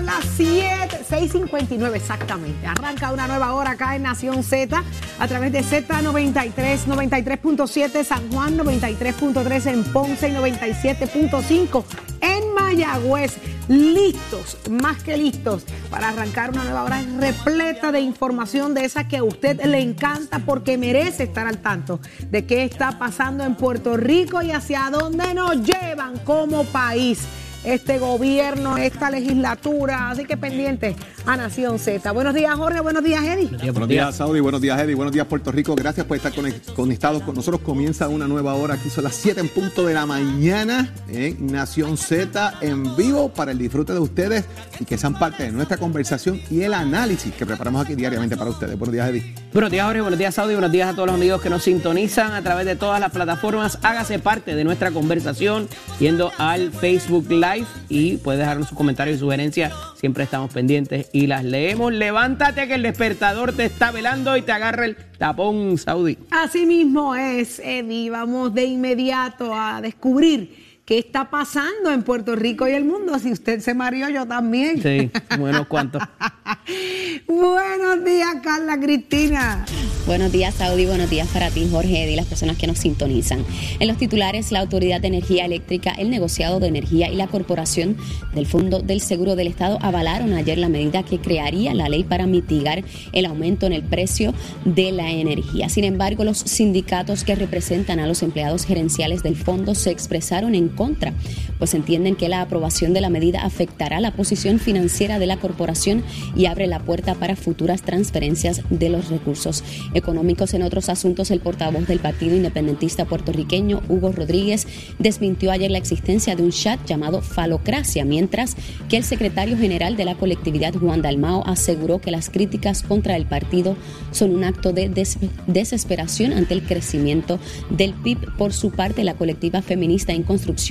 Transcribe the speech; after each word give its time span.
Son 0.00 0.06
las 0.06 0.24
7, 0.36 1.00
6.59 1.08 1.94
exactamente. 1.94 2.66
Arranca 2.66 3.12
una 3.12 3.26
nueva 3.26 3.52
hora 3.54 3.72
acá 3.72 3.96
en 3.96 4.02
Nación 4.02 4.42
Z 4.42 4.82
a 5.18 5.28
través 5.28 5.52
de 5.52 5.62
Z93, 5.62 6.86
93.7 6.86 8.04
San 8.04 8.30
Juan, 8.30 8.56
93.3 8.56 9.66
en 9.66 9.84
Ponce 9.84 10.28
y 10.28 10.32
97.5 10.32 11.84
en 12.20 12.54
Mayagüez. 12.54 13.36
Listos, 13.68 14.58
más 14.68 15.00
que 15.02 15.16
listos, 15.16 15.64
para 15.90 16.08
arrancar 16.08 16.50
una 16.50 16.64
nueva 16.64 16.82
hora 16.82 17.02
repleta 17.18 17.92
de 17.92 18.00
información 18.00 18.74
de 18.74 18.84
esa 18.84 19.06
que 19.06 19.18
a 19.18 19.22
usted 19.22 19.64
le 19.64 19.80
encanta 19.80 20.40
porque 20.40 20.76
merece 20.76 21.24
estar 21.24 21.46
al 21.46 21.58
tanto 21.58 22.00
de 22.30 22.46
qué 22.46 22.64
está 22.64 22.98
pasando 22.98 23.44
en 23.44 23.54
Puerto 23.54 23.96
Rico 23.96 24.42
y 24.42 24.50
hacia 24.50 24.90
dónde 24.90 25.34
nos 25.34 25.62
llevan 25.62 26.18
como 26.24 26.64
país 26.64 27.28
este 27.64 27.98
gobierno, 27.98 28.76
esta 28.78 29.10
legislatura. 29.10 30.10
Así 30.10 30.24
que 30.24 30.36
pendiente 30.36 30.96
a 31.26 31.36
Nación 31.36 31.78
Z. 31.78 32.10
Buenos 32.12 32.34
días, 32.34 32.54
Jorge. 32.54 32.80
Buenos 32.80 33.02
días, 33.04 33.22
Eddie. 33.24 33.70
Buenos 33.70 33.88
días, 33.88 34.14
Saudi. 34.16 34.40
Buenos 34.40 34.60
días, 34.60 34.80
Eddie. 34.80 34.94
Buenos 34.94 35.12
días, 35.12 35.26
Puerto 35.26 35.52
Rico. 35.52 35.74
Gracias 35.74 36.06
por 36.06 36.16
estar 36.16 36.32
conect- 36.32 36.72
conectados 36.74 37.22
con 37.22 37.34
nosotros. 37.34 37.60
Comienza 37.62 38.08
una 38.08 38.26
nueva 38.26 38.54
hora. 38.54 38.74
Aquí 38.74 38.90
son 38.90 39.04
las 39.04 39.14
7 39.14 39.40
en 39.40 39.48
punto 39.48 39.84
de 39.86 39.94
la 39.94 40.06
mañana 40.06 40.92
en 41.08 41.46
Nación 41.46 41.96
Z 41.96 42.54
en 42.60 42.96
vivo 42.96 43.28
para 43.32 43.52
el 43.52 43.58
disfrute 43.58 43.92
de 43.92 43.98
ustedes 43.98 44.44
y 44.78 44.84
que 44.84 44.96
sean 44.98 45.18
parte 45.18 45.44
de 45.44 45.52
nuestra 45.52 45.76
conversación 45.76 46.40
y 46.50 46.62
el 46.62 46.74
análisis 46.74 47.32
que 47.34 47.44
preparamos 47.46 47.84
aquí 47.84 47.94
diariamente 47.94 48.36
para 48.36 48.50
ustedes. 48.50 48.78
Buenos 48.78 48.92
días, 48.92 49.08
Eddie. 49.10 49.34
Buenos 49.52 49.72
días, 49.72 49.84
Jorge. 49.84 50.00
Buenos 50.00 50.18
días, 50.20 50.34
Saudi. 50.36 50.54
Buenos 50.54 50.70
días 50.70 50.88
a 50.90 50.94
todos 50.94 51.06
los 51.06 51.16
amigos 51.16 51.42
que 51.42 51.50
nos 51.50 51.64
sintonizan 51.64 52.34
a 52.34 52.42
través 52.42 52.66
de 52.66 52.76
todas 52.76 53.00
las 53.00 53.10
plataformas. 53.10 53.80
Hágase 53.82 54.20
parte 54.20 54.54
de 54.54 54.62
nuestra 54.62 54.92
conversación 54.92 55.68
yendo 55.98 56.30
al 56.38 56.70
Facebook 56.70 57.28
Live 57.28 57.66
y 57.88 58.18
puede 58.18 58.38
dejarnos 58.38 58.68
sus 58.68 58.78
comentarios 58.78 59.16
y 59.16 59.18
sugerencias. 59.18 59.72
Siempre 59.96 60.22
estamos 60.22 60.52
pendientes 60.54 61.08
y 61.12 61.26
las 61.26 61.42
leemos. 61.44 61.92
Levántate 61.92 62.68
que 62.68 62.74
el 62.74 62.82
despertador 62.84 63.52
te 63.52 63.64
está 63.64 63.90
velando 63.90 64.36
y 64.36 64.42
te 64.42 64.52
agarra 64.52 64.84
el 64.84 64.96
tapón, 65.18 65.78
Saudi. 65.78 66.16
Así 66.30 66.64
mismo 66.64 67.16
es, 67.16 67.58
Eddie. 67.58 68.08
Vamos 68.08 68.54
de 68.54 68.66
inmediato 68.66 69.52
a 69.52 69.80
descubrir 69.80 70.69
qué 70.90 70.98
está 70.98 71.30
pasando 71.30 71.92
en 71.92 72.02
Puerto 72.02 72.34
Rico 72.34 72.66
y 72.66 72.72
el 72.72 72.84
mundo. 72.84 73.16
Si 73.20 73.30
usted 73.30 73.60
se 73.60 73.74
mareó, 73.74 74.08
yo 74.08 74.26
también. 74.26 74.82
Sí, 74.82 75.08
buenos 75.38 75.68
cuantos. 75.68 76.02
Buenos 77.28 78.04
días, 78.04 78.36
Carla 78.42 78.78
Cristina. 78.78 79.64
Buenos 80.06 80.32
días, 80.32 80.54
Saudi. 80.54 80.86
Buenos 80.86 81.08
días 81.08 81.28
para 81.28 81.50
ti, 81.50 81.68
Jorge, 81.70 82.10
y 82.10 82.16
las 82.16 82.26
personas 82.26 82.56
que 82.56 82.66
nos 82.66 82.78
sintonizan. 82.78 83.44
En 83.78 83.86
los 83.86 83.96
titulares, 83.98 84.50
la 84.50 84.60
Autoridad 84.60 85.00
de 85.00 85.08
Energía 85.08 85.44
Eléctrica, 85.44 85.92
el 85.92 86.10
Negociado 86.10 86.58
de 86.58 86.66
Energía 86.66 87.08
y 87.08 87.16
la 87.16 87.28
Corporación 87.28 87.96
del 88.34 88.46
Fondo 88.46 88.80
del 88.80 89.00
Seguro 89.00 89.36
del 89.36 89.46
Estado 89.46 89.78
avalaron 89.82 90.32
ayer 90.32 90.58
la 90.58 90.68
medida 90.68 91.04
que 91.04 91.18
crearía 91.18 91.74
la 91.74 91.88
ley 91.88 92.02
para 92.02 92.26
mitigar 92.26 92.82
el 93.12 93.26
aumento 93.26 93.66
en 93.66 93.72
el 93.72 93.82
precio 93.82 94.34
de 94.64 94.90
la 94.90 95.10
energía. 95.10 95.68
Sin 95.68 95.84
embargo, 95.84 96.24
los 96.24 96.38
sindicatos 96.38 97.22
que 97.22 97.36
representan 97.36 98.00
a 98.00 98.06
los 98.06 98.22
empleados 98.22 98.64
gerenciales 98.64 99.22
del 99.22 99.36
fondo 99.36 99.74
se 99.74 99.90
expresaron 99.90 100.54
en 100.54 100.68
contra, 100.80 101.12
pues 101.58 101.74
entienden 101.74 102.16
que 102.16 102.30
la 102.30 102.40
aprobación 102.40 102.94
de 102.94 103.02
la 103.02 103.10
medida 103.10 103.44
afectará 103.44 104.00
la 104.00 104.12
posición 104.12 104.58
financiera 104.58 105.18
de 105.18 105.26
la 105.26 105.36
corporación 105.36 106.02
y 106.34 106.46
abre 106.46 106.66
la 106.66 106.78
puerta 106.78 107.14
para 107.16 107.36
futuras 107.36 107.82
transferencias 107.82 108.62
de 108.70 108.88
los 108.88 109.10
recursos 109.10 109.62
económicos. 109.92 110.54
En 110.54 110.62
otros 110.62 110.88
asuntos, 110.88 111.30
el 111.30 111.40
portavoz 111.40 111.86
del 111.86 111.98
Partido 111.98 112.34
Independentista 112.34 113.04
puertorriqueño, 113.04 113.82
Hugo 113.90 114.10
Rodríguez, 114.10 114.66
desmintió 114.98 115.50
ayer 115.50 115.70
la 115.70 115.76
existencia 115.76 116.34
de 116.34 116.42
un 116.44 116.50
chat 116.50 116.80
llamado 116.86 117.20
Falocracia, 117.20 118.06
mientras 118.06 118.56
que 118.88 118.96
el 118.96 119.04
secretario 119.04 119.58
general 119.58 119.98
de 119.98 120.06
la 120.06 120.14
colectividad, 120.14 120.72
Juan 120.72 121.02
Dalmao, 121.02 121.46
aseguró 121.46 122.00
que 122.00 122.10
las 122.10 122.30
críticas 122.30 122.82
contra 122.82 123.16
el 123.16 123.26
partido 123.26 123.76
son 124.12 124.30
un 124.34 124.44
acto 124.44 124.72
de 124.72 124.88
des- 124.88 125.18
desesperación 125.46 126.32
ante 126.32 126.54
el 126.54 126.62
crecimiento 126.62 127.38
del 127.68 127.92
PIB. 127.92 128.18
Por 128.38 128.54
su 128.54 128.70
parte, 128.70 129.04
la 129.04 129.14
colectiva 129.14 129.60
feminista 129.60 130.14
en 130.14 130.22
construcción 130.22 130.69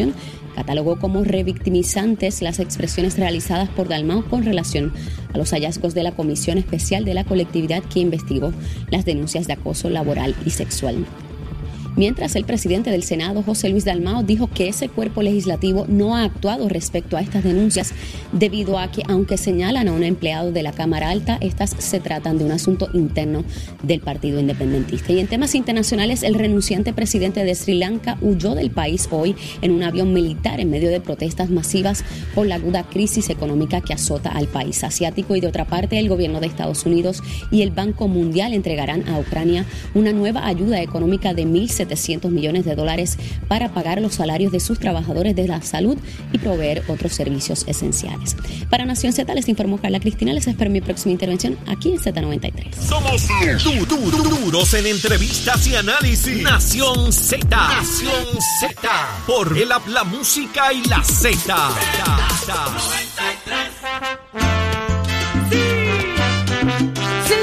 catalogó 0.55 0.99
como 0.99 1.23
revictimizantes 1.23 2.41
las 2.41 2.59
expresiones 2.59 3.17
realizadas 3.17 3.69
por 3.69 3.87
Dalmau 3.87 4.23
con 4.23 4.43
relación 4.43 4.93
a 5.33 5.37
los 5.37 5.51
hallazgos 5.51 5.93
de 5.93 6.03
la 6.03 6.11
Comisión 6.11 6.57
Especial 6.57 7.05
de 7.05 7.13
la 7.13 7.23
Colectividad 7.23 7.83
que 7.83 7.99
investigó 7.99 8.51
las 8.89 9.05
denuncias 9.05 9.47
de 9.47 9.53
acoso 9.53 9.89
laboral 9.89 10.35
y 10.45 10.49
sexual. 10.49 11.05
Mientras 11.99 12.37
el 12.37 12.45
presidente 12.45 12.91
del 12.91 13.03
Senado, 13.03 13.43
José 13.43 13.67
Luis 13.67 13.83
Dalmao, 13.83 14.23
dijo 14.23 14.47
que 14.47 14.69
ese 14.69 14.87
cuerpo 14.87 15.21
legislativo 15.21 15.85
no 15.89 16.15
ha 16.15 16.23
actuado 16.23 16.69
respecto 16.69 17.17
a 17.17 17.21
estas 17.21 17.43
denuncias 17.43 17.91
debido 18.31 18.79
a 18.79 18.89
que, 18.89 19.03
aunque 19.09 19.35
señalan 19.35 19.89
a 19.89 19.91
un 19.91 20.05
empleado 20.05 20.53
de 20.53 20.63
la 20.63 20.71
Cámara 20.71 21.09
Alta, 21.09 21.37
estas 21.41 21.71
se 21.77 21.99
tratan 21.99 22.37
de 22.37 22.45
un 22.45 22.51
asunto 22.51 22.87
interno 22.93 23.43
del 23.83 23.99
Partido 23.99 24.39
Independentista. 24.39 25.11
Y 25.11 25.19
en 25.19 25.27
temas 25.27 25.55
internacionales, 25.55 26.23
el 26.23 26.35
renunciante 26.35 26.93
presidente 26.93 27.43
de 27.43 27.53
Sri 27.53 27.73
Lanka 27.73 28.17
huyó 28.21 28.55
del 28.55 28.71
país 28.71 29.09
hoy 29.11 29.35
en 29.61 29.71
un 29.71 29.83
avión 29.83 30.13
militar 30.13 30.61
en 30.61 30.69
medio 30.69 30.91
de 30.91 31.01
protestas 31.01 31.49
masivas 31.49 32.05
por 32.33 32.47
la 32.47 32.55
aguda 32.55 32.83
crisis 32.83 33.29
económica 33.29 33.81
que 33.81 33.91
azota 33.91 34.29
al 34.29 34.47
país 34.47 34.85
asiático. 34.85 35.35
Y 35.35 35.41
de 35.41 35.47
otra 35.47 35.65
parte, 35.65 35.99
el 35.99 36.07
gobierno 36.07 36.39
de 36.39 36.47
Estados 36.47 36.85
Unidos 36.85 37.21
y 37.51 37.61
el 37.61 37.71
Banco 37.71 38.07
Mundial 38.07 38.53
entregarán 38.53 39.05
a 39.09 39.19
Ucrania 39.19 39.65
una 39.93 40.13
nueva 40.13 40.47
ayuda 40.47 40.81
económica 40.81 41.33
de 41.33 41.45
1.700 41.45 41.88
millones 42.31 42.65
de 42.65 42.75
dólares 42.75 43.17
para 43.47 43.69
pagar 43.73 44.01
los 44.01 44.15
salarios 44.15 44.51
de 44.51 44.59
sus 44.59 44.79
trabajadores 44.79 45.35
de 45.35 45.47
la 45.47 45.61
salud 45.61 45.97
y 46.31 46.37
proveer 46.37 46.83
otros 46.87 47.13
servicios 47.13 47.65
esenciales. 47.67 48.35
Para 48.69 48.85
Nación 48.85 49.13
Z 49.13 49.33
les 49.33 49.47
informó 49.49 49.77
Carla 49.79 49.99
Cristina. 49.99 50.33
Les 50.33 50.47
espero 50.47 50.69
mi 50.69 50.81
próxima 50.81 51.11
intervención 51.13 51.57
aquí 51.67 51.91
en 51.91 51.97
Z93. 51.99 52.73
Somos 52.87 53.27
du- 53.63 53.85
du- 53.85 54.11
du- 54.11 54.23
duros 54.45 54.73
en 54.73 54.85
entrevistas 54.87 55.65
y 55.67 55.75
análisis. 55.75 56.41
Nación 56.41 57.11
Z. 57.11 57.45
Nación 57.49 58.25
Z. 58.59 58.89
Por 59.27 59.57
el 59.57 59.71
app, 59.71 59.87
la 59.87 60.03
música 60.03 60.71
y 60.73 60.83
la 60.85 61.03
Z. 61.03 61.39
Sí, 67.27 67.35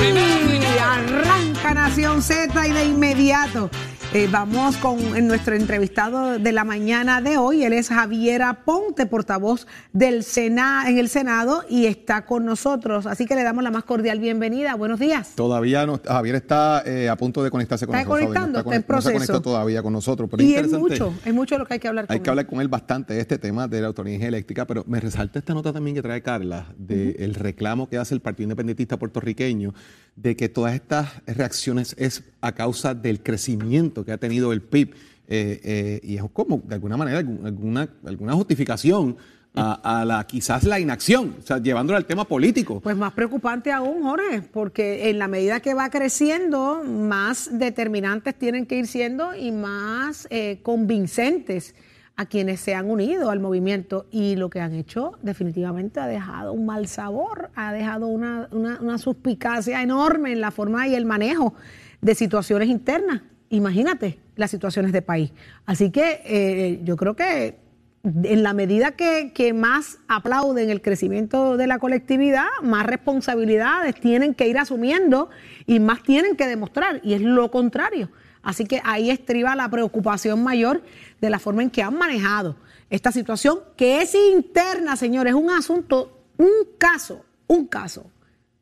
arranca 0.80 1.74
Nación 1.74 2.22
Z 2.22 2.66
y 2.68 2.72
de 2.72 2.84
inmediato 2.86 3.70
eh, 4.16 4.28
vamos 4.32 4.78
con 4.78 4.98
en 5.14 5.26
nuestro 5.28 5.54
entrevistado 5.54 6.38
de 6.38 6.52
la 6.52 6.64
mañana 6.64 7.20
de 7.20 7.36
hoy. 7.36 7.64
Él 7.64 7.74
es 7.74 7.88
Javier 7.90 8.40
Aponte, 8.42 9.04
portavoz 9.04 9.66
del 9.92 10.24
Sena, 10.24 10.88
en 10.88 10.96
el 10.96 11.10
Senado 11.10 11.64
y 11.68 11.84
está 11.84 12.24
con 12.24 12.46
nosotros. 12.46 13.04
Así 13.04 13.26
que 13.26 13.34
le 13.34 13.42
damos 13.42 13.62
la 13.62 13.70
más 13.70 13.84
cordial 13.84 14.18
bienvenida. 14.18 14.74
Buenos 14.74 14.98
días. 15.00 15.32
Todavía 15.34 15.84
no, 15.84 16.00
Javier 16.02 16.36
está 16.36 16.82
eh, 16.86 17.10
a 17.10 17.16
punto 17.16 17.44
de 17.44 17.50
conectarse 17.50 17.86
con 17.86 17.94
Está 17.94 18.08
nosotros. 18.08 18.28
Conectando, 18.28 18.52
no 18.52 18.60
está 18.60 18.74
en 18.74 18.80
no 18.80 18.82
se 18.82 18.86
proceso. 18.86 19.12
conectó 19.12 19.42
todavía 19.42 19.82
con 19.82 19.92
nosotros. 19.92 20.30
Pero 20.30 20.42
es 20.42 20.48
Y 20.48 20.54
es 20.54 20.64
interesante. 20.64 20.90
mucho, 21.04 21.14
es 21.22 21.34
mucho 21.34 21.58
lo 21.58 21.66
que 21.66 21.74
hay 21.74 21.80
que 21.80 21.88
hablar 21.88 22.06
Hay 22.08 22.16
con 22.16 22.22
que 22.22 22.28
él. 22.28 22.30
hablar 22.30 22.46
con 22.46 22.60
él 22.62 22.68
bastante 22.68 23.12
de 23.12 23.20
este 23.20 23.36
tema 23.36 23.68
de 23.68 23.82
la 23.82 23.88
autonomía 23.88 24.26
eléctrica, 24.26 24.66
pero 24.66 24.82
me 24.86 24.98
resalta 24.98 25.38
esta 25.38 25.52
nota 25.52 25.74
también 25.74 25.94
que 25.94 26.00
trae 26.02 26.22
Carla 26.22 26.66
del 26.78 27.34
reclamo 27.34 27.88
que 27.88 27.98
hace 27.98 28.14
el 28.14 28.20
Partido 28.20 28.44
Independentista 28.44 28.96
puertorriqueño 28.98 29.74
de 30.16 30.34
que 30.36 30.48
todas 30.48 30.74
estas 30.74 31.08
reacciones 31.26 31.94
es 31.98 32.22
a 32.40 32.52
causa 32.52 32.94
del 32.94 33.22
crecimiento 33.22 34.05
que 34.06 34.12
ha 34.12 34.18
tenido 34.18 34.52
el 34.52 34.62
PIB 34.62 34.94
eh, 35.28 35.60
eh, 35.64 36.00
y 36.02 36.16
es 36.16 36.22
como 36.32 36.62
de 36.64 36.76
alguna 36.76 36.96
manera 36.96 37.18
alguna, 37.18 37.88
alguna 38.04 38.32
justificación 38.34 39.16
a, 39.56 40.00
a 40.00 40.04
la 40.04 40.24
quizás 40.24 40.64
la 40.64 40.78
inacción, 40.78 41.36
o 41.38 41.42
sea, 41.42 41.58
llevándolo 41.58 41.96
al 41.96 42.04
tema 42.04 42.26
político. 42.26 42.80
Pues 42.80 42.96
más 42.96 43.12
preocupante 43.12 43.72
aún, 43.72 44.02
Jorge, 44.02 44.42
porque 44.42 45.08
en 45.08 45.18
la 45.18 45.28
medida 45.28 45.60
que 45.60 45.74
va 45.74 45.88
creciendo, 45.90 46.84
más 46.84 47.48
determinantes 47.58 48.38
tienen 48.38 48.66
que 48.66 48.76
ir 48.76 48.86
siendo 48.86 49.34
y 49.34 49.50
más 49.52 50.28
eh, 50.30 50.60
convincentes 50.62 51.74
a 52.16 52.26
quienes 52.26 52.60
se 52.60 52.74
han 52.74 52.88
unido 52.88 53.30
al 53.30 53.40
movimiento 53.40 54.06
y 54.10 54.36
lo 54.36 54.48
que 54.48 54.60
han 54.60 54.74
hecho 54.74 55.12
definitivamente 55.22 56.00
ha 56.00 56.06
dejado 56.06 56.52
un 56.52 56.66
mal 56.66 56.86
sabor, 56.86 57.50
ha 57.54 57.72
dejado 57.72 58.06
una, 58.06 58.48
una 58.52 58.98
suspicacia 58.98 59.82
enorme 59.82 60.32
en 60.32 60.40
la 60.40 60.50
forma 60.50 60.86
y 60.86 60.94
el 60.94 61.04
manejo 61.04 61.54
de 62.00 62.14
situaciones 62.14 62.68
internas. 62.68 63.22
Imagínate 63.50 64.18
las 64.34 64.50
situaciones 64.50 64.92
de 64.92 65.02
país. 65.02 65.32
Así 65.64 65.90
que 65.90 66.20
eh, 66.24 66.80
yo 66.84 66.96
creo 66.96 67.14
que 67.14 67.58
en 68.04 68.42
la 68.42 68.52
medida 68.52 68.92
que, 68.92 69.32
que, 69.34 69.52
más 69.52 69.98
aplauden 70.06 70.70
el 70.70 70.80
crecimiento 70.80 71.56
de 71.56 71.66
la 71.66 71.78
colectividad, 71.78 72.46
más 72.62 72.86
responsabilidades 72.86 73.96
tienen 74.00 74.34
que 74.34 74.46
ir 74.46 74.58
asumiendo 74.58 75.28
y 75.66 75.80
más 75.80 76.02
tienen 76.04 76.36
que 76.36 76.46
demostrar, 76.46 77.00
y 77.02 77.14
es 77.14 77.20
lo 77.20 77.50
contrario. 77.50 78.10
Así 78.42 78.64
que 78.64 78.80
ahí 78.84 79.10
estriba 79.10 79.56
la 79.56 79.68
preocupación 79.68 80.44
mayor 80.44 80.82
de 81.20 81.30
la 81.30 81.40
forma 81.40 81.62
en 81.62 81.70
que 81.70 81.82
han 81.82 81.98
manejado 81.98 82.56
esta 82.90 83.10
situación, 83.10 83.58
que 83.76 84.02
es 84.02 84.14
interna, 84.14 84.94
señores, 84.94 85.32
es 85.32 85.40
un 85.40 85.50
asunto, 85.50 86.22
un 86.36 86.50
caso, 86.78 87.24
un 87.48 87.66
caso 87.66 88.08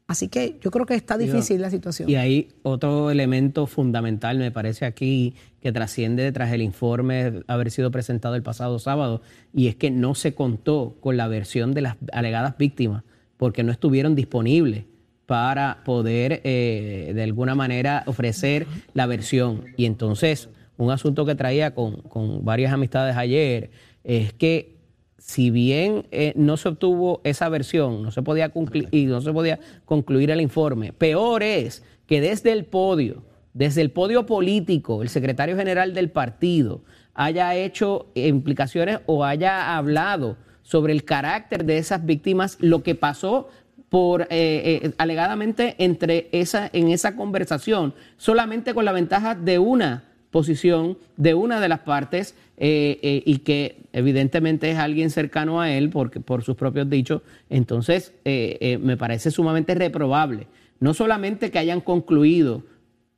Así 0.06 0.28
que 0.28 0.58
yo 0.60 0.70
creo 0.70 0.84
que 0.84 0.94
está 0.94 1.16
difícil 1.16 1.62
la 1.62 1.70
situación. 1.70 2.10
Y 2.10 2.16
hay 2.16 2.48
otro 2.62 3.10
elemento 3.10 3.66
fundamental, 3.66 4.38
me 4.38 4.50
parece 4.50 4.84
aquí, 4.84 5.34
que 5.62 5.72
trasciende 5.72 6.22
detrás 6.22 6.50
del 6.50 6.60
informe 6.60 7.42
haber 7.46 7.70
sido 7.70 7.90
presentado 7.90 8.34
el 8.34 8.42
pasado 8.42 8.78
sábado, 8.78 9.22
y 9.54 9.68
es 9.68 9.76
que 9.76 9.90
no 9.90 10.14
se 10.14 10.34
contó 10.34 10.98
con 11.00 11.16
la 11.16 11.26
versión 11.26 11.72
de 11.72 11.80
las 11.80 11.96
alegadas 12.12 12.58
víctimas, 12.58 13.02
porque 13.38 13.62
no 13.62 13.72
estuvieron 13.72 14.14
disponibles 14.14 14.84
para 15.24 15.82
poder 15.84 16.42
eh, 16.44 17.12
de 17.14 17.22
alguna 17.22 17.54
manera 17.54 18.02
ofrecer 18.06 18.66
la 18.92 19.06
versión. 19.06 19.64
Y 19.78 19.86
entonces, 19.86 20.50
un 20.76 20.90
asunto 20.90 21.24
que 21.24 21.34
traía 21.34 21.74
con, 21.74 22.02
con 22.02 22.44
varias 22.44 22.74
amistades 22.74 23.16
ayer 23.16 23.70
es 24.04 24.34
que 24.34 24.73
si 25.24 25.50
bien 25.50 26.06
eh, 26.10 26.34
no 26.36 26.58
se 26.58 26.68
obtuvo 26.68 27.22
esa 27.24 27.48
versión, 27.48 28.02
no 28.02 28.10
se 28.10 28.20
podía 28.20 28.50
concluir, 28.50 28.90
y 28.90 29.06
no 29.06 29.22
se 29.22 29.32
podía 29.32 29.58
concluir 29.86 30.30
el 30.30 30.42
informe, 30.42 30.92
peor 30.92 31.42
es 31.42 31.82
que 32.06 32.20
desde 32.20 32.52
el 32.52 32.66
podio, 32.66 33.24
desde 33.54 33.80
el 33.80 33.90
podio 33.90 34.26
político, 34.26 35.00
el 35.00 35.08
secretario 35.08 35.56
general 35.56 35.94
del 35.94 36.10
partido 36.10 36.82
haya 37.14 37.54
hecho 37.54 38.08
implicaciones 38.14 39.00
o 39.06 39.24
haya 39.24 39.78
hablado 39.78 40.36
sobre 40.60 40.92
el 40.92 41.04
carácter 41.04 41.64
de 41.64 41.78
esas 41.78 42.04
víctimas, 42.04 42.58
lo 42.60 42.82
que 42.82 42.94
pasó 42.94 43.48
por 43.88 44.22
eh, 44.24 44.26
eh, 44.30 44.92
alegadamente 44.98 45.74
entre 45.78 46.28
esa 46.32 46.68
en 46.70 46.90
esa 46.90 47.16
conversación, 47.16 47.94
solamente 48.18 48.74
con 48.74 48.84
la 48.84 48.92
ventaja 48.92 49.34
de 49.34 49.58
una 49.58 50.04
posición 50.34 50.98
de 51.16 51.32
una 51.34 51.60
de 51.60 51.68
las 51.68 51.78
partes 51.78 52.34
eh, 52.56 52.98
eh, 53.02 53.22
y 53.24 53.38
que 53.38 53.76
evidentemente 53.92 54.68
es 54.68 54.78
alguien 54.78 55.10
cercano 55.10 55.60
a 55.60 55.70
él 55.70 55.90
porque, 55.90 56.18
por 56.18 56.42
sus 56.42 56.56
propios 56.56 56.90
dichos, 56.90 57.22
entonces 57.50 58.12
eh, 58.24 58.80
me 58.82 58.96
parece 58.96 59.30
sumamente 59.30 59.76
reprobable. 59.76 60.48
No 60.80 60.92
solamente 60.92 61.52
que 61.52 61.60
hayan 61.60 61.80
concluido 61.80 62.64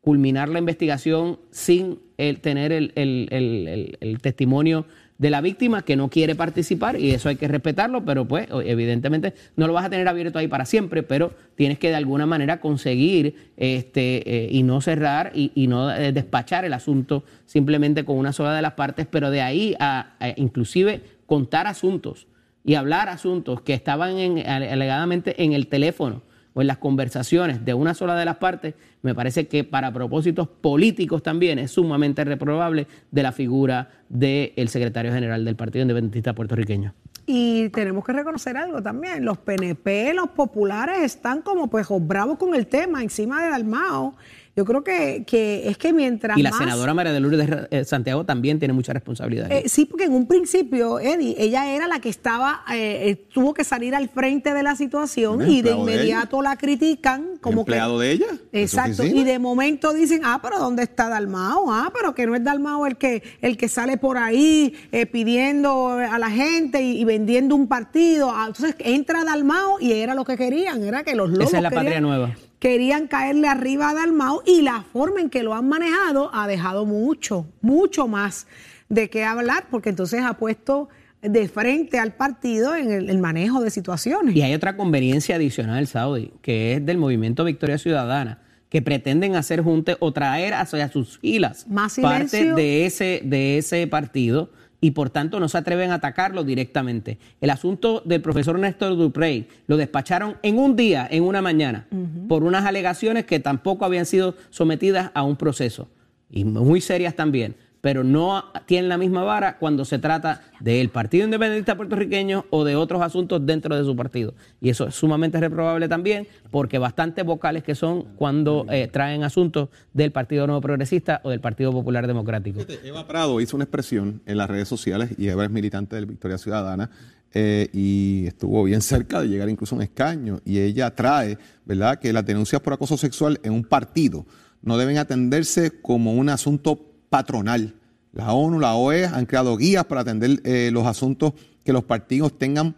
culminar 0.02 0.50
la 0.50 0.58
investigación 0.58 1.38
sin 1.50 2.00
tener 2.42 2.70
el, 2.70 2.92
el 2.94 4.18
testimonio 4.20 4.84
de 5.18 5.30
la 5.30 5.40
víctima 5.40 5.82
que 5.82 5.96
no 5.96 6.08
quiere 6.08 6.34
participar 6.34 7.00
y 7.00 7.10
eso 7.10 7.28
hay 7.28 7.36
que 7.36 7.48
respetarlo, 7.48 8.04
pero 8.04 8.26
pues 8.26 8.48
evidentemente 8.64 9.34
no 9.56 9.66
lo 9.66 9.72
vas 9.72 9.86
a 9.86 9.90
tener 9.90 10.06
abierto 10.08 10.38
ahí 10.38 10.48
para 10.48 10.66
siempre, 10.66 11.02
pero 11.02 11.32
tienes 11.54 11.78
que 11.78 11.88
de 11.88 11.94
alguna 11.94 12.26
manera 12.26 12.60
conseguir 12.60 13.52
este 13.56 14.22
eh, 14.30 14.48
y 14.50 14.62
no 14.62 14.80
cerrar 14.80 15.32
y, 15.34 15.66
no 15.66 15.90
eh, 15.90 16.12
despachar 16.12 16.64
el 16.64 16.74
asunto 16.74 17.24
simplemente 17.46 18.04
con 18.04 18.18
una 18.18 18.32
sola 18.32 18.54
de 18.54 18.62
las 18.62 18.74
partes, 18.74 19.06
pero 19.10 19.30
de 19.30 19.40
ahí 19.40 19.74
a, 19.78 20.16
inclusive 20.36 21.00
contar 21.26 21.66
asuntos 21.66 22.26
y 22.64 22.74
hablar 22.74 23.08
asuntos 23.08 23.62
que 23.62 23.74
estaban 23.74 24.16
alegadamente 24.46 25.42
en 25.42 25.52
el 25.52 25.68
teléfono 25.68 26.22
o 26.56 26.62
en 26.62 26.66
las 26.68 26.78
conversaciones 26.78 27.66
de 27.66 27.74
una 27.74 27.92
sola 27.92 28.16
de 28.16 28.24
las 28.24 28.38
partes, 28.38 28.74
me 29.02 29.14
parece 29.14 29.46
que 29.46 29.62
para 29.62 29.92
propósitos 29.92 30.48
políticos 30.48 31.22
también 31.22 31.58
es 31.58 31.72
sumamente 31.72 32.24
reprobable 32.24 32.86
de 33.10 33.22
la 33.22 33.30
figura 33.30 33.90
del 34.08 34.68
secretario 34.70 35.12
general 35.12 35.44
del 35.44 35.54
Partido 35.54 35.82
Independentista 35.82 36.34
puertorriqueño. 36.34 36.94
Y 37.26 37.68
tenemos 37.70 38.04
que 38.06 38.14
reconocer 38.14 38.56
algo 38.56 38.80
también, 38.80 39.22
los 39.22 39.36
PNP, 39.36 40.14
los 40.14 40.28
populares 40.28 41.00
están 41.02 41.42
como 41.42 41.68
pues 41.68 41.88
bravos 41.90 42.38
con 42.38 42.54
el 42.54 42.66
tema 42.68 43.02
encima 43.02 43.44
de 43.44 43.50
Dalmao 43.50 44.14
yo 44.56 44.64
creo 44.64 44.82
que, 44.82 45.24
que 45.26 45.68
es 45.68 45.76
que 45.76 45.92
mientras. 45.92 46.38
Y 46.38 46.42
la 46.42 46.50
senadora 46.50 46.94
María 46.94 47.12
de 47.12 47.20
Lourdes 47.20 47.68
eh, 47.70 47.84
Santiago 47.84 48.24
también 48.24 48.58
tiene 48.58 48.72
mucha 48.72 48.94
responsabilidad. 48.94 49.52
Eh, 49.52 49.64
sí, 49.66 49.84
porque 49.84 50.04
en 50.04 50.14
un 50.14 50.26
principio, 50.26 50.98
Eddie, 50.98 51.34
ella 51.38 51.70
era 51.74 51.86
la 51.86 52.00
que 52.00 52.08
estaba, 52.08 52.64
eh, 52.72 53.26
tuvo 53.34 53.52
que 53.52 53.64
salir 53.64 53.94
al 53.94 54.08
frente 54.08 54.54
de 54.54 54.62
la 54.62 54.74
situación 54.74 55.46
y 55.46 55.60
de 55.60 55.72
inmediato 55.72 56.40
la 56.40 56.56
critican 56.56 57.36
como 57.42 57.60
empleado 57.60 57.98
de 57.98 58.12
ella. 58.12 58.28
Exacto. 58.52 59.04
Y 59.04 59.24
de 59.24 59.38
momento 59.38 59.92
dicen, 59.92 60.22
ah, 60.24 60.40
pero 60.42 60.58
¿dónde 60.58 60.84
está 60.84 61.10
Dalmao? 61.10 61.70
Ah, 61.70 61.92
pero 61.94 62.14
que 62.14 62.26
no 62.26 62.34
es 62.34 62.42
Dalmao 62.42 62.86
el 62.86 62.96
que, 62.96 63.22
el 63.42 63.58
que 63.58 63.68
sale 63.68 63.98
por 63.98 64.16
ahí 64.16 64.74
pidiendo 65.12 65.90
a 65.90 66.18
la 66.18 66.30
gente 66.30 66.80
y, 66.80 67.04
vendiendo 67.04 67.54
un 67.54 67.68
partido. 67.68 68.30
Ah, 68.34 68.46
entonces 68.46 68.74
entra 68.78 69.22
Dalmao 69.22 69.80
y 69.80 69.92
era 69.92 70.14
lo 70.14 70.24
que 70.24 70.38
querían, 70.38 70.82
era 70.82 71.04
que 71.04 71.14
los 71.14 71.28
lobos. 71.28 71.48
Esa 71.48 71.58
es 71.58 71.62
la 71.62 71.70
patria 71.70 72.00
nueva 72.00 72.34
querían 72.58 73.06
caerle 73.06 73.48
arriba 73.48 73.90
a 73.90 73.94
Dalmau 73.94 74.42
y 74.46 74.62
la 74.62 74.82
forma 74.82 75.20
en 75.20 75.30
que 75.30 75.42
lo 75.42 75.54
han 75.54 75.68
manejado 75.68 76.30
ha 76.34 76.46
dejado 76.46 76.86
mucho, 76.86 77.46
mucho 77.60 78.08
más 78.08 78.46
de 78.88 79.10
qué 79.10 79.24
hablar, 79.24 79.66
porque 79.70 79.90
entonces 79.90 80.22
ha 80.22 80.34
puesto 80.34 80.88
de 81.22 81.48
frente 81.48 81.98
al 81.98 82.14
partido 82.14 82.76
en 82.76 82.92
el, 82.92 83.18
manejo 83.18 83.60
de 83.60 83.70
situaciones. 83.70 84.36
Y 84.36 84.42
hay 84.42 84.54
otra 84.54 84.76
conveniencia 84.76 85.36
adicional, 85.36 85.86
Saudi, 85.86 86.32
que 86.42 86.74
es 86.74 86.86
del 86.86 86.98
movimiento 86.98 87.44
Victoria 87.44 87.78
Ciudadana, 87.78 88.42
que 88.68 88.82
pretenden 88.82 89.34
hacer 89.34 89.62
junte 89.62 89.96
o 90.00 90.12
traer 90.12 90.54
hacia 90.54 90.88
sus 90.90 91.18
filas 91.18 91.66
parte 92.00 92.52
de 92.52 92.86
ese, 92.86 93.22
de 93.24 93.58
ese 93.58 93.86
partido 93.86 94.50
y 94.80 94.92
por 94.92 95.10
tanto 95.10 95.40
no 95.40 95.48
se 95.48 95.58
atreven 95.58 95.90
a 95.90 95.94
atacarlo 95.94 96.44
directamente. 96.44 97.18
El 97.40 97.50
asunto 97.50 98.02
del 98.04 98.22
profesor 98.22 98.58
Néstor 98.58 98.96
Duprey 98.96 99.48
lo 99.66 99.76
despacharon 99.76 100.36
en 100.42 100.58
un 100.58 100.76
día, 100.76 101.06
en 101.10 101.22
una 101.22 101.42
mañana, 101.42 101.86
por 102.28 102.44
unas 102.44 102.64
alegaciones 102.64 103.26
que 103.26 103.40
tampoco 103.40 103.84
habían 103.84 104.06
sido 104.06 104.34
sometidas 104.50 105.10
a 105.14 105.22
un 105.22 105.36
proceso. 105.36 105.88
Y 106.30 106.44
muy 106.44 106.80
serias 106.80 107.14
también 107.14 107.54
pero 107.80 108.02
no 108.02 108.44
tienen 108.66 108.88
la 108.88 108.98
misma 108.98 109.22
vara 109.22 109.58
cuando 109.58 109.84
se 109.84 109.98
trata 109.98 110.42
del 110.60 110.88
Partido 110.88 111.24
Independentista 111.24 111.76
Puertorriqueño 111.76 112.46
o 112.50 112.64
de 112.64 112.76
otros 112.76 113.02
asuntos 113.02 113.44
dentro 113.44 113.76
de 113.76 113.84
su 113.84 113.94
partido. 113.94 114.34
Y 114.60 114.70
eso 114.70 114.88
es 114.88 114.94
sumamente 114.94 115.38
reprobable 115.38 115.88
también, 115.88 116.26
porque 116.50 116.78
bastante 116.78 117.22
vocales 117.22 117.62
que 117.62 117.74
son 117.74 118.04
cuando 118.16 118.66
eh, 118.70 118.88
traen 118.88 119.22
asuntos 119.22 119.68
del 119.92 120.12
Partido 120.12 120.46
Nuevo 120.46 120.60
Progresista 120.60 121.20
o 121.22 121.30
del 121.30 121.40
Partido 121.40 121.72
Popular 121.72 122.06
Democrático. 122.06 122.60
Eva 122.84 123.06
Prado 123.06 123.40
hizo 123.40 123.56
una 123.56 123.64
expresión 123.64 124.20
en 124.26 124.38
las 124.38 124.48
redes 124.48 124.68
sociales, 124.68 125.10
y 125.18 125.28
Eva 125.28 125.44
es 125.44 125.50
militante 125.50 125.96
del 125.96 126.06
Victoria 126.06 126.38
Ciudadana, 126.38 126.90
eh, 127.34 127.68
y 127.72 128.26
estuvo 128.26 128.64
bien 128.64 128.80
cerca 128.80 129.20
de 129.20 129.28
llegar 129.28 129.48
incluso 129.48 129.74
a 129.74 129.78
un 129.78 129.82
escaño, 129.82 130.40
y 130.44 130.58
ella 130.58 130.94
trae, 130.94 131.38
¿verdad?, 131.64 131.98
que 131.98 132.12
las 132.12 132.24
denuncias 132.24 132.60
por 132.62 132.72
acoso 132.72 132.96
sexual 132.96 133.38
en 133.42 133.52
un 133.52 133.64
partido 133.64 134.26
no 134.62 134.78
deben 134.78 134.98
atenderse 134.98 135.70
como 135.82 136.14
un 136.14 136.28
asunto 136.28 136.95
patronal. 137.08 137.74
La 138.12 138.32
ONU, 138.32 138.58
la 138.58 138.74
OE 138.74 139.04
han 139.04 139.26
creado 139.26 139.56
guías 139.56 139.84
para 139.84 140.00
atender 140.00 140.40
eh, 140.44 140.70
los 140.72 140.86
asuntos 140.86 141.34
que 141.64 141.72
los 141.72 141.84
partidos 141.84 142.38
tengan 142.38 142.74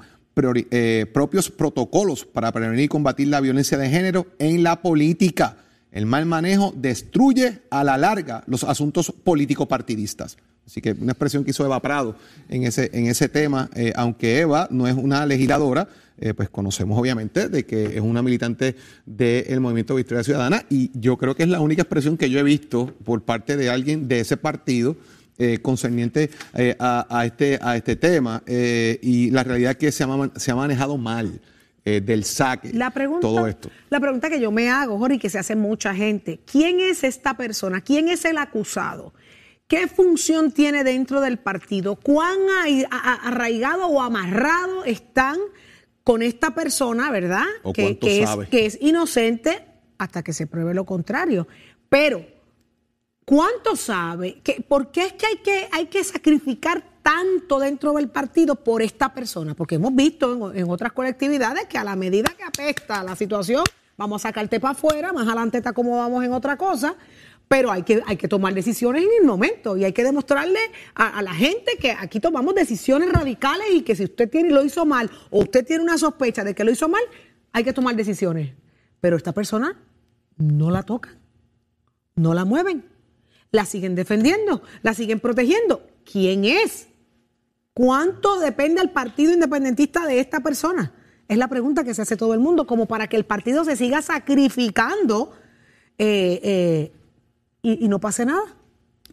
eh, 0.70 1.06
propios 1.12 1.50
protocolos 1.50 2.25
para 2.25 2.52
prevenir 2.52 2.85
y 2.85 2.88
combatir 2.88 3.28
la 3.28 3.40
violencia 3.40 3.76
de 3.76 3.88
género 3.88 4.26
en 4.38 4.62
la 4.62 4.82
política. 4.82 5.56
El 5.90 6.06
mal 6.06 6.26
manejo 6.26 6.73
destruye 6.76 7.62
a 7.70 7.82
la 7.82 7.97
larga 7.97 8.44
los 8.47 8.62
asuntos 8.62 9.12
político-partidistas. 9.25 10.37
Así 10.66 10.80
que 10.80 10.92
una 10.92 11.12
expresión 11.12 11.44
que 11.44 11.50
hizo 11.50 11.64
Eva 11.64 11.80
Prado 11.80 12.14
en 12.49 12.64
ese, 12.64 12.90
en 12.92 13.06
ese 13.06 13.28
tema, 13.28 13.70
eh, 13.75 13.92
aunque 13.97 14.40
Eva 14.40 14.68
no 14.70 14.87
es 14.87 14.94
una 14.94 15.25
legisladora, 15.25 15.88
eh, 16.20 16.34
pues 16.34 16.50
conocemos 16.50 16.98
obviamente 16.98 17.48
de 17.48 17.64
que 17.64 17.96
es 17.96 18.00
una 18.00 18.22
militante 18.22 18.75
del 19.06 19.60
movimiento 19.60 19.94
Victoria 19.94 20.25
Ciudadana 20.25 20.64
y 20.68 20.90
yo 20.98 21.16
creo 21.16 21.37
que 21.37 21.44
es 21.44 21.48
la 21.48 21.60
única 21.60 21.82
expresión 21.82 22.16
que 22.16 22.28
yo 22.28 22.40
he 22.40 22.42
visto 22.42 22.92
por 23.04 23.22
parte 23.22 23.56
de 23.56 23.70
alguien 23.70 24.08
de 24.08 24.20
ese 24.20 24.37
partido 24.37 24.96
eh, 25.38 25.58
concerniente 25.62 26.30
eh, 26.54 26.75
a, 26.80 27.22
este, 27.25 27.58
a 27.62 27.76
este 27.76 27.94
tema 27.94 28.42
y 28.46 29.30
la 29.30 29.44
realidad 29.44 29.72
es 29.72 29.76
que 29.76 29.92
se 29.92 30.02
ha, 30.02 30.30
se 30.37 30.50
ha 30.50 30.56
manejado 30.56 30.98
mal. 30.98 31.40
del 31.84 32.25
saque, 32.25 32.70
la 32.75 32.90
pregunta, 32.90 33.22
todo 33.22 33.46
esto. 33.46 33.70
La 33.88 33.98
pregunta 33.98 34.28
que 34.28 34.40
yo 34.40 34.50
me 34.50 34.68
hago, 34.68 34.98
Jorge, 34.98 35.14
y 35.14 35.18
que 35.18 35.30
se 35.30 35.38
hace 35.38 35.56
mucha 35.56 35.94
gente, 35.94 36.38
¿quién 36.44 36.80
es 36.80 37.02
esta 37.02 37.34
persona? 37.34 37.80
¿Quién 37.80 38.08
es 38.08 38.26
el 38.26 38.37
acusado? 38.37 39.14
¿Qué 39.68 39.87
función 39.87 40.50
tiene 40.50 40.82
dentro 40.82 41.20
del 41.20 41.38
partido? 41.38 41.96
¿Cuán 41.96 42.38
arraigado 42.90 43.87
o 43.87 44.00
amarrado 44.00 44.84
están 44.84 45.38
con 46.09 46.23
esta 46.23 46.55
persona, 46.55 47.11
¿verdad? 47.11 47.45
que, 47.75 47.99
es, 48.00 48.31
que 48.50 48.65
es 48.65 48.79
inocente 48.81 49.62
hasta 49.99 50.23
que 50.23 50.33
se 50.33 50.47
pruebe 50.47 50.73
lo 50.73 50.87
contrario. 50.87 51.47
Pero, 51.91 52.25
¿cuánto 53.27 53.77
sabe? 53.77 54.41
¿Por 54.67 54.91
qué 54.91 55.03
es 55.03 55.12
que 55.12 55.27
hay 55.27 55.37
que, 55.45 55.69
hay 55.71 55.87
que 55.88 56.03
sacrificar 56.03 56.83
tanto 57.03 57.59
dentro 57.59 57.93
del 57.93 58.09
partido 58.09 58.55
por 58.55 58.81
esta 58.81 59.12
persona, 59.12 59.53
porque 59.53 59.75
hemos 59.75 59.95
visto 59.95 60.50
en, 60.50 60.61
en 60.61 60.71
otras 60.71 60.93
colectividades 60.93 61.67
que 61.67 61.77
a 61.77 61.85
la 61.85 61.95
medida 61.95 62.33
que 62.38 62.43
apesta 62.43 63.03
la 63.03 63.15
situación, 63.15 63.65
vamos 63.99 64.25
a 64.25 64.29
sacarte 64.31 64.61
para 64.61 64.73
afuera, 64.73 65.12
más 65.12 65.27
adelante 65.27 65.61
te 65.61 65.69
acomodamos 65.69 66.25
en 66.25 66.33
otra 66.33 66.57
cosa, 66.57 66.97
pero 67.49 67.73
hay 67.73 67.83
que, 67.83 68.02
hay 68.07 68.17
que 68.17 68.28
tomar 68.28 68.55
decisiones 68.55 69.02
en 69.02 69.09
el 69.21 69.26
momento 69.26 69.76
y 69.76 69.85
hay 69.85 69.93
que 69.93 70.05
demostrarle 70.05 70.61
a, 70.95 71.23
la 71.23 71.35
gente 71.35 71.73
que 71.81 71.93
aquí 71.93 72.21
tomamos 72.21 72.55
decisiones 72.55 73.11
radicales 73.11 73.69
y 73.73 73.83
que 73.83 73.97
si 73.97 74.05
usted 74.05 74.28
tiene 74.28 74.50
lo 74.50 74.62
hizo 74.64 74.85
mal 74.85 75.11
o 75.31 75.40
usted 75.40 75.67
tiene 75.67 75.83
una 75.83 75.97
sospecha 75.97 76.45
de 76.45 76.55
que 76.55 76.62
lo 76.62 76.71
hizo 76.71 76.88
mal, 76.88 77.02
hay 77.52 77.64
que 77.64 77.73
tomar 77.73 77.97
decisiones. 77.97 78.55
Pero 79.00 79.17
esta 79.17 79.33
persona 79.33 79.81
no 80.37 80.71
la 80.71 80.83
tocan, 80.83 81.19
no 82.17 82.35
la 82.35 82.45
mueven, 82.45 82.85
la 83.50 83.64
siguen 83.64 83.95
defendiendo, 83.95 84.62
la 84.83 84.93
siguen 84.93 85.19
protegiendo. 85.19 85.87
¿Quién 86.05 86.45
es? 86.45 86.88
¿Cuánto 87.73 88.40
depende 88.40 88.83
el 88.83 88.90
partido 88.90 89.33
independentista 89.33 90.05
de 90.07 90.21
esta 90.21 90.40
persona? 90.40 90.93
Es 91.28 91.38
la 91.38 91.49
pregunta 91.49 91.85
que 91.85 91.95
se 91.95 92.02
hace 92.02 92.17
todo 92.17 92.35
el 92.35 92.40
mundo, 92.40 92.67
como 92.67 92.87
para 92.87 93.07
que 93.07 93.17
el 93.17 93.25
partido 93.25 93.64
se 93.64 93.76
siga 93.76 94.02
sacrificando 94.02 95.33
eh, 95.99 96.40
eh, 96.43 96.93
y, 97.72 97.84
y, 97.84 97.88
no 97.88 98.00
pase 98.00 98.25
nada. 98.25 98.42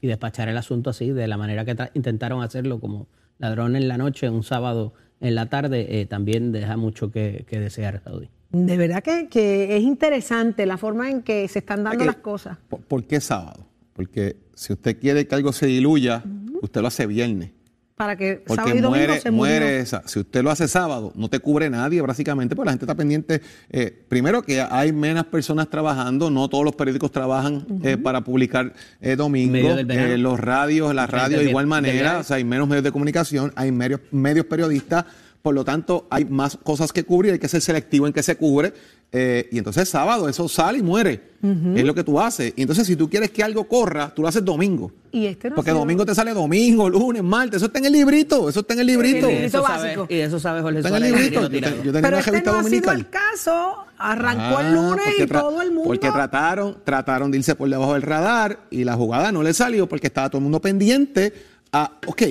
Y 0.01 0.07
despachar 0.07 0.49
el 0.49 0.57
asunto 0.57 0.89
así, 0.89 1.11
de 1.11 1.27
la 1.27 1.37
manera 1.37 1.65
que 1.65 1.75
intentaron 1.93 2.43
hacerlo, 2.43 2.79
como 2.79 3.07
ladrón 3.37 3.75
en 3.75 3.87
la 3.87 3.97
noche, 3.97 4.29
un 4.29 4.43
sábado 4.43 4.93
en 5.19 5.35
la 5.35 5.47
tarde, 5.47 6.01
eh, 6.01 6.05
también 6.05 6.51
deja 6.51 6.77
mucho 6.77 7.11
que, 7.11 7.45
que 7.47 7.59
desear, 7.59 8.01
Saudi. 8.03 8.29
De 8.51 8.77
verdad 8.77 9.03
que, 9.03 9.27
que, 9.27 9.75
es 9.75 9.83
interesante 9.83 10.65
la 10.65 10.77
forma 10.77 11.09
en 11.09 11.21
que 11.23 11.47
se 11.47 11.59
están 11.59 11.83
dando 11.83 11.99
que, 11.99 12.05
las 12.05 12.17
cosas. 12.17 12.57
¿por, 12.69 12.81
¿Por 12.81 13.03
qué 13.05 13.19
sábado? 13.19 13.65
Porque 13.93 14.37
si 14.53 14.73
usted 14.73 14.99
quiere 14.99 15.27
que 15.27 15.35
algo 15.35 15.51
se 15.51 15.65
diluya, 15.65 16.23
uh 16.23 16.27
-huh. 16.27 16.59
usted 16.61 16.81
lo 16.81 16.87
hace 16.87 17.05
viernes. 17.07 17.51
Para 17.95 18.17
que 18.17 18.43
Porque 18.45 18.55
sábado 18.55 18.77
y 18.77 18.81
domingo 18.81 19.07
muere, 19.07 19.21
se 19.21 19.31
muere 19.31 19.79
esa. 19.79 20.05
Si 20.05 20.19
usted 20.19 20.43
lo 20.43 20.51
hace 20.51 20.67
sábado, 20.67 21.13
no 21.15 21.29
te 21.29 21.39
cubre 21.39 21.69
nadie, 21.69 22.01
básicamente, 22.01 22.53
porque 22.53 22.65
la 22.65 22.71
gente 22.73 22.83
está 22.83 22.95
pendiente. 22.95 23.41
Eh, 23.69 24.03
primero 24.09 24.41
que 24.41 24.59
hay 24.61 24.91
menos 24.91 25.27
personas 25.27 25.69
trabajando, 25.69 26.29
no 26.29 26.49
todos 26.49 26.65
los 26.65 26.75
periódicos 26.75 27.09
trabajan 27.09 27.55
uh 27.55 27.59
-huh. 27.59 27.87
eh, 27.87 27.97
para 27.97 28.21
publicar 28.21 28.73
eh, 28.99 29.15
domingo. 29.15 29.77
los 30.17 30.39
radios, 30.41 30.93
las 30.93 31.09
radios 31.09 31.41
de 31.41 31.49
igual 31.49 31.67
manera, 31.67 32.19
o 32.19 32.23
sea, 32.23 32.35
hay 32.35 32.43
menos 32.43 32.67
medios 32.67 32.83
de 32.83 32.91
comunicación, 32.91 33.53
hay 33.55 33.71
medios, 33.71 34.01
medios 34.11 34.45
periodistas. 34.45 35.05
Por 35.45 35.53
lo 35.53 35.63
tanto, 35.63 36.07
hay 36.09 36.25
más 36.25 36.57
cosas 36.57 36.91
que 36.91 37.03
cubrir, 37.03 37.33
hay 37.33 37.37
que 37.37 37.47
ser 37.47 37.61
selectivo 37.61 38.07
en 38.07 38.13
qué 38.13 38.23
se 38.23 38.35
cubre. 38.35 38.73
Eh, 39.11 39.47
y 39.51 39.59
entonces 39.59 39.87
sábado 39.87 40.27
eso 40.27 40.49
sale 40.49 40.79
y 40.79 40.81
muere. 40.81 41.21
Uh 41.43 41.47
-huh. 41.49 41.77
Es 41.77 41.85
lo 41.85 41.93
que 41.93 42.03
tú 42.03 42.19
haces. 42.19 42.51
Y 42.55 42.63
entonces 42.63 42.87
si 42.87 42.95
tú 42.95 43.07
quieres 43.11 43.29
que 43.29 43.43
algo 43.43 43.67
corra, 43.67 44.11
tú 44.11 44.23
lo 44.23 44.27
haces 44.27 44.43
domingo. 44.43 44.91
Y 45.11 45.27
este 45.27 45.51
no 45.51 45.55
Porque 45.55 45.69
domingo 45.69 46.03
te 46.03 46.15
sale 46.15 46.33
domingo, 46.33 46.89
lunes, 46.89 47.21
martes. 47.21 47.57
Eso 47.57 47.67
está 47.67 47.77
en 47.77 47.85
el 47.85 47.93
librito. 47.93 48.49
Eso 48.49 48.61
está 48.61 48.73
en 48.73 48.79
el 48.79 48.87
librito. 48.87 49.27
El 49.29 49.35
librito 49.35 49.57
eso 49.59 49.61
básico. 49.61 50.01
sabe, 50.05 50.15
y 50.15 50.19
eso 50.21 50.39
sabe 50.39 50.61
Jorge 50.63 50.79
Está 50.79 50.89
en 50.97 51.03
el 51.03 51.11
librito. 51.11 51.41
Yo, 51.43 51.49
te, 51.49 51.59
yo, 51.61 51.67
tenía 51.69 51.91
Pero 52.01 52.07
una 52.07 52.19
este 52.19 52.41
no 52.41 52.53
dominical. 52.53 52.65
ha 52.65 52.71
sido 52.71 52.91
el 52.93 53.09
caso. 53.11 53.75
Arrancó 53.99 54.57
Ah, 54.57 54.61
el 54.67 54.73
lunes 54.73 55.05
y 55.19 55.27
todo 55.27 55.61
el 55.61 55.69
mundo. 55.69 55.83
Porque 55.89 56.09
trataron, 56.09 56.77
trataron 56.83 57.29
de 57.29 57.37
irse 57.37 57.53
por 57.53 57.69
debajo 57.69 57.93
del 57.93 58.01
radar 58.01 58.61
y 58.71 58.83
la 58.83 58.95
jugada 58.95 59.31
no 59.31 59.43
le 59.43 59.53
salió 59.53 59.87
porque 59.87 60.07
estaba 60.07 60.27
todo 60.31 60.39
el 60.39 60.43
mundo 60.43 60.59
pendiente 60.59 61.31
a, 61.71 61.99
ok, 62.07 62.21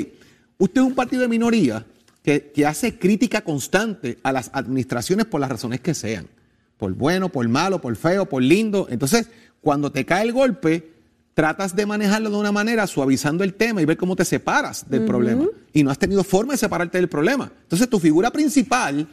usted 0.58 0.80
es 0.80 0.86
un 0.86 0.94
partido 0.96 1.22
de 1.22 1.28
minoría 1.28 1.86
que, 2.24 2.50
que 2.52 2.66
hace 2.66 2.98
crítica 2.98 3.42
constante 3.42 4.18
a 4.22 4.32
las 4.32 4.50
administraciones 4.54 5.26
por 5.26 5.40
las 5.40 5.50
razones 5.50 5.80
que 5.80 5.94
sean. 5.94 6.26
Por 6.78 6.94
bueno, 6.94 7.28
por 7.28 7.46
malo, 7.48 7.80
por 7.80 7.94
feo, 7.94 8.26
por 8.26 8.42
lindo. 8.42 8.88
Entonces, 8.90 9.28
cuando 9.60 9.92
te 9.92 10.04
cae 10.04 10.24
el 10.24 10.32
golpe, 10.32 10.90
tratas 11.34 11.76
de 11.76 11.86
manejarlo 11.86 12.30
de 12.30 12.36
una 12.36 12.50
manera 12.50 12.86
suavizando 12.86 13.44
el 13.44 13.54
tema 13.54 13.82
y 13.82 13.84
ver 13.84 13.98
cómo 13.98 14.16
te 14.16 14.24
separas 14.24 14.88
del 14.88 15.00
uh 15.00 15.04
-huh. 15.04 15.06
problema. 15.06 15.44
Y 15.72 15.84
no 15.84 15.90
has 15.90 15.98
tenido 15.98 16.24
forma 16.24 16.54
de 16.54 16.58
separarte 16.58 16.98
del 16.98 17.08
problema. 17.08 17.52
Entonces, 17.62 17.88
tu 17.88 18.00
figura 18.00 18.30
principal, 18.30 19.06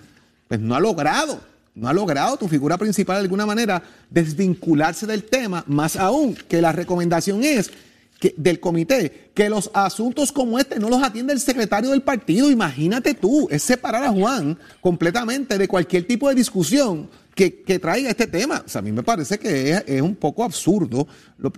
pues 0.48 0.60
no 0.60 0.74
ha 0.74 0.80
logrado 0.80 1.52
no 1.74 1.88
ha 1.88 1.94
logrado 1.94 2.38
tu 2.38 2.48
figura 2.48 2.78
principal 2.78 3.18
de 3.18 3.22
alguna 3.22 3.46
manera 3.46 3.82
desvincularse 4.10 5.08
del 5.08 5.24
tema, 5.24 5.64
más 5.68 5.96
aún 5.96 6.36
que 6.36 6.62
la 6.62 6.72
recomendación 6.74 7.44
es 7.44 7.72
del 8.38 8.60
comité 8.60 9.32
que 9.34 9.50
los 9.50 9.72
asuntos 9.74 10.32
como 10.32 10.60
este 10.60 10.80
no 10.80 10.90
los 10.90 11.02
atiende 11.02 11.34
el 11.34 11.40
secretario 11.40 11.90
del 11.90 12.02
partido. 12.02 12.52
Imagínate 12.52 13.14
tú, 13.14 13.48
es 13.50 13.64
separar 13.64 14.04
a 14.04 14.12
Juan 14.12 14.58
completamente 14.80 15.58
de 15.58 15.68
cualquier 15.68 16.06
tipo 16.06 16.30
de 16.30 16.36
discusión 16.36 17.10
que, 17.34 17.64
que 17.64 17.80
traiga 17.80 18.10
este 18.10 18.28
tema. 18.28 18.64
O 18.66 18.70
sea, 18.70 18.80
a 18.80 18.82
mí 18.84 18.92
me 18.92 19.04
parece 19.04 19.40
que 19.40 19.84
es, 19.86 20.02
un 20.02 20.16
poco 20.16 20.44
absurdo 20.44 21.08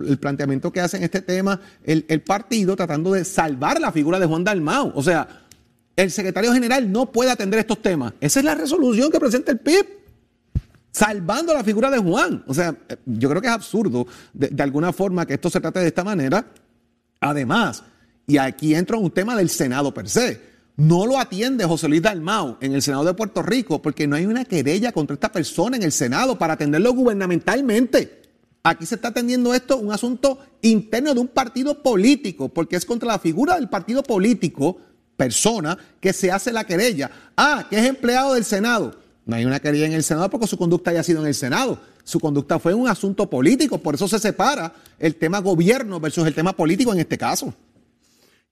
el 0.06 0.18
planteamiento 0.18 0.72
que 0.72 0.80
hace 0.80 0.96
en 0.96 1.02
este 1.02 1.20
tema 1.20 1.60
el, 1.84 2.04
el 2.08 2.22
partido 2.22 2.76
tratando 2.76 3.12
de 3.12 3.24
salvar 3.24 3.80
la 3.80 3.92
figura 3.92 4.18
de 4.18 4.26
Juan 4.26 4.44
Dalmau. 4.44 4.92
O 4.94 5.02
sea, 5.02 5.44
el 5.96 6.10
secretario 6.10 6.52
general 6.52 6.90
no 6.90 7.12
puede 7.12 7.30
atender 7.30 7.60
estos 7.60 7.82
temas. 7.82 8.14
Esa 8.20 8.40
es 8.40 8.44
la 8.44 8.54
resolución 8.54 9.10
que 9.10 9.20
presenta 9.20 9.52
el 9.52 9.58
PIB 9.58 10.03
salvando 10.94 11.52
la 11.52 11.62
figura 11.62 11.90
de 11.90 11.98
Juan. 11.98 12.42
O 12.46 12.54
sea, 12.54 12.74
yo 13.04 13.28
creo 13.28 13.42
que 13.42 13.48
es 13.48 13.52
absurdo 13.52 14.06
de, 14.32 14.48
de, 14.48 14.62
alguna 14.62 14.92
forma 14.92 15.26
que 15.26 15.34
esto 15.34 15.50
se 15.50 15.60
trate 15.60 15.80
de 15.80 15.88
esta 15.88 16.04
manera. 16.04 16.46
Además, 17.20 17.82
y 18.26 18.38
aquí 18.38 18.74
entra 18.74 18.96
un 18.96 19.10
tema 19.10 19.36
del 19.36 19.50
Senado 19.50 19.92
per 19.92 20.08
se, 20.08 20.40
no 20.76 21.06
lo 21.06 21.18
atiende 21.18 21.64
José 21.64 21.88
Luis 21.88 22.02
Dalmau 22.02 22.56
en 22.60 22.74
el 22.74 22.82
Senado 22.82 23.04
de 23.04 23.14
Puerto 23.14 23.42
Rico 23.42 23.82
porque 23.82 24.06
no 24.06 24.16
hay 24.16 24.26
una 24.26 24.44
querella 24.44 24.92
contra 24.92 25.14
esta 25.14 25.30
persona 25.30 25.76
en 25.76 25.82
el 25.82 25.92
Senado 25.92 26.38
para 26.38 26.54
atenderlo 26.54 26.92
gubernamentalmente. 26.92 28.22
Aquí 28.62 28.86
se 28.86 28.94
está 28.94 29.08
atendiendo 29.08 29.52
esto, 29.52 29.76
un 29.76 29.92
asunto 29.92 30.38
interno 30.62 31.12
de 31.12 31.20
un 31.20 31.28
partido 31.28 31.82
político, 31.82 32.48
porque 32.48 32.76
es 32.76 32.86
contra 32.86 33.08
la 33.08 33.18
figura 33.18 33.56
del 33.56 33.68
partido 33.68 34.02
político, 34.02 34.78
persona, 35.16 35.76
que 36.00 36.14
se 36.14 36.32
hace 36.32 36.50
la 36.50 36.64
querella. 36.64 37.10
Ah, 37.36 37.66
que 37.68 37.78
es 37.78 37.84
empleado 37.84 38.32
del 38.34 38.44
Senado. 38.44 39.03
No 39.26 39.36
hay 39.36 39.44
una 39.44 39.60
querella 39.60 39.86
en 39.86 39.92
el 39.92 40.02
Senado 40.02 40.28
porque 40.28 40.46
su 40.46 40.58
conducta 40.58 40.90
haya 40.90 41.02
sido 41.02 41.20
en 41.20 41.26
el 41.26 41.34
Senado. 41.34 41.78
Su 42.02 42.20
conducta 42.20 42.58
fue 42.58 42.74
un 42.74 42.88
asunto 42.88 43.28
político, 43.28 43.78
por 43.78 43.94
eso 43.94 44.06
se 44.06 44.18
separa 44.18 44.72
el 44.98 45.16
tema 45.16 45.38
gobierno 45.40 45.98
versus 45.98 46.26
el 46.26 46.34
tema 46.34 46.52
político 46.52 46.92
en 46.92 47.00
este 47.00 47.16
caso. 47.16 47.54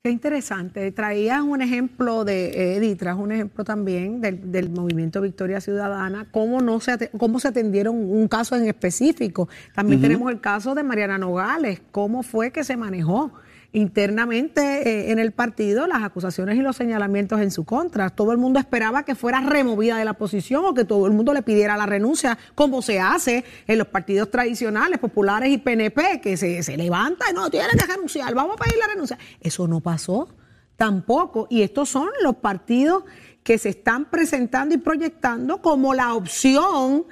Qué 0.02 0.10
interesante. 0.10 0.90
Traías 0.90 1.42
un 1.42 1.62
ejemplo 1.62 2.24
de, 2.24 2.76
Edith, 2.76 2.98
traes 2.98 3.18
un 3.18 3.30
ejemplo 3.30 3.62
también 3.62 4.20
del, 4.20 4.50
del, 4.50 4.68
movimiento 4.68 5.20
Victoria 5.20 5.60
Ciudadana, 5.60 6.26
cómo, 6.32 6.60
no 6.60 6.80
se, 6.80 7.08
cómo 7.10 7.38
se 7.38 7.48
atendieron 7.48 7.94
un 7.94 8.26
caso 8.26 8.56
en 8.56 8.66
específico. 8.66 9.48
También 9.76 10.00
uh 10.00 10.02
-huh. 10.02 10.06
tenemos 10.06 10.32
el 10.32 10.40
caso 10.40 10.74
de 10.74 10.82
Mariana 10.82 11.18
Nogales, 11.18 11.82
cómo 11.92 12.24
fue 12.24 12.50
que 12.50 12.64
se 12.64 12.76
manejó 12.76 13.32
internamente 13.72 14.60
eh, 14.88 15.12
en 15.12 15.18
el 15.18 15.32
partido 15.32 15.86
las 15.86 16.02
acusaciones 16.02 16.56
y 16.56 16.60
los 16.60 16.76
señalamientos 16.76 17.40
en 17.40 17.50
su 17.50 17.64
contra. 17.64 18.10
Todo 18.10 18.32
el 18.32 18.38
mundo 18.38 18.58
esperaba 18.58 19.04
que 19.04 19.14
fuera 19.14 19.40
removida 19.40 19.96
de 19.96 20.04
la 20.04 20.14
posición 20.14 20.64
o 20.64 20.74
que 20.74 20.84
todo 20.84 21.06
el 21.06 21.12
mundo 21.12 21.32
le 21.32 21.42
pidiera 21.42 21.76
la 21.76 21.86
renuncia, 21.86 22.38
como 22.54 22.82
se 22.82 23.00
hace 23.00 23.44
en 23.66 23.78
los 23.78 23.88
partidos 23.88 24.30
tradicionales, 24.30 24.98
populares 24.98 25.50
y 25.50 25.58
PNP, 25.58 26.20
que 26.20 26.36
se, 26.36 26.62
se 26.62 26.76
levanta 26.76 27.26
y 27.30 27.34
no, 27.34 27.50
tiene 27.50 27.68
que 27.78 27.86
renunciar, 27.86 28.34
vamos 28.34 28.56
a 28.58 28.64
pedir 28.64 28.78
la 28.78 28.88
renuncia. 28.88 29.18
Eso 29.40 29.66
no 29.66 29.80
pasó 29.80 30.28
tampoco. 30.76 31.46
Y 31.48 31.62
estos 31.62 31.88
son 31.88 32.10
los 32.22 32.36
partidos 32.36 33.04
que 33.42 33.58
se 33.58 33.70
están 33.70 34.06
presentando 34.06 34.74
y 34.74 34.78
proyectando 34.78 35.60
como 35.62 35.94
la 35.94 36.14
opción 36.14 37.06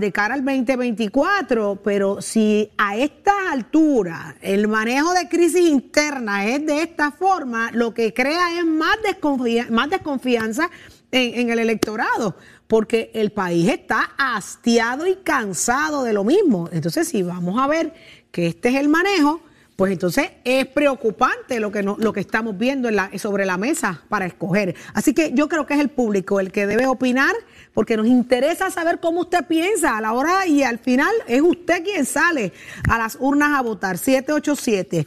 de 0.00 0.10
cara 0.10 0.34
al 0.34 0.44
2024, 0.44 1.80
pero 1.84 2.20
si 2.20 2.70
a 2.76 2.96
esta 2.96 3.52
altura 3.52 4.34
el 4.40 4.66
manejo 4.66 5.12
de 5.14 5.28
crisis 5.28 5.68
interna 5.68 6.44
es 6.46 6.66
de 6.66 6.82
esta 6.82 7.12
forma, 7.12 7.70
lo 7.72 7.94
que 7.94 8.12
crea 8.12 8.58
es 8.58 8.66
más, 8.66 8.96
desconfia 9.04 9.68
más 9.70 9.88
desconfianza 9.88 10.70
en, 11.12 11.38
en 11.38 11.50
el 11.50 11.60
electorado, 11.60 12.36
porque 12.66 13.12
el 13.14 13.30
país 13.30 13.68
está 13.68 14.10
hastiado 14.18 15.06
y 15.06 15.16
cansado 15.16 16.02
de 16.02 16.14
lo 16.14 16.24
mismo. 16.24 16.68
Entonces, 16.72 17.06
si 17.06 17.22
vamos 17.22 17.60
a 17.60 17.68
ver 17.68 17.94
que 18.32 18.48
este 18.48 18.70
es 18.70 18.74
el 18.74 18.88
manejo, 18.88 19.40
pues 19.80 19.92
entonces 19.92 20.28
es 20.44 20.66
preocupante 20.66 21.58
lo 21.58 21.72
que, 21.72 21.82
no, 21.82 21.96
lo 21.98 22.12
que 22.12 22.20
estamos 22.20 22.58
viendo 22.58 22.90
sobre 23.16 23.46
la 23.46 23.56
mesa 23.56 24.02
para 24.10 24.26
escoger. 24.26 24.74
Así 24.92 25.14
que 25.14 25.32
yo 25.32 25.48
creo 25.48 25.64
que 25.64 25.72
es 25.72 25.80
el 25.80 25.88
público 25.88 26.38
el 26.38 26.52
que 26.52 26.66
debe 26.66 26.86
opinar, 26.86 27.34
porque 27.72 27.96
nos 27.96 28.06
interesa 28.06 28.70
saber 28.70 29.00
cómo 29.00 29.22
usted 29.22 29.46
piensa 29.46 29.96
a 29.96 30.02
la 30.02 30.12
hora 30.12 30.46
y 30.46 30.64
al 30.64 30.80
final 30.80 31.10
es 31.26 31.40
usted 31.40 31.82
quien 31.82 32.04
sale 32.04 32.52
a 32.90 32.98
las 32.98 33.16
urnas 33.18 33.58
a 33.58 33.62
votar. 33.62 33.96
787. 33.96 35.06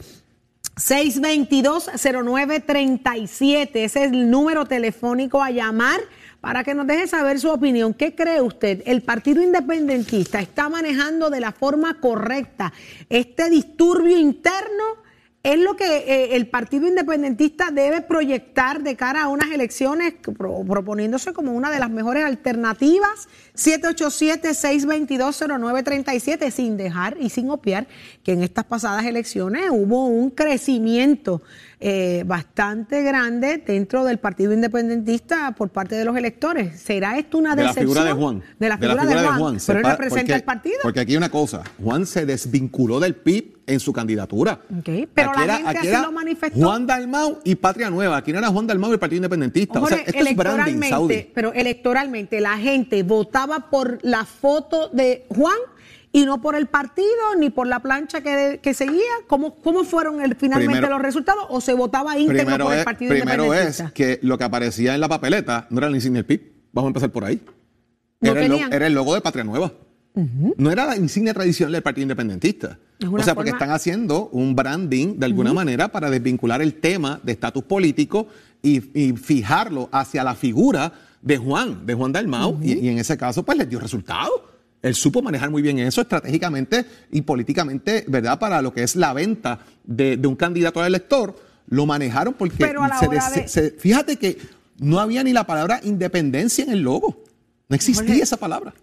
622-0937, 0.74 3.70
ese 3.74 3.84
es 3.84 4.10
el 4.10 4.28
número 4.28 4.64
telefónico 4.64 5.40
a 5.40 5.52
llamar 5.52 6.00
para 6.44 6.62
que 6.62 6.74
nos 6.74 6.86
deje 6.86 7.06
saber 7.06 7.40
su 7.40 7.48
opinión. 7.48 7.94
¿Qué 7.94 8.14
cree 8.14 8.42
usted? 8.42 8.82
¿El 8.84 9.00
Partido 9.00 9.42
Independentista 9.42 10.40
está 10.40 10.68
manejando 10.68 11.30
de 11.30 11.40
la 11.40 11.52
forma 11.52 11.98
correcta 12.00 12.70
este 13.08 13.48
disturbio 13.48 14.18
interno? 14.18 14.84
¿Es 15.42 15.58
lo 15.58 15.74
que 15.74 15.84
eh, 15.84 16.36
el 16.36 16.48
Partido 16.48 16.86
Independentista 16.86 17.70
debe 17.70 18.02
proyectar 18.02 18.82
de 18.82 18.94
cara 18.94 19.22
a 19.22 19.28
unas 19.28 19.50
elecciones, 19.52 20.12
pro, 20.36 20.62
proponiéndose 20.68 21.32
como 21.32 21.52
una 21.52 21.70
de 21.70 21.78
las 21.78 21.88
mejores 21.88 22.26
alternativas? 22.26 23.26
787-622-0937, 23.54 26.50
sin 26.50 26.76
dejar 26.76 27.16
y 27.18 27.30
sin 27.30 27.48
obviar 27.48 27.86
que 28.22 28.32
en 28.32 28.42
estas 28.42 28.64
pasadas 28.64 29.06
elecciones 29.06 29.70
hubo 29.70 30.06
un 30.06 30.28
crecimiento 30.28 31.40
eh, 31.86 32.24
bastante 32.26 33.02
grande 33.02 33.58
dentro 33.58 34.04
del 34.04 34.16
Partido 34.16 34.54
Independentista 34.54 35.52
por 35.54 35.68
parte 35.68 35.94
de 35.94 36.06
los 36.06 36.16
electores. 36.16 36.80
¿Será 36.80 37.18
esto 37.18 37.36
una 37.36 37.54
De 37.54 37.62
la 37.62 37.68
decepción? 37.68 37.92
figura 37.94 38.04
de 38.04 38.12
Juan. 38.18 38.42
De 38.58 38.68
la 38.70 38.78
figura 38.78 39.04
de, 39.04 39.14
Juan. 39.38 39.58
Pero 39.66 39.78
él 39.80 39.84
representa 39.84 40.20
porque- 40.22 40.32
el 40.32 40.42
partido. 40.44 40.76
Porque 40.82 41.00
aquí 41.00 41.12
hay 41.12 41.18
una 41.18 41.28
cosa. 41.28 41.62
Juan 41.82 42.06
se 42.06 42.24
desvinculó 42.24 43.00
del 43.00 43.14
PIB 43.16 43.58
en 43.66 43.80
su 43.80 43.92
candidatura. 43.92 44.60
Ok, 44.78 45.08
pero 45.12 45.30
Aquí 45.32 45.46
la 45.46 45.56
gente 45.58 45.78
así 45.78 45.88
era 45.88 46.02
lo 46.02 46.12
manifestó. 46.12 46.58
Juan 46.58 46.86
Dalmau 46.86 47.40
y 47.44 47.54
Patria 47.54 47.90
Nueva. 47.90 48.16
Aquí 48.16 48.32
no 48.32 48.38
era 48.38 48.48
Juan 48.48 48.66
Dalmau 48.66 48.88
y 48.90 48.92
el 48.94 48.98
Partido 48.98 49.18
Independentista. 49.18 49.78
o 49.78 49.86
sea, 49.86 49.98
esto 49.98 50.10
es 50.10 50.14
branding, 50.36 50.76
electoralmente, 50.78 50.88
Saudi. 50.88 51.30
pero 51.34 51.52
electoralmente 51.52 52.40
la 52.40 52.56
gente 52.56 53.02
votaba 53.02 53.68
por 53.70 53.98
la 54.02 54.24
foto 54.24 54.88
de 54.88 55.26
Juan 55.28 55.56
y 56.14 56.24
no 56.24 56.40
por 56.40 56.54
el 56.54 56.68
partido 56.68 57.08
ni 57.38 57.50
por 57.50 57.66
la 57.66 57.80
plancha 57.80 58.22
que, 58.22 58.60
que 58.62 58.72
seguía. 58.72 59.02
¿Cómo, 59.26 59.56
cómo 59.56 59.84
fueron 59.84 60.22
el- 60.22 60.36
finalmente 60.36 60.74
Primero- 60.78 60.94
los 60.94 61.02
resultados? 61.02 61.44
¿O 61.50 61.60
se 61.60 61.74
votaba 61.74 62.16
íntegro 62.18 62.56
por 62.64 62.72
el 62.72 62.78
es, 62.78 62.84
partido 62.84 63.10
primero 63.10 63.52
es 63.52 63.82
que 63.92 64.20
lo 64.22 64.38
que 64.38 64.44
aparecía 64.44 64.94
en 64.94 65.00
la 65.00 65.08
papeleta 65.08 65.66
no 65.70 65.78
era 65.78 65.90
la 65.90 65.96
insignia 65.96 66.22
del 66.22 66.26
PIB. 66.26 66.52
Vamos 66.72 66.86
a 66.86 66.90
empezar 66.90 67.10
por 67.10 67.24
ahí. 67.24 67.42
No 68.20 68.30
era, 68.30 68.46
el 68.46 68.72
era 68.72 68.88
logo 68.90 69.12
de 69.14 69.20
Patria 69.20 69.44
Nueva. 69.44 69.72
No 70.56 70.70
era 70.70 70.86
la 70.86 70.96
insignia 70.96 71.34
tradicional 71.34 71.72
del 71.72 71.82
Partido 71.82 72.02
Independentista. 72.04 72.78
Es 73.00 73.08
O 73.08 73.18
sea, 73.20 73.34
porque 73.34 73.50
están 73.50 73.70
haciendo 73.72 74.28
un 74.28 74.54
branding 74.54 75.18
de 75.18 75.26
alguna 75.26 75.52
manera 75.52 75.88
para 75.88 76.08
desvincular 76.08 76.62
el 76.62 76.74
tema 76.74 77.18
de 77.24 77.32
estatus 77.32 77.64
político 77.64 78.28
y, 78.62 78.76
y 78.98 79.12
fijarlo 79.16 79.88
hacia 79.90 80.22
la 80.22 80.36
figura 80.36 80.92
de 81.20 81.36
Juan, 81.38 81.84
de 81.84 81.94
Juan 81.94 82.12
Dalmau, 82.12 82.60
y, 82.62 82.74
y 82.74 82.88
en 82.88 82.98
ese 82.98 83.16
caso, 83.18 83.42
pues 83.42 83.58
les 83.58 83.68
dio 83.68 83.80
resultado. 83.80 84.53
Él 84.84 84.94
supo 84.94 85.22
manejar 85.22 85.50
muy 85.50 85.62
bien 85.62 85.78
eso 85.78 86.02
estratégicamente 86.02 86.84
y 87.10 87.22
políticamente, 87.22 88.04
¿verdad? 88.06 88.38
Para 88.38 88.60
lo 88.62 88.72
que 88.72 88.82
es 88.82 88.96
la 88.96 89.12
venta 89.12 89.60
de, 89.84 90.16
de 90.16 90.28
un 90.28 90.36
candidato 90.36 90.80
al 90.80 90.86
elector, 90.88 91.34
lo 91.68 91.86
manejaron 91.86 92.34
porque 92.34 92.56
Pero 92.58 92.82
a 92.82 92.88
la 92.88 92.98
se 92.98 93.08
hora 93.08 93.30
des- 93.30 93.34
de- 93.42 93.48
se- 93.48 93.70
fíjate 93.72 94.16
que 94.16 94.36
no 94.78 95.00
había 95.00 95.24
ni 95.24 95.32
la 95.32 95.44
palabra 95.46 95.80
independencia 95.82 96.64
en 96.64 96.70
el 96.70 96.80
logo. 96.80 97.24
No 97.68 97.74
existía 97.76 98.04
Jorge. 98.08 98.22
esa 98.22 98.36
palabra. 98.36 98.74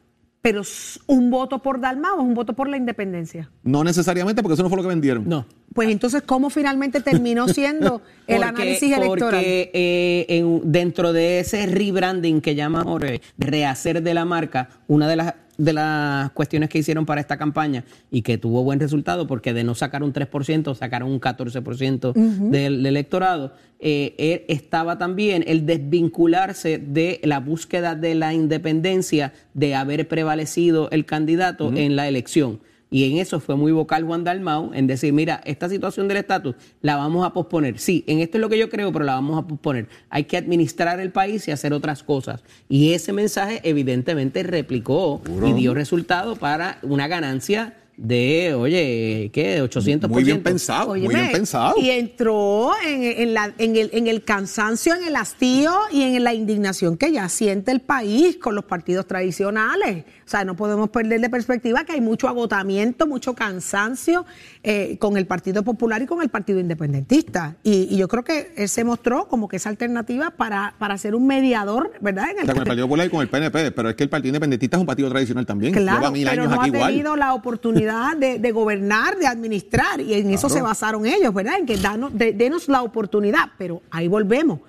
Pero 0.41 0.63
un 1.05 1.29
voto 1.29 1.61
por 1.61 1.79
Dalmau 1.79 2.15
es 2.19 2.23
un 2.25 2.33
voto 2.33 2.53
por 2.53 2.67
la 2.67 2.75
independencia. 2.75 3.51
No 3.61 3.83
necesariamente, 3.83 4.41
porque 4.41 4.55
eso 4.55 4.63
no 4.63 4.69
fue 4.69 4.77
lo 4.77 4.81
que 4.81 4.89
vendieron. 4.89 5.29
No. 5.29 5.45
Pues 5.75 5.89
entonces, 5.91 6.23
¿cómo 6.23 6.49
finalmente 6.49 6.99
terminó 7.01 7.47
siendo 7.47 8.01
el 8.25 8.37
Porque- 8.41 8.43
análisis 8.49 8.91
electoral? 8.91 9.19
Porque 9.19 9.69
eh, 9.71 10.25
en- 10.29 10.61
dentro 10.71 11.13
de 11.13 11.41
ese 11.41 11.67
rebranding 11.67 12.41
que 12.41 12.55
llama 12.55 12.81
Jorge, 12.83 13.21
rehacer 13.37 14.01
de 14.01 14.13
la 14.15 14.25
marca, 14.25 14.69
una 14.87 15.07
de 15.07 15.15
las 15.17 15.35
de 15.57 15.73
las 15.73 16.31
cuestiones 16.31 16.69
que 16.69 16.79
hicieron 16.79 17.05
para 17.05 17.21
esta 17.21 17.37
campaña 17.37 17.83
y 18.09 18.21
que 18.21 18.37
tuvo 18.37 18.63
buen 18.63 18.79
resultado 18.79 19.27
porque 19.27 19.53
de 19.53 19.63
no 19.63 19.75
sacar 19.75 20.03
un 20.03 20.13
3% 20.13 20.75
sacaron 20.75 21.11
un 21.11 21.19
14% 21.19 22.13
del, 22.13 22.51
del 22.51 22.85
electorado, 22.85 23.53
eh, 23.79 24.13
eh, 24.17 24.45
estaba 24.47 24.97
también 24.97 25.43
el 25.47 25.65
desvincularse 25.65 26.77
de 26.77 27.19
la 27.23 27.39
búsqueda 27.39 27.95
de 27.95 28.13
la 28.15 28.33
independencia 28.33 29.33
de 29.53 29.75
haber 29.75 30.07
prevalecido 30.07 30.89
el 30.91 31.05
candidato 31.05 31.71
en 31.75 31.95
la 31.95 32.07
elección. 32.07 32.59
Y 32.93 33.09
en 33.09 33.19
eso 33.19 33.39
fue 33.39 33.55
muy 33.55 33.71
vocal 33.71 34.03
Juan 34.03 34.25
Dalmau, 34.25 34.71
en 34.73 34.85
decir, 34.85 35.13
mira, 35.13 35.41
esta 35.45 35.69
situación 35.69 36.09
del 36.09 36.17
estatus 36.17 36.55
la 36.81 36.97
vamos 36.97 37.25
a 37.25 37.31
posponer. 37.31 37.79
Sí, 37.79 38.03
en 38.05 38.19
esto 38.19 38.37
es 38.37 38.41
lo 38.41 38.49
que 38.49 38.57
yo 38.57 38.69
creo, 38.69 38.91
pero 38.91 39.05
la 39.05 39.13
vamos 39.13 39.41
a 39.41 39.47
posponer. 39.47 39.87
Hay 40.09 40.25
que 40.25 40.35
administrar 40.35 40.99
el 40.99 41.09
país 41.09 41.47
y 41.47 41.51
hacer 41.51 41.71
otras 41.71 42.03
cosas. 42.03 42.43
Y 42.67 42.91
ese 42.91 43.13
mensaje 43.13 43.61
evidentemente 43.63 44.43
replicó 44.43 45.21
y 45.47 45.53
dio 45.53 45.73
resultado 45.73 46.35
para 46.35 46.79
una 46.81 47.07
ganancia 47.07 47.75
de, 48.03 48.55
oye, 48.55 49.29
¿qué? 49.31 49.49
De 49.55 49.63
800%. 49.63 50.07
Muy 50.07 50.23
bien 50.23 50.41
pensado, 50.41 50.87
muy 50.95 51.07
bien 51.07 51.31
pensado. 51.31 51.75
Y 51.77 51.91
entró 51.91 52.71
en, 52.83 53.03
en 53.03 53.33
la- 53.35 53.53
en 53.59 53.75
el, 53.75 53.91
en 53.93 54.07
el 54.07 54.23
cansancio, 54.23 54.95
en 54.95 55.03
el 55.03 55.15
hastío 55.15 55.71
y 55.91 56.01
en 56.01 56.23
la 56.23 56.33
indignación 56.33 56.97
que 56.97 57.11
ya 57.11 57.29
siente 57.29 57.71
el 57.71 57.79
país 57.81 58.37
con 58.37 58.55
los 58.55 58.65
partidos 58.65 59.05
tradicionales. 59.05 60.03
O 60.25 60.29
sea, 60.31 60.45
no 60.45 60.55
podemos 60.55 60.89
perder 60.89 61.21
de 61.21 61.29
perspectiva 61.29 61.83
que 61.83 61.91
hay 61.91 62.01
mucho 62.01 62.27
agotamiento, 62.27 63.05
mucho 63.05 63.35
cansancio 63.35 64.25
eh, 64.63 64.97
con 64.99 65.15
el 65.17 65.27
Partido 65.27 65.61
Popular 65.61 66.01
y 66.01 66.05
con 66.07 66.21
el 66.23 66.29
Partido 66.29 66.59
Independentista. 66.59 67.57
Y, 67.63 67.87
y 67.93 67.97
yo 67.97 68.07
creo 68.07 68.23
que 68.23 68.53
él 68.55 68.67
se 68.69 68.83
mostró 68.83 69.27
como 69.27 69.47
que 69.47 69.57
esa 69.57 69.69
alternativa 69.69 70.31
para, 70.31 70.73
para 70.79 70.97
ser 70.97 71.13
un 71.13 71.27
mediador, 71.27 71.91
¿verdad? 72.01 72.31
En 72.31 72.37
O 72.37 72.45
sea, 72.45 72.53
con 72.53 72.61
el 72.63 72.67
Partido 72.67 72.87
Popular 72.87 73.07
y 73.07 73.09
con 73.09 73.21
el 73.21 73.27
PNP, 73.27 73.71
pero 73.73 73.89
es 73.89 73.95
que 73.95 74.03
el 74.03 74.09
Partido 74.09 74.29
Independentista 74.29 74.77
es 74.77 74.81
un 74.81 74.87
partido 74.87 75.09
tradicional 75.09 75.45
también. 75.45 75.73
Claro, 75.73 75.99
Lleva 75.99 76.11
mil 76.11 76.27
pero 76.27 76.41
años 76.43 76.55
no 76.55 76.61
aquí 76.61 76.71
ha 76.71 76.75
igual. 76.75 76.91
tenido 76.93 77.15
la 77.15 77.33
oportunidad 77.33 77.90
de, 78.17 78.39
de 78.39 78.51
gobernar, 78.51 79.17
de 79.17 79.27
administrar, 79.27 79.99
y 80.01 80.13
en 80.13 80.29
eso 80.31 80.49
se 80.49 80.61
basaron 80.61 81.05
ellos, 81.05 81.33
¿verdad? 81.33 81.59
En 81.59 81.65
que 81.65 81.77
danos, 81.77 82.17
de- 82.17 82.33
denos 82.33 82.67
la 82.67 82.81
oportunidad, 82.83 83.49
pero 83.57 83.81
ahí 83.91 84.07
volvemos. 84.07 84.59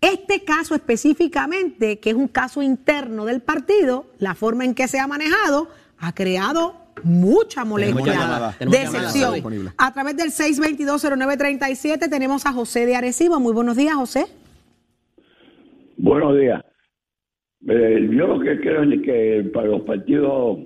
Este 0.00 0.42
caso 0.44 0.74
específicamente, 0.74 1.98
que 2.00 2.10
es 2.10 2.16
un 2.16 2.28
caso 2.28 2.62
interno 2.62 3.24
del 3.24 3.40
partido, 3.40 4.06
la 4.18 4.34
forma 4.34 4.64
en 4.64 4.74
que 4.74 4.88
se 4.88 4.98
ha 4.98 5.06
manejado, 5.06 5.68
ha 5.98 6.12
creado 6.12 6.76
mucha 7.04 7.64
molestia, 7.64 8.54
decepción. 8.60 9.72
A 9.78 9.92
través 9.92 10.16
del 10.16 10.30
6220937 10.30 12.10
tenemos 12.10 12.44
a 12.46 12.52
José 12.52 12.84
de 12.86 12.96
Arecibo. 12.96 13.38
Muy 13.40 13.52
buenos 13.52 13.76
días, 13.76 13.94
José. 13.94 14.26
Buenos 15.96 16.36
días. 16.38 16.62
Eh, 17.68 18.08
yo 18.10 18.26
lo 18.26 18.40
que 18.40 18.60
creo 18.60 18.82
es 18.82 19.02
que 19.02 19.50
para 19.54 19.68
los 19.68 19.82
partidos 19.82 20.58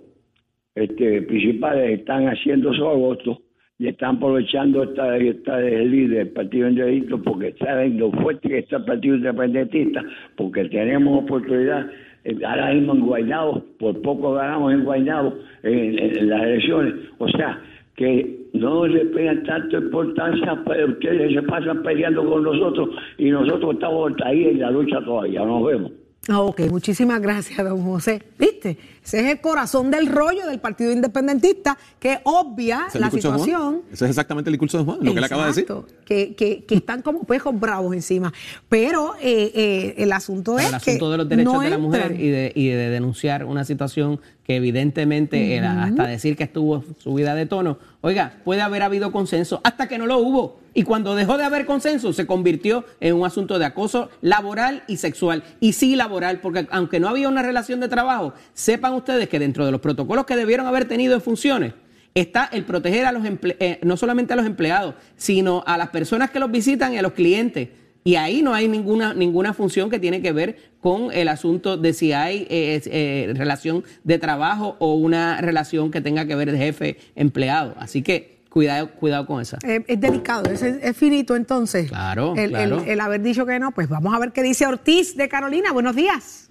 este, 0.76 1.22
principales 1.22 2.00
están 2.00 2.28
haciendo 2.28 2.72
su 2.74 2.86
agosto 2.86 3.40
y 3.78 3.88
están 3.88 4.16
aprovechando 4.16 4.82
esta, 4.84 5.16
esta 5.16 5.58
líder 5.60 6.18
del 6.18 6.28
Partido 6.28 6.68
Independentista 6.68 7.16
porque 7.24 7.54
saben 7.58 7.98
lo 7.98 8.10
fuerte 8.12 8.48
que 8.48 8.58
está 8.58 8.76
el 8.76 8.84
Partido 8.84 9.16
Independentista, 9.16 10.04
porque 10.36 10.64
tenemos 10.66 11.24
oportunidad. 11.24 11.90
eh, 12.24 12.36
Ahora 12.44 12.74
mismo 12.74 12.94
en 12.94 13.00
Guaynabo, 13.00 13.64
por 13.78 14.00
poco 14.02 14.34
ganamos 14.34 14.74
en 14.74 14.84
Guaynabo 14.84 15.34
en, 15.62 16.28
las 16.28 16.42
elecciones. 16.42 16.94
O 17.18 17.28
sea, 17.28 17.58
que 17.96 18.40
no 18.52 18.86
le 18.86 19.06
pegan 19.06 19.42
tanta 19.44 19.78
importancia, 19.78 20.62
pero 20.66 20.88
ustedes 20.88 21.32
se 21.32 21.42
pasan 21.42 21.82
peleando 21.82 22.24
con 22.28 22.42
nosotros 22.42 22.90
y 23.16 23.30
nosotros 23.30 23.74
estamos 23.74 24.12
ahí 24.24 24.44
en 24.44 24.60
la 24.60 24.70
lucha 24.70 25.00
todavía. 25.02 25.44
Nos 25.44 25.64
vemos. 25.64 26.05
Ah, 26.28 26.40
Ok, 26.40 26.60
muchísimas 26.70 27.20
gracias, 27.20 27.56
don 27.58 27.82
José. 27.84 28.22
¿Viste? 28.38 28.76
Ese 29.04 29.20
es 29.20 29.26
el 29.32 29.40
corazón 29.40 29.92
del 29.92 30.08
rollo 30.08 30.44
del 30.46 30.58
Partido 30.58 30.90
Independentista 30.90 31.78
que 32.00 32.18
obvia 32.24 32.88
la 32.94 33.10
situación. 33.10 33.82
Ese 33.92 34.04
es 34.06 34.10
exactamente 34.10 34.50
el 34.50 34.54
discurso 34.54 34.78
de 34.78 34.84
Juan, 34.84 34.98
lo 35.00 35.14
que 35.14 35.20
le 35.20 35.26
acaba 35.26 35.42
de 35.42 35.48
decir. 35.48 35.62
Exacto, 35.62 35.86
Que, 36.04 36.34
que, 36.34 36.64
que 36.64 36.74
están 36.74 37.02
como 37.02 37.22
pejos 37.22 37.58
bravos 37.58 37.94
encima. 37.94 38.32
Pero 38.68 39.14
eh, 39.20 39.52
eh, 39.54 39.94
el 39.98 40.10
asunto 40.10 40.58
es 40.58 40.66
el 40.68 40.74
asunto 40.74 41.06
que 41.06 41.12
de 41.12 41.16
los 41.18 41.28
derechos 41.28 41.54
no 41.54 41.60
de 41.60 41.70
la 41.70 41.78
mujer 41.78 42.16
y 42.20 42.28
de, 42.28 42.52
y 42.54 42.68
de 42.68 42.90
denunciar 42.90 43.44
una 43.44 43.64
situación 43.64 44.20
que 44.46 44.54
evidentemente 44.54 45.56
era 45.56 45.82
hasta 45.82 46.06
decir 46.06 46.36
que 46.36 46.44
estuvo 46.44 46.84
subida 46.98 47.34
de 47.34 47.46
tono. 47.46 47.78
Oiga, 48.00 48.34
puede 48.44 48.60
haber 48.60 48.84
habido 48.84 49.10
consenso 49.10 49.60
hasta 49.64 49.88
que 49.88 49.98
no 49.98 50.06
lo 50.06 50.18
hubo. 50.18 50.60
Y 50.72 50.84
cuando 50.84 51.16
dejó 51.16 51.36
de 51.36 51.42
haber 51.42 51.66
consenso, 51.66 52.12
se 52.12 52.26
convirtió 52.26 52.84
en 53.00 53.16
un 53.16 53.26
asunto 53.26 53.58
de 53.58 53.64
acoso 53.64 54.08
laboral 54.20 54.84
y 54.86 54.98
sexual. 54.98 55.42
Y 55.58 55.72
sí 55.72 55.96
laboral, 55.96 56.38
porque 56.40 56.68
aunque 56.70 57.00
no 57.00 57.08
había 57.08 57.28
una 57.28 57.42
relación 57.42 57.80
de 57.80 57.88
trabajo, 57.88 58.34
sepan 58.54 58.94
ustedes 58.94 59.28
que 59.28 59.40
dentro 59.40 59.66
de 59.66 59.72
los 59.72 59.80
protocolos 59.80 60.26
que 60.26 60.36
debieron 60.36 60.68
haber 60.68 60.84
tenido 60.84 61.14
en 61.14 61.22
funciones, 61.22 61.72
está 62.14 62.48
el 62.52 62.64
proteger 62.64 63.04
a 63.04 63.10
los 63.10 63.24
eh, 63.24 63.80
no 63.82 63.96
solamente 63.96 64.32
a 64.32 64.36
los 64.36 64.46
empleados, 64.46 64.94
sino 65.16 65.64
a 65.66 65.76
las 65.76 65.88
personas 65.88 66.30
que 66.30 66.38
los 66.38 66.52
visitan 66.52 66.94
y 66.94 66.98
a 66.98 67.02
los 67.02 67.14
clientes. 67.14 67.70
Y 68.06 68.14
ahí 68.14 68.40
no 68.40 68.54
hay 68.54 68.68
ninguna, 68.68 69.14
ninguna 69.14 69.52
función 69.52 69.90
que 69.90 69.98
tiene 69.98 70.22
que 70.22 70.30
ver 70.30 70.56
con 70.80 71.10
el 71.12 71.26
asunto 71.26 71.76
de 71.76 71.92
si 71.92 72.12
hay 72.12 72.46
eh, 72.48 72.80
eh, 72.86 73.32
relación 73.34 73.82
de 74.04 74.20
trabajo 74.20 74.76
o 74.78 74.94
una 74.94 75.40
relación 75.40 75.90
que 75.90 76.00
tenga 76.00 76.24
que 76.24 76.36
ver 76.36 76.52
de 76.52 76.56
jefe-empleado. 76.56 77.74
Así 77.78 78.02
que 78.02 78.44
cuidado, 78.48 78.92
cuidado 78.92 79.26
con 79.26 79.42
esa. 79.42 79.58
Eh, 79.66 79.82
es 79.88 80.00
delicado, 80.00 80.48
es, 80.48 80.62
es 80.62 80.96
finito 80.96 81.34
entonces. 81.34 81.88
Claro, 81.88 82.34
el, 82.36 82.50
claro. 82.50 82.80
El, 82.84 82.90
el 82.90 83.00
haber 83.00 83.22
dicho 83.22 83.44
que 83.44 83.58
no, 83.58 83.72
pues 83.72 83.88
vamos 83.88 84.14
a 84.14 84.20
ver 84.20 84.30
qué 84.30 84.44
dice 84.44 84.68
Ortiz 84.68 85.16
de 85.16 85.28
Carolina. 85.28 85.72
Buenos 85.72 85.96
días. 85.96 86.48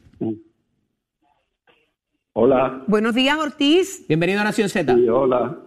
Hola. 2.33 2.83
Buenos 2.87 3.15
días, 3.15 3.37
Ortiz. 3.37 4.05
Bienvenido 4.09 4.41
a 4.41 4.43
Nación 4.43 4.67
Z. 4.67 4.93
Sí, 4.93 5.07
hola. 5.07 5.57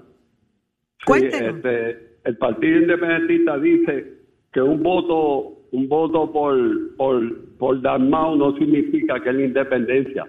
Sí, 0.98 1.04
Cuéntenos. 1.06 1.56
este, 1.56 2.18
el 2.24 2.36
Partido 2.36 2.76
Independentista 2.76 3.56
dice 3.58 4.18
que 4.52 4.60
un 4.60 4.82
voto, 4.82 5.57
un 5.72 5.88
voto 5.88 6.30
por, 6.32 6.56
por, 6.96 7.56
por 7.58 7.80
Dalmau 7.80 8.36
no 8.36 8.56
significa 8.56 9.20
que 9.20 9.30
es 9.30 9.34
la 9.34 9.44
independencia. 9.44 10.26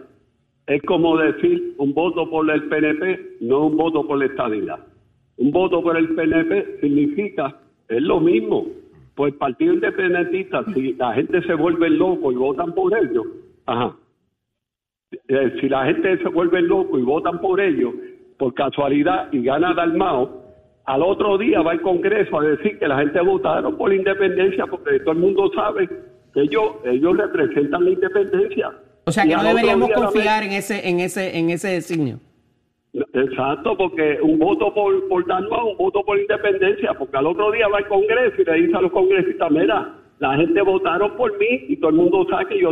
Es 0.68 0.82
como 0.84 1.18
decir 1.18 1.74
un 1.78 1.94
voto 1.94 2.30
por 2.30 2.50
el 2.50 2.64
PNP, 2.64 3.38
no 3.42 3.68
un 3.68 3.78
voto 3.78 4.06
por 4.06 4.20
la 4.20 4.26
estadidad. 4.26 4.80
Un 5.38 5.52
voto 5.52 5.82
por 5.82 5.98
el 5.98 6.10
PNP 6.14 6.82
significa, 6.82 7.56
es 7.88 8.02
lo 8.02 8.20
mismo. 8.20 8.68
Pues 9.16 9.34
Partido 9.36 9.74
Independentista, 9.74 10.64
si 10.74 10.94
la 10.94 11.14
gente 11.14 11.42
se 11.44 11.54
vuelve 11.54 11.90
loco 11.90 12.32
y 12.32 12.36
votan 12.36 12.74
por 12.74 12.96
ellos, 12.96 13.26
ajá, 13.66 13.96
eh, 15.28 15.58
si 15.60 15.68
la 15.70 15.86
gente 15.86 16.18
se 16.20 16.30
vuelve 16.30 16.62
loco 16.62 17.00
y 17.00 17.02
votan 17.02 17.42
por 17.42 17.60
ellos, 17.60 17.94
por 18.38 18.54
casualidad, 18.54 19.32
y 19.32 19.42
gana 19.44 19.74
Dalmao, 19.74 20.49
al 20.90 21.04
otro 21.04 21.38
día 21.38 21.62
va 21.62 21.74
al 21.74 21.82
Congreso 21.82 22.40
a 22.40 22.44
decir 22.44 22.80
que 22.80 22.88
la 22.88 22.98
gente 22.98 23.22
votaron 23.22 23.78
por 23.78 23.90
la 23.90 23.96
independencia 23.96 24.66
porque 24.66 25.00
todo 25.02 25.12
el 25.12 25.20
mundo 25.20 25.52
sabe 25.54 25.88
que 26.34 26.42
ellos, 26.42 26.78
ellos 26.84 27.16
representan 27.16 27.84
la 27.84 27.92
independencia. 27.92 28.72
O 29.06 29.12
sea 29.12 29.24
que 29.24 29.30
Y 29.30 29.36
no 29.36 29.44
deberíamos 29.44 29.92
confiar 29.92 30.42
en 30.42 30.54
ese, 30.54 30.90
en 30.90 31.00
ese, 31.00 31.38
en 31.38 31.52
ese 31.52 31.68
designio. 31.68 32.20
Exacto, 33.14 33.78
porque 33.78 34.18
un 34.24 34.40
voto 34.40 34.74
por, 34.74 35.08
por 35.08 35.28
Dalmau, 35.28 35.70
un 35.70 35.78
voto 35.78 36.02
por 36.04 36.20
independencia, 36.20 36.96
porque 36.96 37.18
al 37.18 37.28
otro 37.28 37.52
día 37.52 37.68
va 37.68 37.78
al 37.78 37.88
Congreso 37.88 38.42
y 38.42 38.46
le 38.46 38.54
dice 38.54 38.76
a 38.76 38.82
los 38.82 38.92
congresistas, 38.92 39.52
mira, 39.52 39.96
la 40.18 40.38
gente 40.38 40.60
votaron 40.64 41.16
por 41.18 41.38
mí 41.38 41.66
y 41.68 41.78
todo 41.78 41.92
el 41.92 41.98
mundo 41.98 42.26
sabe 42.32 42.48
que 42.48 42.60
yo, 42.60 42.72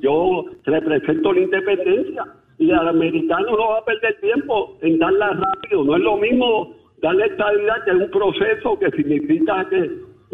yo 0.00 0.44
represento 0.64 1.32
la 1.32 1.40
independencia. 1.40 2.24
Y 2.60 2.70
al 2.70 2.88
americano 2.88 3.50
no 3.50 3.68
va 3.70 3.78
a 3.78 3.84
perder 3.84 4.18
tiempo 4.20 4.78
en 4.82 4.98
darla 4.98 5.30
rápido. 5.30 5.84
No 5.84 5.96
es 5.96 6.02
lo 6.02 6.16
mismo 6.16 6.77
darle 7.02 7.26
estabilidad 7.26 7.84
que 7.84 7.90
es 7.90 7.96
un 7.96 8.10
proceso 8.10 8.78
que 8.78 8.90
significa 8.90 9.66
que, 9.68 9.90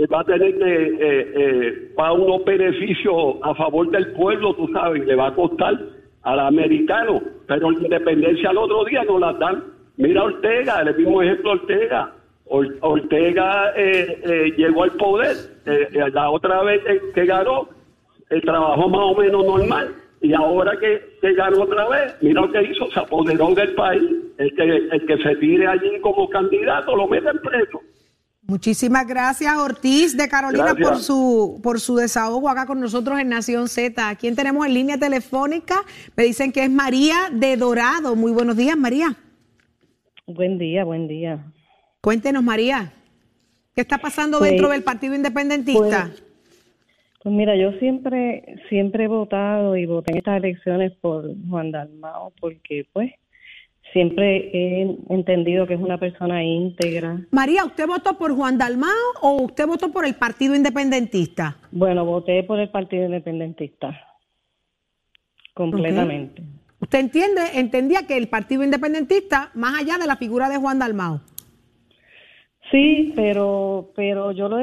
va 0.07 0.20
a 0.20 0.24
tener 0.24 0.59
que 0.59 0.85
eh, 0.85 1.33
eh, 1.35 1.92
para 1.96 2.12
unos 2.12 2.44
beneficios 2.44 3.37
a 3.42 3.55
favor 3.55 3.90
del 3.90 4.12
pueblo, 4.12 4.55
tú 4.55 4.68
sabes, 4.72 5.05
le 5.07 5.14
va 5.14 5.29
a 5.29 5.35
costar 5.35 5.79
al 6.22 6.40
americano, 6.40 7.22
pero 7.46 7.70
la 7.70 7.79
independencia 7.81 8.50
al 8.50 8.59
otro 8.59 8.85
día 8.87 9.05
no 9.05 9.18
la 9.18 9.33
dan. 9.35 9.64
Mira 9.96 10.22
a 10.22 10.24
Ortega, 10.24 10.81
el 10.81 10.96
mismo 10.96 11.22
ejemplo 11.22 11.53
Ortega. 11.53 12.12
Or- 12.46 12.77
Ortega 12.81 13.72
eh, 13.77 14.20
eh, 14.24 14.53
llegó 14.57 14.83
al 14.83 14.92
poder, 14.92 15.37
eh, 15.66 15.88
eh, 15.92 16.11
la 16.12 16.31
otra 16.31 16.62
vez 16.62 16.83
que, 16.85 17.00
que 17.14 17.24
ganó, 17.27 17.68
el 18.31 18.40
trabajo 18.42 18.88
más 18.88 19.00
o 19.03 19.14
menos 19.16 19.44
normal. 19.46 19.94
Y 20.24 20.32
ahora 20.32 20.72
que, 20.80 21.18
que 21.20 21.34
ganó 21.34 21.64
otra 21.64 21.87
vez, 21.87 22.14
mira 22.22 22.40
lo 22.40 22.50
que 22.50 22.62
hizo, 22.62 22.90
se 22.90 22.98
apoderó 22.98 23.54
del 23.54 23.74
país. 23.74 24.02
El 24.38 24.54
que, 24.56 24.62
el 24.62 25.06
que 25.06 25.22
se 25.22 25.37
tire 25.37 25.66
allí 25.66 26.00
como 26.00 26.30
candidato 26.30 26.96
lo 26.96 27.06
meten 27.06 27.38
preso. 27.42 27.80
Muchísimas 28.46 29.06
gracias, 29.06 29.54
Ortiz 29.56 30.16
de 30.16 30.26
Carolina, 30.28 30.64
Gracias. 30.72 30.88
por 30.88 30.98
su, 30.98 31.60
por 31.62 31.78
su 31.80 31.96
desahogo 31.96 32.48
acá 32.48 32.64
con 32.64 32.80
nosotros 32.80 33.20
en 33.20 33.28
Nación 33.28 33.68
Z. 33.68 34.08
¿A 34.08 34.14
quién 34.16 34.34
tenemos 34.34 34.66
en 34.66 34.72
línea 34.72 34.96
telefónica? 34.98 35.82
Me 36.16 36.24
dicen 36.24 36.52
que 36.52 36.64
es 36.64 36.70
María 36.70 37.28
de 37.30 37.58
Dorado. 37.58 38.16
Muy 38.16 38.32
buenos 38.32 38.56
días, 38.56 38.78
María. 38.78 39.14
Buen 40.26 40.56
día, 40.56 40.84
buen 40.84 41.06
día. 41.06 41.52
Cuéntenos, 42.00 42.42
María. 42.42 42.94
¿Qué 43.74 43.82
está 43.82 43.98
pasando 43.98 44.38
Pues- 44.38 44.52
dentro 44.52 44.70
del 44.70 44.82
Partido 44.82 45.14
Independentista? 45.14 46.08
Pues 46.10 46.23
mira, 47.32 47.56
yo 47.56 47.72
siempre, 47.78 48.56
siempre 48.68 49.04
he 49.04 49.08
votado 49.08 49.76
y 49.76 49.87
voté 49.87 50.12
en 50.12 50.18
estas 50.18 50.38
elecciones 50.38 50.92
por 51.00 51.34
Juan 51.48 51.70
Dalmao 51.70 52.32
porque 52.40 52.87
pues 52.92 53.12
siempre 53.92 54.50
he 54.52 54.96
entendido 55.08 55.66
que 55.66 55.74
es 55.74 55.80
una 55.80 55.98
persona 55.98 56.44
íntegra. 56.44 57.20
María, 57.30 57.64
¿usted 57.64 57.87
votó 57.87 58.18
por 58.18 58.34
Juan 58.34 58.58
Dalmao 58.58 58.90
o 59.22 59.42
usted 59.42 59.66
votó 59.66 59.90
por 59.90 60.04
el 60.04 60.14
Partido 60.16 60.54
Independentista? 60.54 61.56
Bueno, 61.70 62.04
voté 62.04 62.42
por 62.42 62.58
el 62.60 62.68
Partido 62.68 63.04
Independentista. 63.06 63.98
Completamente. 65.54 66.42
¿Usted 66.80 66.98
entiende, 66.98 67.40
entendía 67.54 68.06
que 68.06 68.16
el 68.16 68.28
Partido 68.28 68.64
Independentista, 68.64 69.50
más 69.54 69.80
allá 69.80 69.96
de 69.96 70.06
la 70.06 70.16
figura 70.16 70.48
de 70.48 70.56
Juan 70.56 70.78
Dalmao? 70.78 71.20
Sí, 72.70 73.12
pero, 73.14 73.92
pero 73.94 74.32
yo 74.32 74.48
lo, 74.48 74.58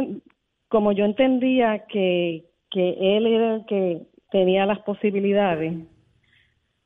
como 0.68 0.92
yo 0.92 1.06
entendía 1.06 1.86
que, 1.88 2.51
que 2.72 3.18
él 3.18 3.28
era 3.28 3.56
el 3.56 3.66
que 3.66 4.02
tenía 4.32 4.66
las 4.66 4.80
posibilidades 4.80 5.74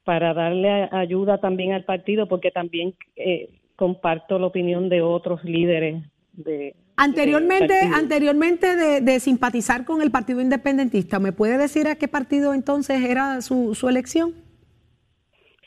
para 0.03 0.33
darle 0.33 0.89
ayuda 0.91 1.39
también 1.39 1.73
al 1.73 1.85
partido, 1.85 2.27
porque 2.27 2.51
también 2.51 2.95
eh, 3.15 3.49
comparto 3.75 4.37
la 4.39 4.47
opinión 4.47 4.89
de 4.89 5.01
otros 5.01 5.43
líderes 5.43 6.03
de 6.33 6.75
Anteriormente, 6.97 7.73
anteriormente 7.93 8.75
de, 8.75 9.01
de 9.01 9.19
simpatizar 9.19 9.83
con 9.83 10.01
el 10.01 10.11
Partido 10.11 10.39
Independentista, 10.39 11.19
¿me 11.19 11.33
puede 11.33 11.57
decir 11.57 11.87
a 11.87 11.95
qué 11.95 12.07
partido 12.07 12.53
entonces 12.53 13.03
era 13.03 13.41
su, 13.41 13.75
su 13.75 13.89
elección? 13.89 14.33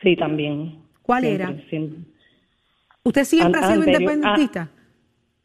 Sí, 0.03 0.17
también. 0.17 0.79
¿Cuál 1.03 1.25
Siempre, 1.25 1.45
era? 1.45 1.69
siempre. 1.69 1.99
¿Usted 3.05 3.25
siempre 3.25 3.59
An- 3.59 3.65
ha 3.65 3.69
sido 3.73 3.83
anterior- 3.83 4.01
independentista? 4.13 4.71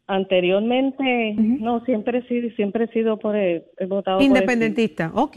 Anteriormente, 0.08 1.34
no, 1.38 1.84
siempre 1.86 2.20
he 2.20 2.28
sido, 2.28 2.50
siempre 2.56 2.86
he 2.86 2.88
sido 2.89 3.18
por 3.18 3.36
el, 3.36 3.63
he 3.78 3.86
votado 3.86 4.18
por 4.18 4.24
el- 4.24 4.28
Independentista, 4.28 5.12
ok. 5.16 5.34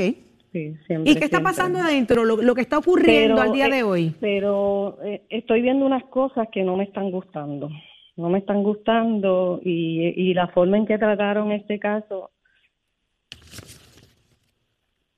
sí, 0.53 0.75
siempre, 0.87 1.13
¿Y 1.13 1.15
qué 1.15 1.25
está 1.25 1.39
siempre. 1.39 1.43
pasando 1.43 1.79
adentro, 1.79 2.25
lo, 2.25 2.37
lo 2.43 2.55
que 2.55 2.63
está 2.63 2.79
ocurriendo 2.79 3.41
al 3.41 3.53
día 3.53 3.67
eh, 3.69 3.71
de 3.77 3.83
hoy? 3.85 4.15
Pero 4.21 4.99
eh, 5.05 5.23
estoy 5.31 5.63
viendo 5.63 5.87
unas 5.87 6.05
cosas 6.05 6.49
que 6.53 6.63
no 6.65 6.77
me 6.77 6.85
están 6.85 7.11
gustando. 7.11 7.69
No 8.17 8.29
me 8.31 8.39
están 8.39 8.63
gustando 8.63 9.61
y, 9.63 10.09
y 10.17 10.35
la 10.35 10.49
forma 10.49 10.79
en 10.79 10.87
que 10.87 10.99
trataron 10.99 11.53
este 11.53 11.79
caso. 11.79 12.31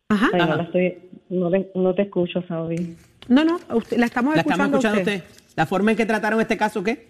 Ajá. 0.08 0.28
Ay, 0.32 0.40
no, 0.40 0.56
la 0.56 0.62
estoy, 0.64 0.98
no, 1.30 1.50
le- 1.50 1.70
no 1.74 1.94
te 1.94 2.02
escucho, 2.02 2.42
Saudi. 2.48 2.96
No, 3.28 3.44
no, 3.44 3.58
usted- 3.74 3.98
la 3.98 4.06
estamos 4.06 4.34
¿La 4.34 4.40
estamos 4.40 4.66
escuchando, 4.66 4.76
a 4.76 4.80
escuchando 4.80 4.98
usted. 5.00 5.24
usted? 5.24 5.54
¿La 5.56 5.66
forma 5.66 5.90
en 5.92 5.96
que 5.96 6.06
trataron 6.06 6.40
este 6.40 6.56
caso 6.56 6.82
qué? 6.82 7.07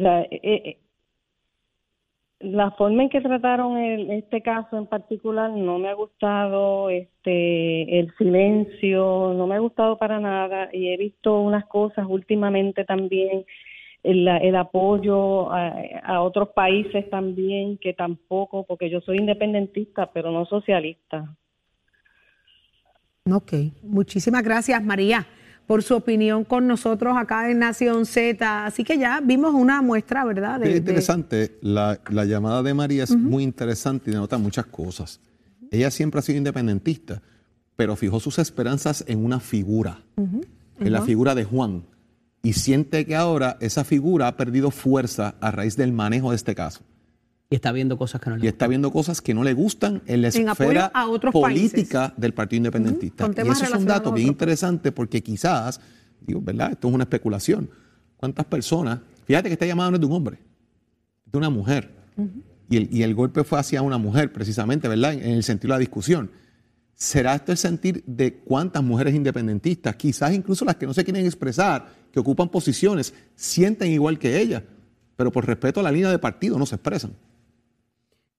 La, 0.00 0.22
eh, 0.22 0.40
eh, 0.42 0.78
la 2.40 2.70
forma 2.70 3.02
en 3.02 3.10
que 3.10 3.20
trataron 3.20 3.76
el- 3.76 4.10
este 4.12 4.40
caso 4.40 4.78
en 4.78 4.86
particular 4.86 5.50
no 5.50 5.78
me 5.78 5.90
ha 5.90 5.94
gustado, 5.94 6.88
este, 6.88 7.98
el 7.98 8.10
silencio, 8.16 9.34
no 9.36 9.46
me 9.46 9.56
ha 9.56 9.58
gustado 9.58 9.98
para 9.98 10.18
nada 10.18 10.70
y 10.72 10.88
he 10.88 10.96
visto 10.96 11.38
unas 11.38 11.66
cosas 11.66 12.06
últimamente 12.08 12.86
también, 12.86 13.44
el, 14.02 14.56
apoyo 14.56 15.52
a, 15.52 15.74
a 16.02 16.22
otros 16.22 16.48
países 16.54 17.10
también 17.10 17.76
que 17.76 17.92
tampoco, 17.92 18.64
porque 18.64 18.88
yo 18.88 19.02
soy 19.02 19.18
independentista 19.18 20.10
pero 20.10 20.30
no 20.30 20.46
socialista. 20.46 21.36
Ok, 23.30 23.52
muchísimas 23.82 24.42
gracias 24.42 24.82
María 24.82 25.26
por 25.70 25.84
su 25.84 25.94
opinión 25.94 26.42
con 26.42 26.66
nosotros 26.66 27.16
acá 27.16 27.48
en 27.48 27.60
Nación 27.60 28.04
Z. 28.04 28.66
Así 28.66 28.82
que 28.82 28.98
ya 28.98 29.20
vimos 29.20 29.54
una 29.54 29.80
muestra, 29.82 30.24
¿verdad? 30.24 30.58
De- 30.58 30.66
Es 30.66 30.72
de- 30.72 30.78
interesante, 30.78 31.58
la, 31.62 32.00
la 32.10 32.24
llamada 32.24 32.60
de 32.64 32.74
María 32.74 33.04
es 33.04 33.14
muy 33.16 33.44
interesante 33.44 34.10
y 34.10 34.14
denota 34.14 34.36
muchas 34.36 34.66
cosas. 34.66 35.20
Ella 35.70 35.92
siempre 35.92 36.18
ha 36.18 36.22
sido 36.22 36.38
independentista, 36.38 37.22
pero 37.76 37.94
fijó 37.94 38.18
sus 38.18 38.40
esperanzas 38.40 39.04
en 39.06 39.24
una 39.24 39.38
figura, 39.38 40.00
en 40.16 40.92
la 40.92 41.02
figura 41.02 41.36
de 41.36 41.44
Juan, 41.44 41.84
y 42.42 42.54
siente 42.54 43.06
que 43.06 43.14
ahora 43.14 43.56
esa 43.60 43.84
figura 43.84 44.26
ha 44.26 44.36
perdido 44.36 44.72
fuerza 44.72 45.36
a 45.40 45.52
raíz 45.52 45.76
del 45.76 45.92
manejo 45.92 46.30
de 46.30 46.36
este 46.36 46.56
caso. 46.56 46.80
Y 47.52 47.56
está 47.56 47.72
viendo 47.72 47.98
cosas 47.98 48.20
que 48.20 48.30
no 48.30 48.36
le 48.36 48.44
Y 48.44 48.48
está 48.48 48.68
viendo 48.68 48.92
cosas 48.92 49.20
que 49.20 49.34
no 49.34 49.42
le 49.42 49.54
gustan 49.54 50.02
en 50.06 50.22
la 50.22 50.28
En 50.28 50.48
esfera 50.48 50.86
a 50.94 51.08
otros 51.08 51.32
política 51.32 52.14
del 52.16 52.32
Partido 52.32 52.58
Independentista. 52.58 53.28
y 53.36 53.48
eso 53.48 53.64
es 53.64 53.74
un 53.74 53.86
dato 53.86 54.12
bien 54.12 54.28
interesante 54.28 54.92
porque 54.92 55.20
quizás, 55.20 55.80
digo, 56.20 56.40
¿verdad? 56.40 56.70
Esto 56.70 56.86
es 56.86 56.94
una 56.94 57.02
especulación. 57.02 57.68
¿Cuántas 58.16 58.46
personas? 58.46 59.00
Fíjate 59.24 59.48
que 59.48 59.54
esta 59.54 59.66
llamada 59.66 59.90
no 59.90 59.96
es 59.96 60.00
de 60.00 60.06
un 60.06 60.12
hombre, 60.12 60.38
es 61.26 61.32
de 61.32 61.38
una 61.38 61.50
mujer. 61.50 61.90
y, 62.68 62.76
el, 62.76 62.88
y 62.92 63.02
el 63.02 63.16
golpe 63.16 63.42
fue 63.42 63.58
hacia 63.58 63.82
una 63.82 63.98
mujer, 63.98 64.32
precisamente, 64.32 64.86
¿verdad? 64.86 65.14
En 65.14 65.32
el 65.32 65.42
sentido 65.42 65.72
de 65.72 65.74
la 65.74 65.80
discusión. 65.80 66.30
¿Será 66.94 67.34
esto 67.34 67.50
el 67.50 67.58
sentir 67.58 68.04
de 68.06 68.34
cuántas 68.34 68.84
mujeres 68.84 69.12
independentistas, 69.12 69.96
quizás 69.96 70.32
incluso 70.34 70.64
las 70.64 70.76
que 70.76 70.86
no 70.86 70.94
se 70.94 71.02
quieren 71.02 71.26
expresar, 71.26 71.88
que 72.12 72.20
ocupan 72.20 72.48
posiciones, 72.48 73.12
sienten 73.34 73.90
igual 73.90 74.20
que 74.20 74.38
ella, 74.38 74.62
pero 75.16 75.32
por 75.32 75.46
respeto 75.46 75.80
a 75.80 75.82
la 75.82 75.90
línea 75.90 76.10
de 76.10 76.18
partido 76.20 76.56
no 76.56 76.66
se 76.66 76.76
expresan? 76.76 77.12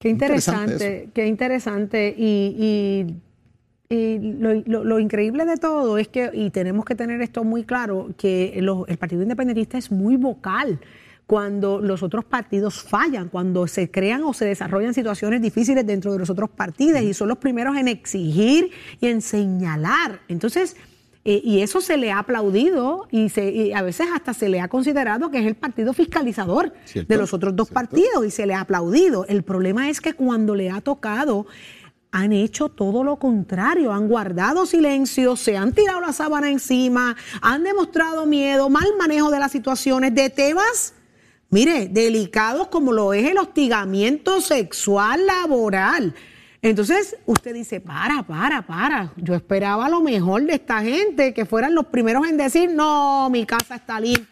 Qué 0.01 0.09
Interesante 0.09 0.73
interesante, 0.73 1.09
qué 1.13 1.27
interesante. 1.27 2.15
Y, 2.17 2.55
y- 3.89 3.95
y 3.95 4.19
lo, 4.39 4.53
lo- 4.65 4.83
lo 4.85 4.99
increíble 4.99 5.45
de 5.45 5.57
todo 5.57 5.97
es 5.97 6.07
que, 6.07 6.29
y 6.33 6.49
tenemos 6.49 6.85
que 6.85 6.95
tener 6.95 7.21
esto 7.21 7.43
muy 7.43 7.63
claro, 7.65 8.09
que 8.17 8.53
el 8.57 8.97
Partido 8.97 9.21
Independentista 9.21 9.77
es 9.77 9.91
muy 9.91 10.15
vocal 10.15 10.79
cuando 11.27 11.79
los 11.79 12.01
otros 12.01 12.25
partidos 12.25 12.81
fallan, 12.81 13.29
cuando 13.29 13.67
se 13.67 13.91
crean 13.91 14.23
o 14.23 14.33
se 14.33 14.45
desarrollan 14.45 14.93
situaciones 14.93 15.41
difíciles 15.41 15.85
dentro 15.85 16.11
de 16.13 16.19
los 16.19 16.29
otros 16.29 16.49
partidos 16.49 17.01
y 17.01 17.13
son 17.13 17.27
los 17.29 17.37
primeros 17.37 17.77
en 17.77 17.87
exigir 17.89 18.71
y 18.99 19.07
en 19.07 19.21
señalar. 19.21 20.21
Entonces, 20.27 20.75
eh, 21.23 21.39
y 21.43 21.61
eso 21.61 21.81
se 21.81 21.97
le 21.97 22.11
ha 22.11 22.19
aplaudido 22.19 23.07
y, 23.11 23.29
se, 23.29 23.51
y 23.51 23.73
a 23.73 23.83
veces 23.83 24.07
hasta 24.13 24.33
se 24.33 24.49
le 24.49 24.59
ha 24.59 24.67
considerado 24.67 25.29
que 25.29 25.37
es 25.37 25.45
el 25.45 25.55
partido 25.55 25.93
fiscalizador 25.93 26.73
Cierto, 26.85 27.13
de 27.13 27.19
los 27.19 27.33
otros 27.33 27.55
dos 27.55 27.69
partidos 27.69 28.25
y 28.25 28.31
se 28.31 28.47
le 28.47 28.55
ha 28.55 28.61
aplaudido. 28.61 29.25
El 29.27 29.43
problema 29.43 29.89
es 29.89 30.01
que 30.01 30.13
cuando 30.13 30.55
le 30.55 30.71
ha 30.71 30.81
tocado 30.81 31.45
han 32.11 32.33
hecho 32.33 32.69
todo 32.69 33.03
lo 33.03 33.17
contrario, 33.17 33.93
han 33.93 34.07
guardado 34.07 34.65
silencio, 34.65 35.35
se 35.35 35.57
han 35.57 35.73
tirado 35.73 36.01
la 36.01 36.11
sábana 36.11 36.49
encima, 36.49 37.15
han 37.41 37.63
demostrado 37.63 38.25
miedo, 38.25 38.69
mal 38.69 38.87
manejo 38.97 39.29
de 39.29 39.39
las 39.39 39.51
situaciones 39.51 40.13
de 40.13 40.29
temas, 40.29 40.93
mire, 41.51 41.87
delicados 41.87 42.67
como 42.67 42.91
lo 42.91 43.13
es 43.13 43.29
el 43.29 43.37
hostigamiento 43.37 44.41
sexual 44.41 45.25
laboral. 45.25 46.15
Entonces 46.61 47.17
usted 47.25 47.53
dice, 47.53 47.79
para, 47.79 48.23
para, 48.23 48.61
para, 48.61 49.13
yo 49.17 49.33
esperaba 49.33 49.89
lo 49.89 50.01
mejor 50.01 50.43
de 50.43 50.53
esta 50.53 50.81
gente, 50.81 51.33
que 51.33 51.45
fueran 51.45 51.73
los 51.73 51.87
primeros 51.87 52.27
en 52.27 52.37
decir, 52.37 52.69
no, 52.71 53.29
mi 53.31 53.45
casa 53.45 53.75
está 53.75 53.99
limpia 53.99 54.31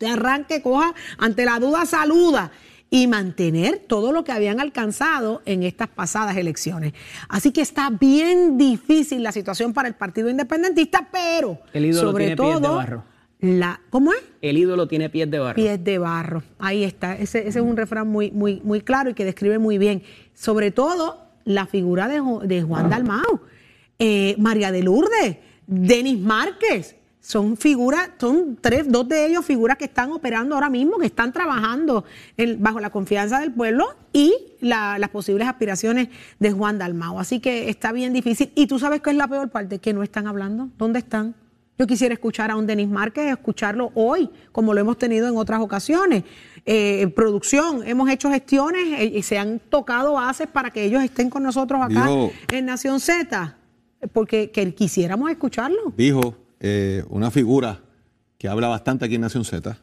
Usted 0.00 0.14
arranque, 0.14 0.62
coja, 0.62 0.94
ante 1.18 1.44
la 1.44 1.58
duda 1.58 1.84
saluda 1.84 2.50
y 2.88 3.06
mantener 3.06 3.84
todo 3.86 4.12
lo 4.12 4.24
que 4.24 4.32
habían 4.32 4.58
alcanzado 4.58 5.42
en 5.44 5.62
estas 5.62 5.88
pasadas 5.88 6.38
elecciones. 6.38 6.94
Así 7.28 7.52
que 7.52 7.60
está 7.60 7.90
bien 7.90 8.56
difícil 8.56 9.22
la 9.22 9.30
situación 9.30 9.74
para 9.74 9.88
el 9.88 9.94
Partido 9.94 10.30
Independentista, 10.30 11.06
pero 11.12 11.60
El 11.74 11.84
ídolo 11.84 12.12
sobre 12.12 12.34
tiene 12.34 12.36
pies 12.36 12.54
de 12.54 12.60
todo 12.62 12.76
barro. 12.76 13.04
La 13.40 13.80
¿cómo 13.90 14.12
es? 14.12 14.22
El 14.42 14.58
ídolo 14.58 14.86
tiene 14.88 15.08
pies 15.10 15.30
de 15.30 15.38
barro. 15.38 15.54
Pies 15.56 15.82
de 15.82 15.98
barro. 15.98 16.42
Ahí 16.58 16.84
está. 16.84 17.16
Ese, 17.16 17.40
ese 17.48 17.58
es 17.60 17.64
un 17.64 17.76
refrán 17.76 18.08
muy, 18.08 18.30
muy, 18.30 18.60
muy 18.64 18.80
claro 18.80 19.10
y 19.10 19.14
que 19.14 19.24
describe 19.24 19.58
muy 19.58 19.78
bien. 19.78 20.02
Sobre 20.34 20.70
todo 20.70 21.26
la 21.44 21.66
figura 21.66 22.06
de, 22.08 22.20
de 22.46 22.62
Juan 22.62 22.90
Dalmau, 22.90 23.40
eh, 23.98 24.34
María 24.38 24.70
de 24.72 24.82
Lourdes, 24.82 25.36
Denis 25.66 26.18
Márquez. 26.18 26.96
Son 27.22 27.58
figuras, 27.58 28.10
son 28.18 28.56
tres, 28.60 28.90
dos 28.90 29.06
de 29.06 29.26
ellos 29.26 29.44
figuras 29.44 29.76
que 29.76 29.84
están 29.84 30.10
operando 30.10 30.54
ahora 30.54 30.70
mismo, 30.70 30.98
que 30.98 31.04
están 31.04 31.32
trabajando 31.34 32.04
en- 32.38 32.62
bajo 32.62 32.80
la 32.80 32.88
confianza 32.88 33.40
del 33.40 33.52
pueblo 33.52 33.86
y 34.12 34.32
la- 34.60 34.98
las 34.98 35.10
posibles 35.10 35.46
aspiraciones 35.46 36.08
de 36.38 36.50
Juan 36.52 36.78
Dalmau. 36.78 37.20
Así 37.20 37.38
que 37.40 37.68
está 37.68 37.92
bien 37.92 38.14
difícil. 38.14 38.50
Y 38.54 38.66
tú 38.66 38.78
sabes 38.78 39.02
qué 39.02 39.10
es 39.10 39.16
la 39.16 39.28
peor 39.28 39.50
parte, 39.50 39.80
que 39.80 39.92
no 39.92 40.02
están 40.02 40.26
hablando. 40.28 40.70
¿Dónde 40.78 40.98
están? 41.00 41.34
Yo 41.80 41.86
quisiera 41.86 42.12
escuchar 42.12 42.50
a 42.50 42.56
un 42.56 42.66
Denis 42.66 42.90
Márquez, 42.90 43.32
escucharlo 43.32 43.90
hoy, 43.94 44.28
como 44.52 44.74
lo 44.74 44.80
hemos 44.82 44.98
tenido 44.98 45.26
en 45.28 45.38
otras 45.38 45.62
ocasiones. 45.62 46.24
Eh, 46.66 47.00
en 47.00 47.10
producción, 47.10 47.88
hemos 47.88 48.10
hecho 48.10 48.28
gestiones 48.30 49.00
eh, 49.00 49.06
y 49.16 49.22
se 49.22 49.38
han 49.38 49.58
tocado 49.70 50.12
bases 50.12 50.46
para 50.46 50.68
que 50.70 50.84
ellos 50.84 51.02
estén 51.02 51.30
con 51.30 51.42
nosotros 51.42 51.80
acá 51.80 52.04
Dijo- 52.04 52.32
en 52.52 52.66
Nación 52.66 53.00
Z, 53.00 53.56
porque 54.12 54.50
que 54.50 54.74
quisiéramos 54.74 55.30
escucharlo. 55.30 55.94
Dijo 55.96 56.36
eh, 56.60 57.02
una 57.08 57.30
figura 57.30 57.80
que 58.36 58.46
habla 58.46 58.68
bastante 58.68 59.06
aquí 59.06 59.14
en 59.14 59.22
Nación 59.22 59.46
Z 59.46 59.78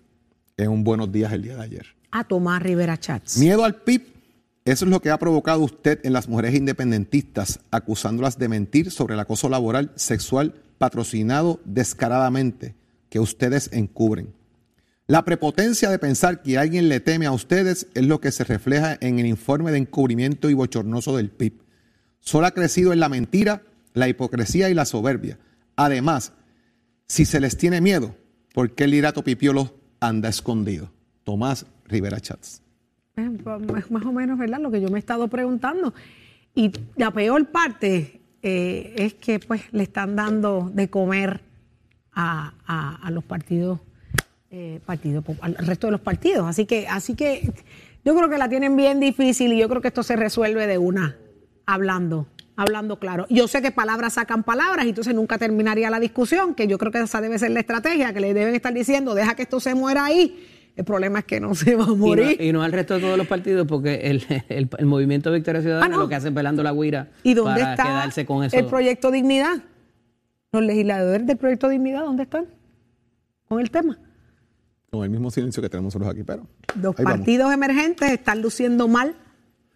en 0.55 0.69
un 0.69 0.83
Buenos 0.83 1.11
Días 1.11 1.33
el 1.33 1.41
día 1.41 1.55
de 1.55 1.63
ayer. 1.63 1.87
A 2.11 2.23
Tomás 2.25 2.61
Rivera 2.61 2.99
Chats. 2.99 3.39
Miedo 3.39 3.65
al 3.65 3.73
PIB. 3.73 4.03
Eso 4.65 4.85
es 4.85 4.91
lo 4.91 4.99
que 4.99 5.09
ha 5.09 5.17
provocado 5.17 5.61
usted 5.61 5.99
en 6.03 6.13
las 6.13 6.27
mujeres 6.29 6.53
independentistas, 6.53 7.59
acusándolas 7.71 8.37
de 8.37 8.49
mentir 8.49 8.91
sobre 8.91 9.15
el 9.15 9.19
acoso 9.19 9.49
laboral 9.49 9.91
sexual 9.95 10.53
patrocinado 10.77 11.59
descaradamente 11.65 12.75
que 13.09 13.19
ustedes 13.19 13.69
encubren. 13.73 14.33
La 15.07 15.23
prepotencia 15.23 15.89
de 15.89 15.99
pensar 15.99 16.41
que 16.41 16.57
alguien 16.57 16.89
le 16.89 16.99
teme 16.99 17.25
a 17.25 17.31
ustedes 17.31 17.87
es 17.93 18.05
lo 18.05 18.19
que 18.19 18.31
se 18.31 18.43
refleja 18.43 18.97
en 18.99 19.19
el 19.19 19.25
informe 19.25 19.71
de 19.71 19.77
encubrimiento 19.77 20.49
y 20.49 20.53
bochornoso 20.53 21.15
del 21.15 21.29
PIB. 21.29 21.61
Solo 22.19 22.47
ha 22.47 22.51
crecido 22.51 22.91
en 22.91 22.99
la 22.99 23.07
mentira, 23.07 23.61
la 23.93 24.09
hipocresía 24.09 24.69
y 24.69 24.73
la 24.73 24.83
soberbia. 24.83 25.39
Además, 25.77 26.33
si 27.07 27.23
se 27.23 27.39
les 27.39 27.57
tiene 27.57 27.79
miedo, 27.79 28.17
¿por 28.53 28.75
qué 28.75 28.83
el 28.83 28.93
irato 28.93 29.23
pipiolo 29.23 29.75
anda 30.01 30.27
escondido? 30.27 30.91
Tomás 31.23 31.65
Rivera 31.85 32.19
Chats. 32.19 32.61
Eh, 33.15 33.29
Más, 33.45 33.89
más 33.89 34.05
o 34.05 34.11
menos, 34.11 34.37
¿verdad? 34.37 34.59
Lo 34.59 34.71
que 34.71 34.81
yo 34.81 34.89
me 34.89 34.97
he 34.97 34.99
estado 34.99 35.29
preguntando. 35.29 35.93
Y 36.53 36.71
la 36.97 37.11
peor 37.11 37.47
parte 37.47 38.16
eh, 38.41 38.93
es 38.97 39.13
que 39.15 39.39
pues 39.39 39.61
le 39.71 39.83
están 39.83 40.15
dando 40.15 40.71
de 40.73 40.89
comer 40.89 41.41
a, 42.13 42.53
a- 42.65 43.11
los 43.11 43.23
partidos, 43.23 43.79
eh, 44.51 44.79
al 45.41 45.55
resto 45.67 45.87
de 45.87 45.91
los 45.91 46.01
partidos. 46.01 46.47
Así 46.47 46.65
que, 46.65 46.87
así 46.87 47.15
que 47.15 47.51
yo 48.05 48.15
creo 48.15 48.29
que 48.29 48.37
la 48.37 48.49
tienen 48.49 48.75
bien 48.75 48.99
difícil 48.99 49.53
y 49.53 49.59
yo 49.59 49.67
creo 49.69 49.81
que 49.81 49.89
esto 49.89 50.03
se 50.03 50.15
resuelve 50.15 50.67
de 50.67 50.77
una, 50.77 51.15
hablando, 51.65 52.27
hablando 52.55 52.99
claro. 52.99 53.25
Yo 53.29 53.47
sé 53.47 53.61
que 53.61 53.71
palabras 53.71 54.13
sacan 54.13 54.43
palabras 54.43 54.85
y 54.85 54.89
entonces 54.89 55.13
nunca 55.13 55.37
terminaría 55.37 55.89
la 55.89 55.99
discusión, 55.99 56.55
que 56.55 56.67
yo 56.67 56.77
creo 56.77 56.91
que 56.91 56.99
esa 57.01 57.21
debe 57.21 57.37
ser 57.39 57.51
la 57.51 57.59
estrategia, 57.59 58.13
que 58.13 58.19
le 58.19 58.33
deben 58.33 58.55
estar 58.55 58.73
diciendo, 58.73 59.13
deja 59.13 59.35
que 59.35 59.43
esto 59.43 59.59
se 59.59 59.75
muera 59.75 60.05
ahí. 60.05 60.56
El 60.77 60.85
problema 60.85 61.19
es 61.19 61.25
que 61.25 61.39
no 61.39 61.53
se 61.55 61.75
va 61.75 61.83
a 61.83 61.87
Y 61.87 61.89
no, 61.89 61.95
morir. 61.97 62.37
y 62.41 62.51
no 62.53 62.61
al 62.63 62.71
resto 62.71 62.93
de 62.93 63.01
todos 63.01 63.17
los 63.17 63.27
partidos, 63.27 63.67
porque 63.67 63.95
el, 63.95 64.23
el, 64.49 64.69
el 64.77 64.85
movimiento 64.85 65.31
Victoria 65.31 65.61
Ciudadana 65.61 65.85
Ah, 65.87 65.89
no. 65.89 65.97
lo 65.99 66.07
que 66.07 66.15
hace 66.15 66.29
es 66.29 66.33
pelando 66.33 66.63
la 66.63 66.71
guira 66.71 67.09
¿Y 67.23 67.33
dónde 67.33 67.59
para 67.61 67.71
está 67.73 67.83
quedarse 67.83 68.25
con 68.25 68.43
eso. 68.43 68.55
el 68.55 68.65
proyecto 68.67 69.11
Dignidad? 69.11 69.57
Los 70.53 70.63
legisladores 70.63 71.27
del 71.27 71.35
proyecto 71.37 71.67
Dignidad, 71.67 72.03
¿dónde 72.05 72.23
están? 72.23 72.45
Con 73.49 73.59
el 73.59 73.69
tema. 73.71 73.97
Con 74.89 75.03
el 75.03 75.09
mismo 75.09 75.29
silencio 75.31 75.61
que 75.61 75.69
tenemos 75.69 75.93
nosotros 75.93 76.13
aquí, 76.13 76.23
pero. 76.23 76.47
Los 76.81 76.97
ahí 76.97 77.03
vamos. 77.03 77.19
partidos 77.19 77.53
emergentes 77.53 78.09
están 78.11 78.41
luciendo 78.41 78.87
mal, 78.87 79.15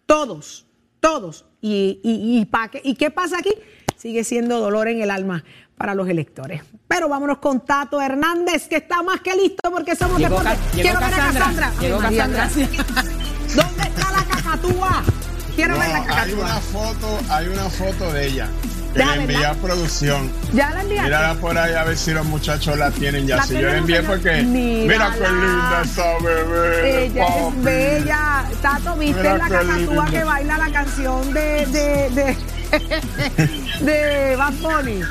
todos, 0.06 0.66
todos. 1.00 1.44
¿Y, 1.60 2.00
y, 2.02 2.38
y, 2.40 2.44
pa' 2.46 2.68
qué, 2.70 2.80
¿Y 2.82 2.94
qué 2.94 3.10
pasa 3.10 3.38
aquí? 3.38 3.50
Sigue 4.02 4.24
siendo 4.24 4.58
dolor 4.58 4.88
en 4.88 5.00
el 5.00 5.12
alma 5.12 5.44
para 5.78 5.94
los 5.94 6.08
electores. 6.08 6.62
Pero 6.88 7.08
vámonos 7.08 7.38
con 7.38 7.60
Tato 7.64 8.02
Hernández, 8.02 8.66
que 8.66 8.74
está 8.78 9.00
más 9.04 9.20
que 9.20 9.32
listo 9.36 9.70
porque 9.70 9.94
somos 9.94 10.18
Llegó 10.18 10.40
deportes. 10.40 10.58
Ca- 10.58 10.76
llegó 10.76 10.82
Quiero 10.82 10.98
ver 11.00 11.14
a 11.14 11.16
Cassandra. 11.32 11.72
Llegó 11.80 12.00
Ay, 12.02 12.16
Cassandra. 12.16 12.48
¿Dónde 13.54 13.82
está 13.84 14.10
la 14.10 14.24
cacatúa? 14.24 15.02
Quiero 15.54 15.74
No, 15.74 15.80
ver 15.80 15.88
la 15.90 15.96
hay 15.98 16.02
cacatúa. 16.04 16.44
una 16.44 16.56
foto, 16.60 17.18
hay 17.30 17.46
una 17.46 17.70
foto 17.70 18.12
de 18.12 18.26
ella 18.26 18.48
que 18.92 18.98
Ya, 18.98 19.06
le 19.16 19.22
envié 19.22 19.46
a 19.46 19.54
producción. 19.54 20.32
¿Ya 20.52 20.70
la 20.70 20.82
enviaste? 20.82 21.04
Mírala 21.08 21.34
por 21.34 21.56
ahí 21.58 21.74
a 21.74 21.84
ver 21.84 21.96
si 21.96 22.10
los 22.10 22.26
muchachos 22.26 22.76
la 22.76 22.90
tienen 22.90 23.26
ya. 23.28 23.36
La 23.36 23.42
si 23.44 23.54
yo 23.54 23.68
la 23.68 23.76
envié 23.78 24.02
porque 24.02 24.42
Mírala. 24.42 25.10
mira 25.10 25.28
qué 25.28 25.32
linda 25.32 25.82
esa 25.84 26.18
bebé. 26.24 27.04
Ella 27.06 27.26
es 27.48 27.62
bella. 27.62 28.44
Tato, 28.60 28.96
¿viste 28.96 29.16
Mira 29.22 29.38
la 29.38 29.48
cacatúa 29.48 30.06
que 30.06 30.24
baila 30.24 30.58
la 30.58 30.72
canción 30.72 31.32
de, 31.32 31.66
de, 31.66 32.10
de, 32.10 32.36
de 33.80 34.36
Bad 34.36 34.52
Bunny? 34.54 35.02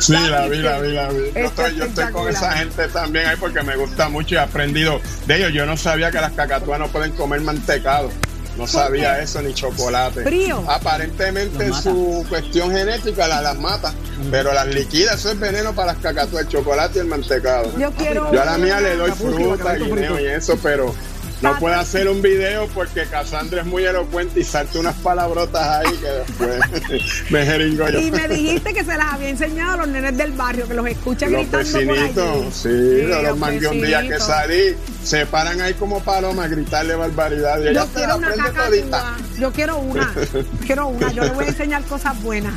Sí, 0.00 0.12
la 0.12 0.46
vi, 0.46 0.58
la 0.58 0.78
vi, 0.80 0.92
la 0.92 1.08
vi. 1.08 1.18
Yo 1.34 1.40
estoy, 1.46 1.74
yo 1.76 1.84
estoy 1.84 2.12
con 2.12 2.28
esa 2.28 2.52
gente 2.52 2.86
también 2.88 3.26
ahí 3.26 3.36
porque 3.38 3.62
me 3.62 3.76
gusta 3.76 4.08
mucho 4.08 4.34
y 4.36 4.38
he 4.38 4.40
aprendido 4.40 5.00
de 5.26 5.36
ellos. 5.38 5.52
Yo 5.52 5.66
no 5.66 5.76
sabía 5.76 6.10
que 6.12 6.20
las 6.20 6.32
cacatúas 6.32 6.78
no 6.78 6.86
pueden 6.88 7.12
comer 7.12 7.40
mantecado. 7.40 8.10
No 8.56 8.66
sabía 8.66 9.20
eso 9.20 9.40
ni 9.42 9.54
chocolate. 9.54 10.22
Frío. 10.24 10.64
Aparentemente 10.68 11.72
su 11.72 12.24
cuestión 12.28 12.70
genética 12.72 13.28
la- 13.28 13.40
las 13.40 13.56
mata, 13.58 13.92
pero 14.32 14.52
las 14.52 14.66
liquida, 14.66 15.14
eso 15.14 15.30
es 15.30 15.38
veneno 15.38 15.72
para 15.74 15.92
las 15.92 16.02
cacatúas, 16.02 16.42
el 16.42 16.48
chocolate 16.48 16.98
y 16.98 17.02
el 17.02 17.06
mantecado. 17.06 17.72
Yo 17.78 17.90
quiero. 17.92 18.32
Yo 18.32 18.42
a 18.42 18.44
la 18.44 18.58
mía 18.58 18.80
le 18.80 18.96
doy 18.96 19.12
fruta, 19.12 19.74
guineo 19.74 20.18
y 20.20 20.26
eso, 20.26 20.58
pero 20.62 20.92
no 21.42 21.58
puede 21.58 21.76
hacer 21.76 22.08
un 22.08 22.20
video 22.20 22.66
porque 22.68 23.04
Cassandra 23.06 23.60
es 23.60 23.66
muy 23.66 23.84
elocuente 23.84 24.40
y 24.40 24.44
salta 24.44 24.78
unas 24.78 24.96
palabrotas 24.96 25.66
ahí 25.68 25.92
que 25.96 26.08
después 26.08 27.30
me 27.30 27.46
jeringo 27.46 27.88
yo. 27.88 28.00
Y 28.00 28.10
me 28.10 28.28
dijiste 28.28 28.74
que 28.74 28.84
se 28.84 28.96
las 28.96 29.14
había 29.14 29.28
enseñado 29.28 29.74
a 29.74 29.76
los 29.78 29.88
nenes 29.88 30.16
del 30.16 30.32
barrio, 30.32 30.66
que 30.66 30.74
los 30.74 30.86
escuchan 30.86 31.32
Los 31.32 31.42
gritando 31.42 31.68
por 31.70 31.78
allí. 31.80 31.88
vecinitos, 31.88 32.54
sí, 32.54 33.02
los, 33.02 33.22
los 33.22 33.38
mangué 33.38 33.68
un 33.68 33.80
día 33.80 34.02
que 34.02 34.18
salí, 34.18 34.76
se 35.04 35.26
paran 35.26 35.60
ahí 35.60 35.74
como 35.74 36.02
palomas 36.02 36.46
a 36.46 36.48
gritarle 36.48 36.94
barbaridad. 36.96 37.60
Y 37.60 37.68
ella 37.68 37.84
Yo 37.84 37.88
quiero 37.92 38.08
la 38.08 38.16
una 38.16 38.28
aprende 38.28 38.60
todita. 38.60 39.16
Yo 39.38 39.52
quiero 39.52 39.78
una. 39.78 40.14
Quiero 40.66 40.86
una. 40.88 41.12
Yo 41.12 41.24
le 41.24 41.30
voy 41.30 41.44
a 41.44 41.48
enseñar 41.48 41.82
cosas 41.84 42.20
buenas. 42.22 42.54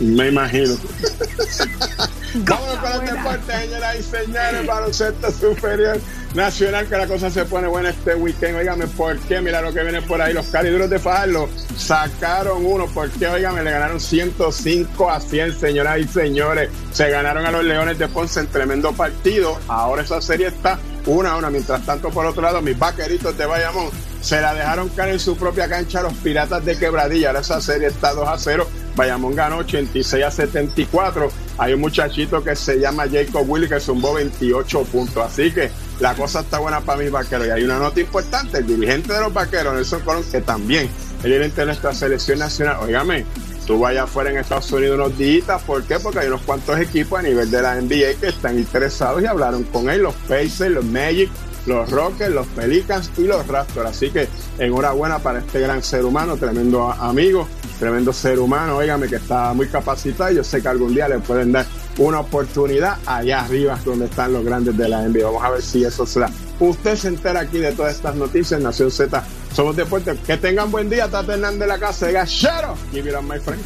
Me 0.00 0.28
imagino. 0.28 0.76
Vamos 2.34 2.78
con 2.78 2.92
el 2.92 2.98
buena. 2.98 3.12
deporte, 3.14 3.60
señoras 3.60 3.96
y 3.98 4.02
señores, 4.02 4.66
baloncesto 4.66 5.32
superior 5.32 5.98
nacional, 6.36 6.86
que 6.86 6.96
la 6.96 7.06
cosa 7.06 7.30
se 7.30 7.44
pone 7.46 7.66
buena 7.66 7.90
este 7.90 8.14
weekend. 8.14 8.56
Óigame, 8.56 8.86
¿por 8.86 9.18
qué? 9.20 9.40
Mira 9.40 9.62
lo 9.62 9.72
que 9.72 9.82
viene 9.82 10.02
por 10.02 10.20
ahí. 10.20 10.34
Los 10.34 10.46
caliduros 10.48 10.88
de 10.90 10.98
Fajardo 10.98 11.48
sacaron 11.76 12.64
uno. 12.64 12.86
¿Por 12.86 13.10
qué? 13.10 13.26
Óigame, 13.26 13.62
le 13.62 13.70
ganaron 13.70 13.98
105 13.98 15.10
a 15.10 15.18
100, 15.18 15.58
señoras 15.58 15.98
y 15.98 16.04
señores. 16.06 16.70
Se 16.92 17.10
ganaron 17.10 17.44
a 17.46 17.50
los 17.50 17.64
Leones 17.64 17.98
de 17.98 18.06
Ponce 18.06 18.40
en 18.40 18.46
tremendo 18.48 18.92
partido. 18.92 19.58
Ahora 19.66 20.02
esa 20.02 20.20
serie 20.20 20.48
está 20.48 20.78
una 21.06 21.32
a 21.32 21.36
una. 21.38 21.50
Mientras 21.50 21.84
tanto, 21.86 22.10
por 22.10 22.26
otro 22.26 22.42
lado, 22.42 22.60
mis 22.60 22.78
vaqueritos 22.78 23.36
de 23.36 23.46
Bayamón 23.46 23.88
se 24.20 24.40
la 24.40 24.54
dejaron 24.54 24.88
caer 24.90 25.14
en 25.14 25.20
su 25.20 25.36
propia 25.36 25.68
cancha 25.68 26.00
a 26.00 26.02
los 26.02 26.14
Piratas 26.14 26.64
de 26.64 26.76
Quebradilla. 26.76 27.28
Ahora 27.28 27.40
esa 27.40 27.60
serie 27.60 27.88
está 27.88 28.12
2 28.12 28.28
a 28.28 28.38
0. 28.38 28.68
Bayamón 28.94 29.34
ganó 29.34 29.58
86 29.58 30.24
a 30.24 30.30
74. 30.30 31.28
Hay 31.58 31.72
un 31.72 31.80
muchachito 31.80 32.44
que 32.44 32.54
se 32.54 32.78
llama 32.78 33.04
Jacob 33.10 33.48
Willy 33.48 33.68
que 33.68 33.80
zumbó 33.80 34.14
28 34.14 34.82
puntos. 34.84 35.24
Así 35.24 35.50
que 35.50 35.70
la 36.00 36.14
cosa 36.14 36.40
está 36.40 36.58
buena 36.58 36.80
para 36.80 37.00
mis 37.00 37.10
vaqueros. 37.10 37.46
Y 37.46 37.50
hay 37.50 37.64
una 37.64 37.78
nota 37.78 38.00
importante: 38.00 38.58
el 38.58 38.66
dirigente 38.66 39.12
de 39.12 39.20
los 39.20 39.32
vaqueros, 39.32 39.74
Nelson 39.74 40.00
Colón, 40.00 40.24
que 40.30 40.40
también 40.40 40.88
es 41.18 41.24
dirigente 41.24 41.60
de 41.62 41.66
nuestra 41.66 41.94
selección 41.94 42.38
nacional. 42.38 42.78
Óigame, 42.82 43.24
tú 43.66 43.78
vayas 43.78 44.04
afuera 44.04 44.30
en 44.30 44.38
Estados 44.38 44.70
Unidos 44.72 44.96
unos 44.96 45.16
días. 45.18 45.62
¿Por 45.62 45.82
qué? 45.84 45.98
Porque 45.98 46.20
hay 46.20 46.28
unos 46.28 46.42
cuantos 46.42 46.78
equipos 46.78 47.18
a 47.18 47.22
nivel 47.22 47.50
de 47.50 47.62
la 47.62 47.80
NBA 47.80 48.20
que 48.20 48.28
están 48.28 48.58
interesados 48.58 49.22
y 49.22 49.26
hablaron 49.26 49.64
con 49.64 49.88
él: 49.88 50.02
los 50.02 50.14
Pacers, 50.28 50.70
los 50.70 50.84
Magic, 50.84 51.30
los 51.66 51.90
Rockets, 51.90 52.30
los 52.30 52.46
Pelicans 52.48 53.10
y 53.16 53.22
los 53.22 53.46
Raptors. 53.46 53.90
Así 53.90 54.10
que 54.10 54.28
enhorabuena 54.58 55.18
para 55.18 55.40
este 55.40 55.60
gran 55.60 55.82
ser 55.82 56.04
humano, 56.04 56.36
tremendo 56.36 56.90
amigo, 56.90 57.48
tremendo 57.78 58.12
ser 58.12 58.38
humano, 58.38 58.76
óigame 58.76 59.08
que 59.08 59.16
está 59.16 59.52
muy 59.52 59.68
capacitado. 59.68 60.30
y 60.30 60.36
Yo 60.36 60.44
sé 60.44 60.62
que 60.62 60.68
algún 60.68 60.94
día 60.94 61.08
le 61.08 61.18
pueden 61.18 61.52
dar 61.52 61.66
una 61.98 62.20
oportunidad 62.20 62.98
allá 63.06 63.40
arriba 63.40 63.78
donde 63.84 64.06
están 64.06 64.32
los 64.32 64.44
grandes 64.44 64.76
de 64.76 64.88
la 64.88 65.02
NBA. 65.02 65.24
Vamos 65.24 65.44
a 65.44 65.50
ver 65.50 65.62
si 65.62 65.84
eso 65.84 66.06
se 66.06 66.20
da. 66.20 66.30
Usted 66.60 66.96
se 66.96 67.08
entera 67.08 67.40
aquí 67.40 67.58
de 67.58 67.72
todas 67.72 67.94
estas 67.94 68.14
noticias 68.14 68.60
Nación 68.60 68.90
Z. 68.90 69.22
Somos 69.54 69.76
Deportes. 69.76 70.18
Que 70.26 70.36
tengan 70.36 70.70
buen 70.70 70.90
día. 70.90 71.08
Tata 71.08 71.34
Hernández 71.34 71.60
de 71.60 71.66
la 71.66 71.78
casa 71.78 72.06
de 72.06 72.12
Gachero. 72.12 72.74
Give 72.92 73.08
it 73.08 73.16
up, 73.16 73.22
my 73.22 73.38
friend. 73.38 73.62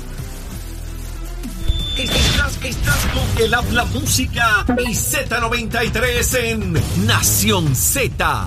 Estás, 1.97 2.59
estás 2.64 3.07
con 3.12 3.45
el 3.45 3.53
habla 3.53 3.85
música 3.87 4.64
y 4.79 4.95
Z93 4.95 6.38
en 6.38 7.07
Nación 7.07 7.75
Z. 7.75 8.47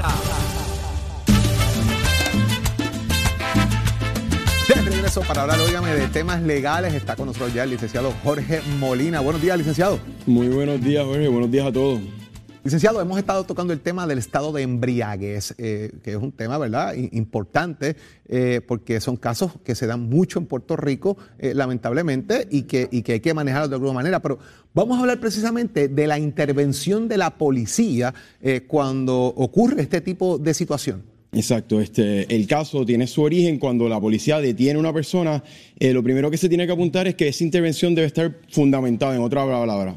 De 4.67 4.75
regreso 4.75 5.21
para 5.21 5.41
hablar, 5.41 5.59
óigame, 5.59 5.93
de 5.93 6.07
temas 6.07 6.41
legales. 6.41 6.93
Está 6.93 7.17
con 7.17 7.27
nosotros 7.27 7.53
ya 7.53 7.63
el 7.63 7.71
licenciado 7.71 8.13
Jorge 8.23 8.61
Molina. 8.79 9.19
Buenos 9.19 9.41
días, 9.41 9.57
licenciado. 9.57 9.99
Muy 10.25 10.47
buenos 10.47 10.81
días, 10.81 11.03
Jorge. 11.03 11.27
Buenos 11.27 11.51
días 11.51 11.67
a 11.67 11.71
todos. 11.73 11.99
Licenciado, 12.63 13.01
hemos 13.01 13.19
estado 13.19 13.43
tocando 13.43 13.73
el 13.73 13.81
tema 13.81 14.07
del 14.07 14.19
estado 14.19 14.53
de 14.53 14.61
embriaguez, 14.61 15.53
eh, 15.57 15.91
que 16.01 16.11
es 16.11 16.15
un 16.15 16.31
tema, 16.31 16.57
¿verdad?, 16.57 16.93
importante, 16.95 17.97
eh, 18.29 18.61
porque 18.65 19.01
son 19.01 19.17
casos 19.17 19.51
que 19.65 19.75
se 19.75 19.85
dan 19.85 20.07
mucho 20.07 20.39
en 20.39 20.45
Puerto 20.45 20.77
Rico, 20.77 21.17
eh, 21.39 21.53
lamentablemente, 21.53 22.47
y 22.49 22.61
que, 22.61 22.87
y 22.89 23.01
que 23.01 23.13
hay 23.13 23.19
que 23.19 23.33
manejarlos 23.33 23.69
de 23.69 23.75
alguna 23.75 23.91
manera. 23.91 24.21
Pero 24.21 24.39
vamos 24.73 24.97
a 24.97 25.01
hablar 25.01 25.19
precisamente 25.19 25.89
de 25.89 26.07
la 26.07 26.17
intervención 26.17 27.09
de 27.09 27.17
la 27.17 27.37
policía 27.37 28.13
cuando 28.67 29.25
ocurre 29.25 29.81
este 29.81 29.99
tipo 29.99 30.37
de 30.37 30.53
situación. 30.53 31.12
Exacto, 31.33 31.81
este, 31.81 32.33
el 32.33 32.45
caso 32.47 32.85
tiene 32.85 33.07
su 33.07 33.21
origen 33.21 33.57
cuando 33.57 33.89
la 33.89 33.99
policía 33.99 34.39
detiene 34.39 34.77
a 34.77 34.79
una 34.79 34.93
persona. 34.93 35.43
eh, 35.79 35.91
lo 35.93 36.03
primero 36.03 36.29
que 36.29 36.37
se 36.37 36.47
tiene 36.47 36.65
que 36.65 36.71
apuntar 36.73 37.07
es 37.07 37.15
que 37.15 37.27
esa 37.27 37.43
intervención 37.43 37.95
debe 37.95 38.07
estar 38.07 38.37
fundamentada, 38.49 39.15
en 39.15 39.21
otra 39.21 39.43
palabra. 39.45 39.95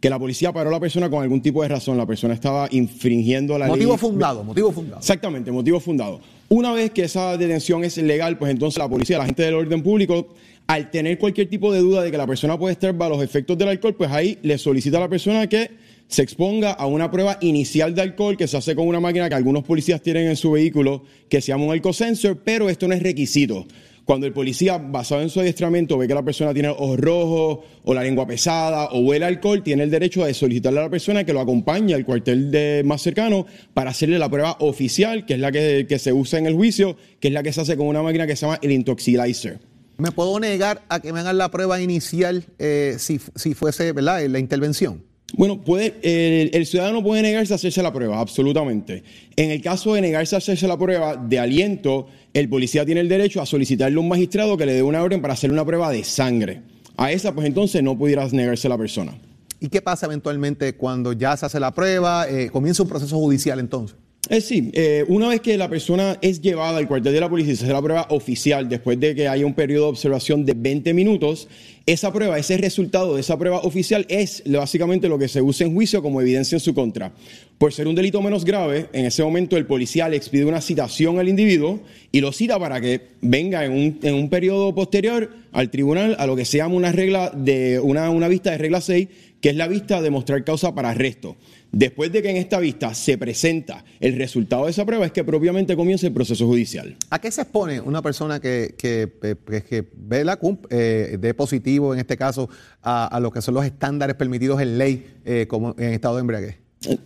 Que 0.00 0.10
la 0.10 0.18
policía 0.18 0.52
paró 0.52 0.70
a 0.70 0.72
la 0.72 0.80
persona 0.80 1.08
con 1.08 1.22
algún 1.22 1.40
tipo 1.40 1.62
de 1.62 1.68
razón. 1.68 1.96
La 1.96 2.06
persona 2.06 2.34
estaba 2.34 2.66
infringiendo 2.72 3.56
la 3.56 3.68
Motivo 3.68 3.92
ley. 3.92 3.98
fundado, 3.98 4.42
motivo 4.42 4.72
fundado. 4.72 4.98
Exactamente, 4.98 5.52
motivo 5.52 5.78
fundado. 5.78 6.20
Una 6.48 6.72
vez 6.72 6.90
que 6.90 7.04
esa 7.04 7.36
detención 7.36 7.84
es 7.84 7.96
legal, 7.98 8.36
pues 8.36 8.50
entonces 8.50 8.78
la 8.78 8.88
policía, 8.88 9.18
la 9.18 9.26
gente 9.26 9.44
del 9.44 9.54
orden 9.54 9.80
público, 9.82 10.34
al 10.66 10.90
tener 10.90 11.18
cualquier 11.18 11.48
tipo 11.48 11.72
de 11.72 11.78
duda 11.78 12.02
de 12.02 12.10
que 12.10 12.16
la 12.18 12.26
persona 12.26 12.58
puede 12.58 12.72
estar 12.72 12.92
bajo 12.92 13.12
los 13.12 13.22
efectos 13.22 13.56
del 13.56 13.68
alcohol, 13.68 13.94
pues 13.94 14.10
ahí 14.10 14.38
le 14.42 14.58
solicita 14.58 14.96
a 14.96 15.00
la 15.02 15.08
persona 15.08 15.46
que 15.46 15.70
se 16.08 16.22
exponga 16.22 16.72
a 16.72 16.86
una 16.86 17.10
prueba 17.10 17.38
inicial 17.40 17.94
de 17.94 18.02
alcohol 18.02 18.36
que 18.36 18.46
se 18.46 18.56
hace 18.56 18.74
con 18.74 18.86
una 18.86 19.00
máquina 19.00 19.28
que 19.28 19.34
algunos 19.34 19.64
policías 19.64 20.02
tienen 20.02 20.28
en 20.28 20.36
su 20.36 20.52
vehículo 20.52 21.04
que 21.28 21.40
se 21.40 21.48
llama 21.48 21.64
un 21.64 21.72
alcosensor, 21.72 22.42
pero 22.44 22.68
esto 22.68 22.86
no 22.86 22.94
es 22.94 23.02
requisito. 23.02 23.66
Cuando 24.04 24.26
el 24.26 24.32
policía, 24.32 24.78
basado 24.78 25.22
en 25.22 25.30
su 25.30 25.38
adiestramiento, 25.38 25.96
ve 25.96 26.08
que 26.08 26.14
la 26.14 26.24
persona 26.24 26.52
tiene 26.52 26.68
ojos 26.68 26.98
rojos 26.98 27.58
o 27.84 27.94
la 27.94 28.02
lengua 28.02 28.26
pesada 28.26 28.86
o 28.86 28.98
huele 29.00 29.24
alcohol, 29.24 29.62
tiene 29.62 29.84
el 29.84 29.90
derecho 29.90 30.24
de 30.24 30.34
solicitarle 30.34 30.80
a 30.80 30.82
la 30.84 30.90
persona 30.90 31.24
que 31.24 31.32
lo 31.32 31.40
acompañe 31.40 31.94
al 31.94 32.04
cuartel 32.04 32.50
de 32.50 32.82
más 32.84 33.00
cercano 33.00 33.46
para 33.74 33.90
hacerle 33.90 34.18
la 34.18 34.28
prueba 34.28 34.56
oficial, 34.58 35.24
que 35.24 35.34
es 35.34 35.40
la 35.40 35.52
que, 35.52 35.86
que 35.88 36.00
se 36.00 36.12
usa 36.12 36.40
en 36.40 36.46
el 36.46 36.54
juicio, 36.54 36.96
que 37.20 37.28
es 37.28 37.34
la 37.34 37.44
que 37.44 37.52
se 37.52 37.60
hace 37.60 37.76
con 37.76 37.86
una 37.86 38.02
máquina 38.02 38.26
que 38.26 38.34
se 38.34 38.44
llama 38.44 38.58
el 38.60 38.72
intoxilizer. 38.72 39.60
¿Me 39.98 40.10
puedo 40.10 40.40
negar 40.40 40.82
a 40.88 40.98
que 40.98 41.12
me 41.12 41.20
hagan 41.20 41.38
la 41.38 41.50
prueba 41.50 41.80
inicial 41.80 42.44
eh, 42.58 42.96
si, 42.98 43.20
si 43.36 43.54
fuese, 43.54 43.92
¿verdad?, 43.92 44.26
la 44.26 44.40
intervención. 44.40 45.04
Bueno, 45.34 45.60
puede, 45.62 45.94
el, 46.02 46.66
ciudadano 46.66 47.02
puede 47.02 47.22
negarse 47.22 47.54
a 47.54 47.56
hacerse 47.56 47.82
la 47.82 47.92
prueba, 47.92 48.20
absolutamente. 48.20 49.02
En 49.36 49.50
el 49.50 49.62
caso 49.62 49.94
de 49.94 50.02
negarse 50.02 50.34
a 50.34 50.38
hacerse 50.38 50.68
la 50.68 50.76
prueba 50.76 51.16
de 51.16 51.38
aliento, 51.38 52.06
el 52.34 52.48
policía 52.48 52.84
tiene 52.84 53.00
el 53.00 53.08
derecho 53.08 53.40
a 53.40 53.46
solicitarle 53.46 53.96
a 53.96 54.00
un 54.00 54.08
magistrado 54.08 54.56
que 54.56 54.66
le 54.66 54.74
dé 54.74 54.82
una 54.82 55.02
orden 55.02 55.22
para 55.22 55.34
hacer 55.34 55.50
una 55.50 55.64
prueba 55.64 55.90
de 55.90 56.04
sangre. 56.04 56.60
A 56.96 57.12
esa, 57.12 57.34
pues 57.34 57.46
entonces 57.46 57.82
no 57.82 57.96
pudiera 57.96 58.26
negarse 58.28 58.68
la 58.68 58.76
persona. 58.76 59.14
¿Y 59.58 59.68
qué 59.68 59.80
pasa 59.80 60.06
eventualmente 60.06 60.74
cuando 60.74 61.12
ya 61.12 61.36
se 61.36 61.46
hace 61.46 61.58
la 61.58 61.72
prueba? 61.72 62.28
eh, 62.28 62.50
comienza 62.50 62.82
un 62.82 62.88
proceso 62.88 63.16
judicial 63.16 63.58
entonces. 63.58 63.96
Eh, 64.28 64.40
sí, 64.40 64.70
eh, 64.72 65.04
una 65.08 65.28
vez 65.28 65.40
que 65.40 65.58
la 65.58 65.68
persona 65.68 66.16
es 66.22 66.40
llevada 66.40 66.78
al 66.78 66.86
cuartel 66.86 67.12
de 67.12 67.18
la 67.18 67.28
policía 67.28 67.54
y 67.54 67.56
se 67.56 67.64
hace 67.64 67.72
la 67.72 67.82
prueba 67.82 68.06
oficial, 68.10 68.68
después 68.68 68.98
de 69.00 69.16
que 69.16 69.26
haya 69.26 69.44
un 69.44 69.52
periodo 69.52 69.86
de 69.86 69.90
observación 69.90 70.46
de 70.46 70.54
20 70.56 70.94
minutos, 70.94 71.48
esa 71.86 72.12
prueba, 72.12 72.38
ese 72.38 72.56
resultado 72.56 73.16
de 73.16 73.20
esa 73.20 73.36
prueba 73.36 73.58
oficial 73.58 74.06
es 74.08 74.44
básicamente 74.46 75.08
lo 75.08 75.18
que 75.18 75.26
se 75.26 75.42
usa 75.42 75.66
en 75.66 75.74
juicio 75.74 76.02
como 76.02 76.20
evidencia 76.20 76.54
en 76.54 76.60
su 76.60 76.72
contra. 76.72 77.12
Por 77.58 77.72
ser 77.72 77.88
un 77.88 77.96
delito 77.96 78.22
menos 78.22 78.44
grave, 78.44 78.86
en 78.92 79.06
ese 79.06 79.24
momento 79.24 79.56
el 79.56 79.66
policía 79.66 80.08
le 80.08 80.18
expide 80.18 80.44
una 80.44 80.60
citación 80.60 81.18
al 81.18 81.28
individuo 81.28 81.80
y 82.12 82.20
lo 82.20 82.30
cita 82.30 82.60
para 82.60 82.80
que 82.80 83.00
venga 83.22 83.64
en 83.64 83.72
un, 83.72 83.98
en 84.04 84.14
un 84.14 84.30
periodo 84.30 84.72
posterior 84.72 85.30
al 85.50 85.68
tribunal 85.70 86.14
a 86.20 86.26
lo 86.26 86.36
que 86.36 86.44
se 86.44 86.58
llama 86.58 86.76
una 86.76 86.92
regla 86.92 87.32
de 87.34 87.80
una, 87.80 88.08
una 88.10 88.28
vista 88.28 88.52
de 88.52 88.58
regla 88.58 88.80
6, 88.80 89.08
que 89.40 89.50
es 89.50 89.56
la 89.56 89.66
vista 89.66 90.00
de 90.00 90.10
mostrar 90.10 90.44
causa 90.44 90.72
para 90.76 90.90
arresto. 90.90 91.36
Después 91.72 92.12
de 92.12 92.20
que 92.22 92.28
en 92.30 92.36
esta 92.36 92.58
vista 92.60 92.92
se 92.94 93.16
presenta 93.16 93.82
el 93.98 94.16
resultado 94.16 94.66
de 94.66 94.72
esa 94.72 94.84
prueba, 94.84 95.06
es 95.06 95.12
que 95.12 95.24
propiamente 95.24 95.74
comienza 95.74 96.06
el 96.06 96.12
proceso 96.12 96.46
judicial. 96.46 96.94
¿A 97.08 97.18
qué 97.18 97.30
se 97.30 97.40
expone 97.42 97.80
una 97.80 98.02
persona 98.02 98.40
que, 98.40 98.74
que, 98.76 99.08
que- 99.20 99.62
que 99.62 99.84
ve 99.96 100.22
la 100.24 100.36
CUMP 100.36 100.66
eh, 100.70 101.16
de 101.18 101.32
positivo, 101.34 101.94
en 101.94 102.00
este 102.00 102.16
caso, 102.18 102.50
a, 102.82 103.06
a 103.06 103.20
lo 103.20 103.30
que 103.30 103.40
son 103.40 103.54
los 103.54 103.64
estándares 103.64 104.16
permitidos 104.16 104.60
en 104.60 104.76
ley 104.76 105.06
eh, 105.24 105.46
como 105.48 105.74
en 105.78 105.94
estado 105.94 106.16
de 106.16 106.20
embriaguez? 106.20 106.56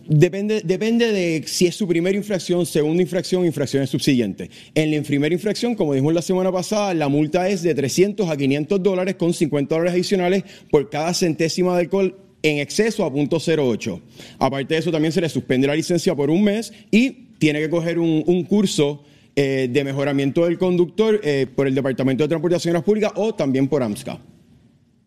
Depende, 0.09 0.61
depende 0.65 1.11
de 1.11 1.43
si 1.45 1.67
es 1.67 1.75
su 1.75 1.87
primera 1.87 2.17
infracción, 2.17 2.65
segunda 2.65 3.01
infracción, 3.03 3.45
infracciones 3.45 3.89
subsiguientes. 3.91 4.49
En 4.73 4.91
la 4.93 5.01
primera 5.03 5.33
infracción, 5.33 5.75
como 5.75 5.93
dijimos 5.93 6.13
la 6.15 6.21
semana 6.23 6.51
pasada, 6.51 6.93
la 6.95 7.07
multa 7.07 7.47
es 7.47 7.61
de 7.61 7.75
300 7.75 8.27
a 8.29 8.35
500 8.35 8.81
dólares 8.81 9.15
con 9.15 9.33
50 9.33 9.75
dólares 9.75 9.93
adicionales 9.93 10.43
por 10.71 10.89
cada 10.89 11.13
centésima 11.13 11.75
de 11.75 11.81
alcohol 11.81 12.15
en 12.43 12.59
exceso 12.59 13.05
a 13.05 13.11
punto 13.11 13.37
08. 13.37 14.01
Aparte 14.39 14.73
de 14.73 14.79
eso, 14.79 14.91
también 14.91 15.11
se 15.11 15.21
le 15.21 15.29
suspende 15.29 15.67
la 15.67 15.75
licencia 15.75 16.15
por 16.15 16.29
un 16.29 16.43
mes 16.43 16.73
y 16.91 17.27
tiene 17.39 17.59
que 17.59 17.69
coger 17.69 17.99
un, 17.99 18.43
curso 18.43 19.03
eh, 19.35 19.67
de 19.71 19.83
mejoramiento 19.83 20.45
del 20.45 20.57
conductor 20.57 21.19
eh, 21.23 21.47
por 21.55 21.67
el 21.67 21.75
Departamento 21.75 22.23
de 22.23 22.29
Transportaciones 22.29 22.83
Públicas 22.83 23.11
o 23.15 23.33
también 23.33 23.67
por 23.67 23.83
AMSCA. 23.83 24.19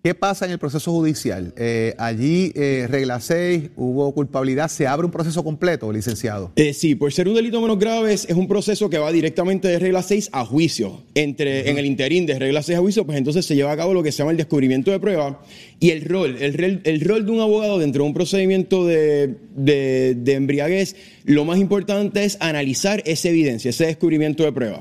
¿Qué 0.03 0.15
pasa 0.15 0.47
en 0.47 0.53
el 0.53 0.59
proceso 0.59 0.93
judicial? 0.93 1.53
Eh, 1.59 1.95
allí, 1.99 2.53
eh, 2.55 2.87
regla 2.89 3.21
6, 3.21 3.73
hubo 3.77 4.15
culpabilidad, 4.15 4.69
se 4.69 4.87
abre 4.87 5.05
un 5.05 5.13
proceso 5.13 5.45
completo, 5.45 5.93
licenciado. 5.93 6.53
Eh, 6.57 6.73
sí, 6.73 6.95
por 6.95 7.13
ser 7.13 7.29
un 7.29 7.35
delito 7.35 7.61
menos 7.61 7.79
grave 7.79 8.15
es, 8.15 8.27
un 8.31 8.49
proceso 8.49 8.89
que 8.89 8.97
va 8.97 9.13
directamente 9.13 9.69
de 9.69 9.79
regla 9.79 10.03
6 10.03 10.31
a 10.33 10.47
juicio. 10.47 11.03
Entre, 11.15 11.69
En 11.69 11.77
el 11.77 11.85
interín 11.85 12.25
de 12.25 12.39
regla 12.39 12.63
6 12.63 12.79
a 12.79 12.81
juicio, 12.81 13.05
pues 13.05 13.19
entonces 13.19 13.45
se 13.45 13.55
lleva 13.55 13.73
a 13.73 13.77
cabo 13.77 13.93
lo 13.93 14.03
que 14.03 14.11
se 14.11 14.19
llama 14.19 14.31
el 14.31 14.39
descubrimiento 14.39 14.91
de 14.91 15.01
prueba 15.01 15.43
y 15.81 15.91
el 15.91 16.03
rol, 16.07 16.39
el, 16.41 16.81
el 16.83 17.01
rol 17.03 17.27
de 17.27 17.33
un 17.33 17.41
abogado 17.41 17.79
dentro 17.79 18.03
de 18.03 18.09
un 18.09 18.15
procedimiento 18.15 18.87
de, 18.87 19.37
de, 19.55 20.15
de 20.15 20.33
embriaguez, 20.33 20.97
lo 21.25 21.45
más 21.45 21.59
importante 21.59 22.25
es 22.25 22.39
analizar 22.41 23.03
esa 23.05 23.29
evidencia, 23.29 23.69
ese 23.69 23.85
descubrimiento 23.85 24.45
de 24.45 24.53
prueba. 24.53 24.81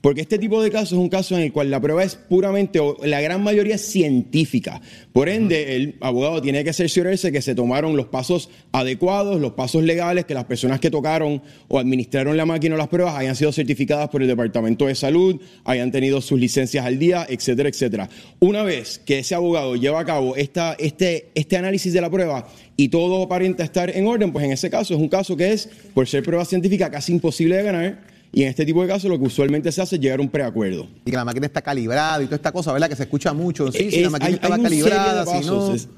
Porque 0.00 0.22
este 0.22 0.38
tipo 0.38 0.62
de 0.62 0.70
casos 0.70 0.92
es 0.92 0.98
un 0.98 1.10
caso 1.10 1.36
en 1.36 1.42
el 1.42 1.52
cual 1.52 1.70
la 1.70 1.78
prueba 1.78 2.02
es 2.02 2.14
puramente, 2.14 2.80
o 2.80 2.96
la 3.04 3.20
gran 3.20 3.42
mayoría 3.42 3.74
es 3.74 3.82
científica. 3.82 4.80
Por 5.12 5.28
ende, 5.28 5.76
el 5.76 5.96
abogado 6.00 6.40
tiene 6.40 6.64
que 6.64 6.72
cerciorarse 6.72 7.30
que 7.30 7.42
se 7.42 7.54
tomaron 7.54 7.96
los 7.96 8.06
pasos 8.06 8.48
adecuados, 8.72 9.40
los 9.40 9.52
pasos 9.52 9.82
legales, 9.82 10.24
que 10.24 10.32
las 10.32 10.44
personas 10.44 10.80
que 10.80 10.90
tocaron 10.90 11.42
o 11.68 11.78
administraron 11.78 12.36
la 12.36 12.46
máquina 12.46 12.76
o 12.76 12.78
las 12.78 12.88
pruebas 12.88 13.14
hayan 13.14 13.36
sido 13.36 13.52
certificadas 13.52 14.08
por 14.08 14.22
el 14.22 14.28
Departamento 14.28 14.86
de 14.86 14.94
Salud, 14.94 15.38
hayan 15.64 15.90
tenido 15.90 16.22
sus 16.22 16.40
licencias 16.40 16.86
al 16.86 16.98
día, 16.98 17.26
etcétera, 17.28 17.68
etcétera. 17.68 18.08
Una 18.38 18.62
vez 18.62 18.98
que 19.04 19.18
ese 19.18 19.34
abogado 19.34 19.76
lleva 19.76 20.00
a 20.00 20.04
cabo 20.06 20.34
esta, 20.34 20.74
este, 20.78 21.28
este 21.34 21.58
análisis 21.58 21.92
de 21.92 22.00
la 22.00 22.08
prueba 22.08 22.48
y 22.76 22.88
todo 22.88 23.22
aparenta 23.22 23.64
estar 23.64 23.94
en 23.94 24.06
orden, 24.06 24.32
pues 24.32 24.46
en 24.46 24.52
ese 24.52 24.70
caso 24.70 24.94
es 24.94 25.00
un 25.00 25.08
caso 25.10 25.36
que 25.36 25.52
es, 25.52 25.68
por 25.92 26.08
ser 26.08 26.22
prueba 26.22 26.46
científica, 26.46 26.90
casi 26.90 27.12
imposible 27.12 27.56
de 27.56 27.62
ganar. 27.62 28.09
Y 28.32 28.42
en 28.44 28.48
este 28.48 28.64
tipo 28.64 28.80
de 28.82 28.88
casos 28.88 29.10
lo 29.10 29.18
que 29.18 29.24
usualmente 29.24 29.72
se 29.72 29.82
hace 29.82 29.96
es 29.96 30.00
llegar 30.00 30.20
a 30.20 30.22
un 30.22 30.28
preacuerdo. 30.28 30.86
Y 31.04 31.10
que 31.10 31.16
la 31.16 31.24
máquina 31.24 31.46
está 31.46 31.62
calibrada 31.62 32.22
y 32.22 32.26
toda 32.26 32.36
esta 32.36 32.52
cosa, 32.52 32.72
¿verdad? 32.72 32.88
Que 32.88 32.94
se 32.96 33.02
escucha 33.02 33.32
mucho. 33.32 33.72
Sí, 33.72 33.90
si 33.90 33.96
Es- 33.96 34.02
la 34.02 34.10
máquina 34.10 34.28
hay- 34.28 34.34
estaba 34.34 34.54
hay 34.54 34.62
calibrada, 34.62 35.26
si 35.26 35.46
no. 35.46 35.74
Es- 35.74 35.88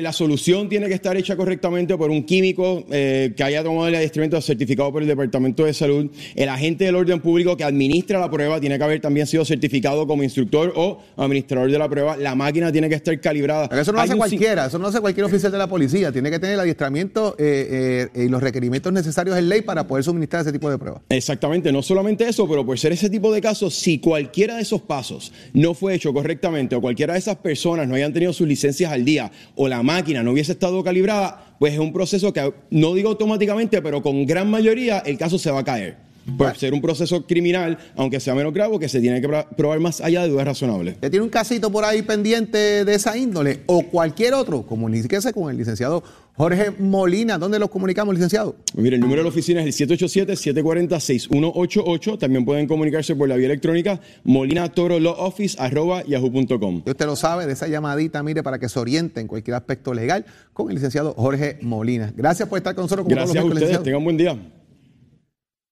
la 0.00 0.12
solución 0.12 0.68
tiene 0.68 0.88
que 0.88 0.94
estar 0.94 1.16
hecha 1.16 1.36
correctamente 1.36 1.96
por 1.96 2.10
un 2.10 2.24
químico 2.24 2.84
eh, 2.90 3.32
que 3.36 3.44
haya 3.44 3.62
tomado 3.62 3.86
el 3.86 3.94
adiestramiento 3.94 4.40
certificado 4.40 4.90
por 4.92 5.02
el 5.02 5.08
Departamento 5.08 5.64
de 5.64 5.72
Salud. 5.72 6.10
El 6.34 6.48
agente 6.48 6.84
del 6.84 6.96
orden 6.96 7.20
público 7.20 7.56
que 7.56 7.64
administra 7.64 8.18
la 8.18 8.30
prueba 8.30 8.60
tiene 8.60 8.76
que 8.76 8.84
haber 8.84 9.00
también 9.00 9.26
sido 9.26 9.44
certificado 9.44 10.06
como 10.06 10.22
instructor 10.22 10.72
o 10.74 10.98
administrador 11.16 11.70
de 11.70 11.78
la 11.78 11.88
prueba. 11.88 12.16
La 12.16 12.34
máquina 12.34 12.72
tiene 12.72 12.88
que 12.88 12.96
estar 12.96 13.18
calibrada. 13.20 13.68
Pero 13.68 13.82
eso 13.82 13.92
no 13.92 13.98
lo 13.98 14.02
hace 14.02 14.12
un 14.14 14.18
cualquiera, 14.18 14.66
eso 14.66 14.78
no 14.78 14.82
lo 14.82 14.88
hace 14.88 15.00
cualquier 15.00 15.26
oficial 15.26 15.52
de 15.52 15.58
la 15.58 15.68
policía. 15.68 16.10
Tiene 16.10 16.30
que 16.30 16.38
tener 16.38 16.54
el 16.54 16.60
adiestramiento 16.60 17.36
eh, 17.38 18.08
eh, 18.14 18.24
y 18.24 18.28
los 18.28 18.42
requerimientos 18.42 18.92
necesarios 18.92 19.38
en 19.38 19.48
ley 19.48 19.62
para 19.62 19.86
poder 19.86 20.02
suministrar 20.02 20.42
ese 20.42 20.52
tipo 20.52 20.68
de 20.70 20.78
pruebas. 20.78 21.02
Exactamente, 21.08 21.70
no 21.70 21.82
solamente 21.82 22.28
eso, 22.28 22.48
pero 22.48 22.66
por 22.66 22.78
ser 22.78 22.92
ese 22.92 23.08
tipo 23.08 23.32
de 23.32 23.40
casos, 23.40 23.74
si 23.74 23.98
cualquiera 23.98 24.56
de 24.56 24.62
esos 24.62 24.82
pasos 24.82 25.32
no 25.52 25.74
fue 25.74 25.94
hecho 25.94 26.12
correctamente 26.12 26.74
o 26.74 26.80
cualquiera 26.80 27.12
de 27.12 27.20
esas 27.20 27.36
personas 27.36 27.86
no 27.86 27.94
hayan 27.94 28.12
tenido 28.12 28.32
sus 28.32 28.48
licencias 28.48 28.90
al 28.90 29.04
día 29.04 29.30
o 29.54 29.67
la 29.68 29.82
máquina 29.82 30.22
no 30.22 30.32
hubiese 30.32 30.52
estado 30.52 30.82
calibrada, 30.82 31.54
pues 31.58 31.72
es 31.74 31.78
un 31.78 31.92
proceso 31.92 32.32
que 32.32 32.52
no 32.70 32.94
digo 32.94 33.08
automáticamente, 33.10 33.80
pero 33.82 34.02
con 34.02 34.24
gran 34.26 34.50
mayoría 34.50 34.98
el 35.00 35.18
caso 35.18 35.38
se 35.38 35.50
va 35.50 35.60
a 35.60 35.64
caer. 35.64 36.08
Por 36.36 36.54
ser 36.58 36.74
un 36.74 36.82
proceso 36.82 37.26
criminal, 37.26 37.78
aunque 37.96 38.20
sea 38.20 38.34
menos 38.34 38.52
grave, 38.52 38.78
que 38.78 38.86
se 38.90 39.00
tiene 39.00 39.18
que 39.22 39.26
pro- 39.28 39.46
probar 39.56 39.80
más 39.80 40.02
allá 40.02 40.22
de 40.24 40.28
dudas 40.28 40.44
razonables. 40.46 40.96
¿Usted 40.96 41.10
tiene 41.10 41.24
un 41.24 41.30
casito 41.30 41.72
por 41.72 41.86
ahí 41.86 42.02
pendiente 42.02 42.84
de 42.84 42.94
esa 42.94 43.16
índole 43.16 43.60
o 43.64 43.80
cualquier 43.84 44.34
otro? 44.34 44.60
Comuníquese 44.66 45.32
con 45.32 45.50
el 45.50 45.56
licenciado 45.56 46.02
Jorge 46.38 46.70
Molina. 46.78 47.36
¿Dónde 47.36 47.58
los 47.58 47.68
comunicamos, 47.68 48.14
licenciado? 48.14 48.54
Mire, 48.76 48.94
el 48.94 49.00
número 49.02 49.18
de 49.20 49.24
la 49.24 49.28
oficina 49.30 49.60
es 49.62 49.80
el 49.80 49.88
787-740-6188. 49.88 52.16
También 52.16 52.44
pueden 52.44 52.68
comunicarse 52.68 53.16
por 53.16 53.28
la 53.28 53.34
vía 53.34 53.46
electrónica 53.46 53.98
molinatorolawoffice.yahoo.com. 54.22 56.82
Y 56.86 56.90
usted 56.90 57.06
lo 57.06 57.16
sabe, 57.16 57.46
de 57.46 57.54
esa 57.54 57.66
llamadita, 57.66 58.22
mire, 58.22 58.44
para 58.44 58.60
que 58.60 58.68
se 58.68 58.78
oriente 58.78 59.20
en 59.20 59.26
cualquier 59.26 59.56
aspecto 59.56 59.92
legal 59.92 60.24
con 60.52 60.68
el 60.68 60.76
licenciado 60.76 61.12
Jorge 61.14 61.58
Molina. 61.62 62.12
Gracias 62.16 62.48
por 62.48 62.58
estar 62.58 62.76
con 62.76 62.84
nosotros. 62.84 63.02
Como 63.04 63.16
Gracias 63.16 63.34
todos 63.34 63.44
a 63.44 63.48
los 63.48 63.54
ustedes. 63.54 63.70
licenciados. 63.80 63.84
Tengan 63.84 64.04
buen 64.04 64.16
día. 64.16 64.38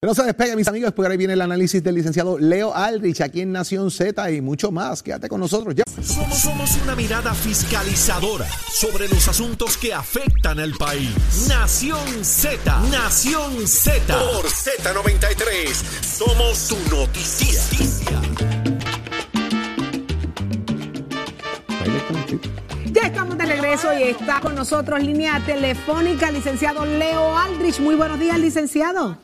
No 0.03 0.15
se 0.15 0.25
despegue, 0.25 0.55
mis 0.57 0.69
amigos, 0.69 0.93
porque 0.93 1.07
ahora 1.07 1.17
viene 1.17 1.33
el 1.33 1.41
análisis 1.41 1.83
del 1.83 1.95
licenciado 1.95 2.39
Leo 2.39 2.75
Aldrich 2.75 3.23
aquí 3.23 3.41
en 3.41 3.51
Nación 3.51 3.91
Z 3.91 4.31
y 4.31 4.43
mucho 4.43 4.71
más. 4.71 5.03
Quédate 5.03 5.27
con 5.27 5.41
nosotros 5.41 5.75
ya. 5.75 5.85
Somos, 6.03 6.37
somos 6.37 6.77
una 6.83 6.95
mirada 6.95 7.33
fiscalizadora 7.33 8.47
sobre 8.71 9.09
los 9.09 9.27
asuntos 9.27 9.79
que 9.79 9.95
afectan 9.95 10.61
al 10.61 10.75
país. 10.75 11.09
Nación 11.49 12.23
Z, 12.23 12.79
Nación 12.91 13.67
Z. 13.67 14.19
Por 14.19 14.45
Z93, 14.45 15.73
somos 16.03 16.69
tu 16.69 16.77
noticia. 16.95 17.63
Ya 22.93 23.03
estamos 23.03 23.36
regreso 23.67 23.99
y 23.99 24.03
está 24.05 24.41
con 24.41 24.55
nosotros 24.55 25.03
línea 25.03 25.43
telefónica 25.45 26.31
licenciado 26.31 26.87
Leo 26.87 27.37
Aldrich. 27.37 27.81
Muy 27.81 27.97
buenos 27.97 28.21
días, 28.21 28.39
licenciado. 28.39 29.19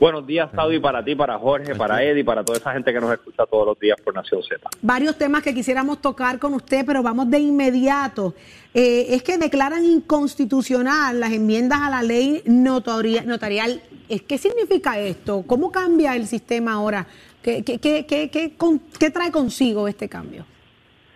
Buenos 0.00 0.26
días, 0.26 0.48
Saudi, 0.54 0.78
para 0.80 1.04
ti, 1.04 1.14
para 1.14 1.38
Jorge, 1.38 1.74
para 1.74 2.02
Eddie, 2.02 2.24
para 2.24 2.42
toda 2.42 2.56
esa 2.58 2.72
gente 2.72 2.94
que 2.94 3.00
nos 3.00 3.12
escucha 3.12 3.44
todos 3.44 3.66
los 3.66 3.78
días 3.78 3.98
por 4.02 4.14
Nación 4.14 4.42
Z. 4.42 4.70
Varios 4.80 5.18
temas 5.18 5.42
que 5.42 5.52
quisiéramos 5.52 6.00
tocar 6.00 6.38
con 6.38 6.54
usted, 6.54 6.86
pero 6.86 7.02
vamos 7.02 7.28
de 7.30 7.38
inmediato. 7.40 8.34
Eh, 8.72 9.08
es 9.10 9.22
que 9.22 9.36
declaran 9.36 9.84
inconstitucional 9.84 11.20
las 11.20 11.32
enmiendas 11.32 11.80
a 11.82 11.90
la 11.90 12.02
ley 12.02 12.42
notoria- 12.46 13.22
notarial. 13.24 13.82
¿Es- 14.08 14.22
¿Qué 14.22 14.38
significa 14.38 14.98
esto? 14.98 15.44
¿Cómo 15.46 15.70
cambia 15.70 16.16
el 16.16 16.26
sistema 16.26 16.72
ahora? 16.72 17.06
¿Qué, 17.42 17.62
qué, 17.62 17.78
qué, 17.78 18.06
qué- 18.06 18.30
qué 18.30 18.54
con- 18.56 18.80
qué 18.98 19.10
trae 19.10 19.30
consigo 19.30 19.86
este 19.88 20.08
cambio? 20.08 20.46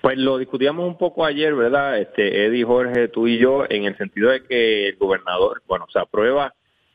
Pues 0.00 0.16
lo 0.16 0.38
discutíamos 0.38 0.86
un 0.86 0.96
poco 0.96 1.24
ayer, 1.24 1.54
¿verdad? 1.54 1.98
Este, 1.98 2.46
Eddie, 2.46 2.64
Jorge, 2.64 3.08
tú 3.08 3.26
y 3.26 3.38
yo, 3.38 3.64
en 3.68 3.84
el 3.84 3.96
sentido 3.96 4.30
de 4.30 4.44
que 4.44 4.88
el 4.88 4.96
gobernador, 4.96 5.62
bueno, 5.66 5.86
se 5.92 5.98
aprueba 5.98 6.54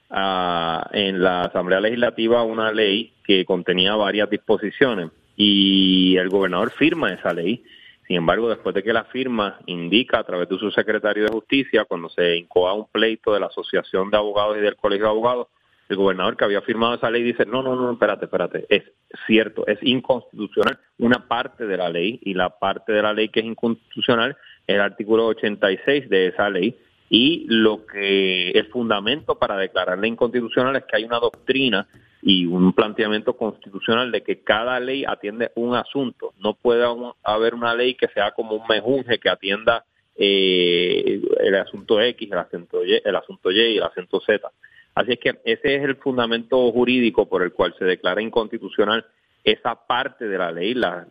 ah, 0.09 0.89
en 0.93 1.21
la 1.21 1.43
Asamblea 1.43 1.81
Legislativa 1.81 2.43
una 2.43 2.71
ley 2.71 3.13
que 3.25 3.43
contenía 3.43 3.95
varias 3.95 4.29
disposiciones 4.29 5.11
y 5.35 6.15
el 6.17 6.29
gobernador 6.29 6.71
firma 6.71 7.11
esa 7.11 7.33
ley. 7.33 7.63
Sin 8.07 8.17
embargo, 8.17 8.49
después 8.49 8.73
de 8.75 8.83
que 8.83 8.93
la 8.93 9.05
firma, 9.05 9.59
indica 9.65 10.19
a 10.19 10.23
través 10.23 10.47
de 10.47 10.57
su 10.57 10.71
secretario 10.71 11.23
de 11.23 11.31
Justicia, 11.31 11.85
cuando 11.85 12.09
se 12.09 12.37
incoa 12.37 12.73
un 12.73 12.87
pleito 12.87 13.33
de 13.33 13.39
la 13.39 13.47
Asociación 13.47 14.09
de 14.11 14.17
Abogados 14.17 14.57
y 14.57 14.61
del 14.61 14.75
Colegio 14.75 15.05
de 15.05 15.11
Abogados, 15.11 15.47
el 15.93 15.97
gobernador 15.97 16.35
que 16.35 16.45
había 16.45 16.61
firmado 16.61 16.95
esa 16.95 17.09
ley 17.09 17.23
dice, 17.23 17.45
no, 17.45 17.63
no, 17.63 17.75
no, 17.75 17.91
espérate, 17.91 18.25
espérate, 18.25 18.65
es 18.69 18.83
cierto, 19.25 19.65
es 19.67 19.79
inconstitucional 19.81 20.79
una 20.97 21.27
parte 21.27 21.65
de 21.65 21.77
la 21.77 21.89
ley 21.89 22.19
y 22.23 22.33
la 22.33 22.49
parte 22.49 22.91
de 22.91 23.01
la 23.01 23.13
ley 23.13 23.29
que 23.29 23.39
es 23.39 23.45
inconstitucional 23.45 24.35
el 24.67 24.81
artículo 24.81 25.27
86 25.27 26.09
de 26.09 26.27
esa 26.27 26.49
ley 26.49 26.77
y 27.09 27.45
lo 27.47 27.85
que 27.85 28.51
el 28.51 28.67
fundamento 28.67 29.37
para 29.37 29.57
declararla 29.57 30.07
inconstitucional 30.07 30.75
es 30.75 30.83
que 30.85 30.97
hay 30.97 31.03
una 31.03 31.19
doctrina 31.19 31.87
y 32.21 32.45
un 32.45 32.73
planteamiento 32.73 33.35
constitucional 33.35 34.11
de 34.11 34.23
que 34.23 34.41
cada 34.41 34.79
ley 34.79 35.03
atiende 35.05 35.51
un 35.55 35.75
asunto. 35.75 36.33
No 36.39 36.53
puede 36.53 36.85
haber 37.23 37.53
una 37.53 37.75
ley 37.75 37.95
que 37.95 38.07
sea 38.07 38.31
como 38.31 38.55
un 38.55 38.67
mejunje 38.67 39.19
que 39.19 39.29
atienda 39.29 39.85
eh, 40.15 41.21
el 41.41 41.55
asunto 41.55 41.99
X, 42.01 42.29
el 42.31 42.37
asunto 42.37 42.85
Y, 42.85 43.01
el 43.03 43.15
asunto 43.15 43.51
Y 43.51 43.59
y 43.59 43.77
el 43.77 43.83
asunto 43.83 44.21
Z. 44.21 44.51
Así 44.95 45.13
es 45.13 45.19
que 45.19 45.29
ese 45.43 45.75
es 45.75 45.83
el 45.83 45.95
fundamento 45.95 46.71
jurídico 46.71 47.27
por 47.27 47.41
el 47.43 47.51
cual 47.53 47.73
se 47.79 47.85
declara 47.85 48.21
inconstitucional 48.21 49.05
esa 49.43 49.75
parte 49.87 50.27
de 50.27 50.37
la 50.37 50.51
ley, 50.51 50.73
la, 50.73 51.07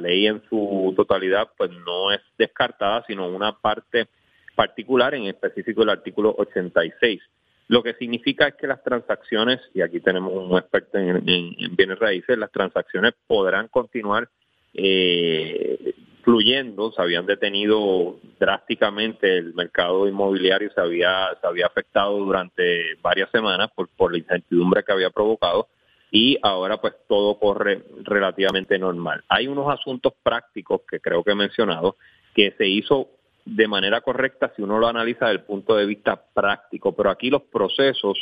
ley 0.00 0.26
en 0.26 0.42
su 0.50 0.92
totalidad, 0.96 1.48
pues 1.56 1.70
no 1.70 2.12
es 2.12 2.20
descartada, 2.36 3.04
sino 3.06 3.28
una 3.28 3.52
parte 3.52 4.06
particular, 4.54 5.14
en 5.14 5.24
específico 5.26 5.82
el 5.82 5.88
artículo 5.90 6.34
86. 6.36 7.22
Lo 7.68 7.82
que 7.82 7.94
significa 7.94 8.48
es 8.48 8.54
que 8.56 8.66
las 8.66 8.82
transacciones, 8.82 9.60
y 9.74 9.80
aquí 9.82 10.00
tenemos 10.00 10.32
un 10.32 10.58
experto 10.58 10.98
en, 10.98 11.16
en- 11.28 11.54
en 11.58 11.76
bienes 11.76 11.98
raíces, 11.98 12.36
las 12.36 12.50
transacciones 12.50 13.12
podrán 13.26 13.68
continuar 13.68 14.28
eh, 14.74 15.94
fluyendo, 16.22 16.92
se 16.92 17.00
habían 17.02 17.26
detenido 17.26 18.16
drásticamente 18.38 19.38
el 19.38 19.54
mercado 19.54 20.08
inmobiliario, 20.08 20.70
se 20.72 20.80
había, 20.80 21.28
se 21.40 21.46
había 21.46 21.66
afectado 21.66 22.18
durante 22.18 22.96
varias 23.02 23.30
semanas 23.30 23.70
por, 23.74 23.88
por 23.88 24.12
la 24.12 24.18
incertidumbre 24.18 24.84
que 24.84 24.92
había 24.92 25.10
provocado 25.10 25.68
y 26.10 26.38
ahora 26.42 26.80
pues 26.80 26.94
todo 27.08 27.38
corre 27.38 27.82
relativamente 28.02 28.78
normal. 28.78 29.22
Hay 29.28 29.46
unos 29.46 29.72
asuntos 29.72 30.14
prácticos 30.22 30.82
que 30.88 31.00
creo 31.00 31.22
que 31.22 31.32
he 31.32 31.36
mencionado 31.36 31.96
que 32.34 32.52
se 32.56 32.66
hizo 32.66 33.08
de 33.44 33.66
manera 33.66 34.00
correcta 34.00 34.52
si 34.54 34.62
uno 34.62 34.78
lo 34.78 34.88
analiza 34.88 35.26
desde 35.26 35.40
el 35.40 35.46
punto 35.46 35.74
de 35.74 35.86
vista 35.86 36.22
práctico, 36.34 36.94
pero 36.94 37.10
aquí 37.10 37.30
los 37.30 37.42
procesos 37.42 38.18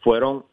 fueron 0.00 0.44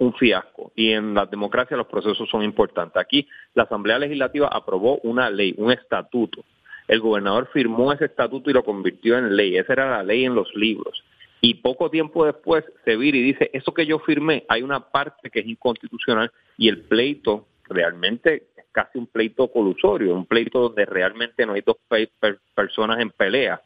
un 0.00 0.14
fiasco 0.14 0.72
y 0.74 0.92
en 0.92 1.14
la 1.14 1.26
democracia 1.26 1.76
los 1.76 1.86
procesos 1.86 2.28
son 2.28 2.42
importantes. 2.42 2.96
Aquí 3.00 3.28
la 3.54 3.64
Asamblea 3.64 3.98
Legislativa 3.98 4.48
aprobó 4.48 4.98
una 5.02 5.30
ley, 5.30 5.54
un 5.58 5.70
estatuto. 5.70 6.42
El 6.88 7.00
gobernador 7.00 7.48
firmó 7.52 7.92
ese 7.92 8.06
estatuto 8.06 8.50
y 8.50 8.54
lo 8.54 8.64
convirtió 8.64 9.16
en 9.18 9.36
ley. 9.36 9.56
Esa 9.56 9.74
era 9.74 9.90
la 9.90 10.02
ley 10.02 10.24
en 10.24 10.34
los 10.34 10.52
libros. 10.54 11.04
Y 11.42 11.54
poco 11.54 11.90
tiempo 11.90 12.24
después 12.24 12.64
se 12.84 12.96
vira 12.96 13.16
y 13.18 13.22
dice, 13.22 13.50
eso 13.52 13.72
que 13.72 13.86
yo 13.86 13.98
firmé, 13.98 14.44
hay 14.48 14.62
una 14.62 14.80
parte 14.80 15.30
que 15.30 15.40
es 15.40 15.46
inconstitucional 15.46 16.30
y 16.58 16.68
el 16.68 16.82
pleito 16.82 17.46
realmente 17.68 18.48
es 18.56 18.64
casi 18.72 18.98
un 18.98 19.06
pleito 19.06 19.48
colusorio, 19.48 20.14
un 20.14 20.26
pleito 20.26 20.60
donde 20.60 20.84
realmente 20.86 21.46
no 21.46 21.52
hay 21.52 21.62
dos 21.64 21.76
pe- 21.88 22.10
per- 22.18 22.40
personas 22.54 23.00
en 23.00 23.10
pelea. 23.10 23.60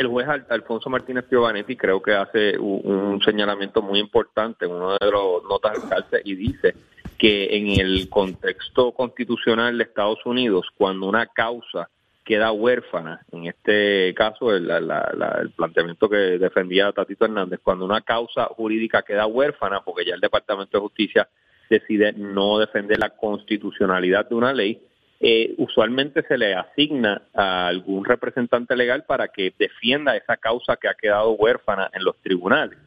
El 0.00 0.06
juez 0.06 0.28
Al- 0.28 0.46
Alfonso 0.48 0.88
Martínez 0.90 1.24
Piovanetti 1.24 1.76
creo 1.76 2.00
que 2.00 2.12
hace 2.14 2.58
un, 2.58 3.20
señalamiento 3.24 3.82
muy 3.82 3.98
importante 3.98 4.64
en 4.64 4.72
uno 4.72 4.92
de 4.98 5.10
los 5.10 5.42
notas 5.44 5.82
al 5.82 5.88
cárcel 5.88 6.22
y 6.24 6.34
dice 6.34 6.74
que 7.18 7.56
en 7.56 7.80
el 7.80 8.08
contexto 8.08 8.92
constitucional 8.92 9.76
de 9.76 9.84
Estados 9.84 10.24
Unidos, 10.24 10.66
cuando 10.76 11.06
una 11.08 11.26
causa 11.26 11.88
queda 12.24 12.52
huérfana, 12.52 13.22
en 13.32 13.46
este 13.46 14.14
caso 14.14 14.54
el, 14.54 14.66
la- 14.68 15.38
el 15.42 15.50
planteamiento 15.50 16.08
que 16.08 16.16
defendía 16.38 16.92
Tatito 16.92 17.24
Hernández, 17.24 17.58
cuando 17.62 17.84
una 17.84 18.02
causa 18.02 18.44
jurídica 18.46 19.02
queda 19.02 19.26
huérfana, 19.26 19.80
porque 19.80 20.04
ya 20.04 20.14
el 20.14 20.20
Departamento 20.20 20.76
de 20.78 20.82
Justicia 20.82 21.28
decide 21.68 22.12
no 22.12 22.58
defender 22.58 22.98
la 22.98 23.10
constitucionalidad 23.10 24.28
de 24.28 24.34
una 24.34 24.52
ley, 24.52 24.80
eh, 25.20 25.54
usualmente 25.58 26.22
se 26.28 26.38
le 26.38 26.54
asigna 26.54 27.22
a 27.34 27.66
algún 27.66 28.04
representante 28.04 28.76
legal 28.76 29.04
para 29.06 29.28
que 29.28 29.52
defienda 29.58 30.16
esa 30.16 30.36
causa 30.36 30.76
que 30.76 30.88
ha 30.88 30.94
quedado 30.94 31.32
huérfana 31.32 31.90
en 31.92 32.04
los 32.04 32.16
tribunales. 32.18 32.78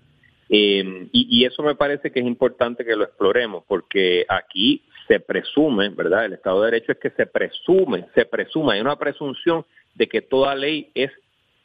Eh, 0.49 1.07
y, 1.11 1.27
y 1.29 1.45
eso 1.45 1.63
me 1.63 1.75
parece 1.75 2.11
que 2.11 2.19
es 2.19 2.25
importante 2.25 2.85
que 2.85 2.95
lo 2.95 3.03
exploremos, 3.03 3.63
porque 3.67 4.25
aquí 4.27 4.83
se 5.07 5.19
presume, 5.19 5.89
¿verdad? 5.89 6.25
El 6.25 6.33
Estado 6.33 6.61
de 6.61 6.71
Derecho 6.71 6.93
es 6.93 6.97
que 6.97 7.09
se 7.11 7.25
presume, 7.25 8.05
se 8.15 8.25
presume, 8.25 8.73
hay 8.73 8.81
una 8.81 8.97
presunción 8.97 9.65
de 9.95 10.07
que 10.07 10.21
toda 10.21 10.55
ley 10.55 10.89
es 10.93 11.11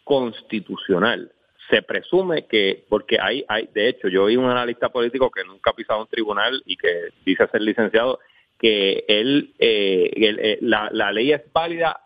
constitucional. 0.05 1.31
Se 1.71 1.83
presume 1.83 2.47
que, 2.47 2.85
porque 2.89 3.19
hay, 3.21 3.45
hay, 3.49 3.69
de 3.73 3.89
hecho, 3.89 4.09
yo 4.09 4.25
oí 4.25 4.37
un 4.37 4.49
analista 4.49 4.89
político 4.89 5.31
que 5.31 5.45
nunca 5.45 5.71
ha 5.71 5.75
pisado 5.75 6.01
un 6.01 6.07
tribunal 6.07 6.62
y 6.64 6.77
que 6.77 7.09
dice 7.25 7.47
ser 7.49 7.61
licenciado, 7.62 8.21
que 8.59 9.05
él, 9.09 9.53
eh, 9.59 10.11
eh, 10.15 10.59
la, 10.63 10.89
la 10.93 11.13
ley 11.13 11.33
es 11.33 11.43
válida 11.53 12.01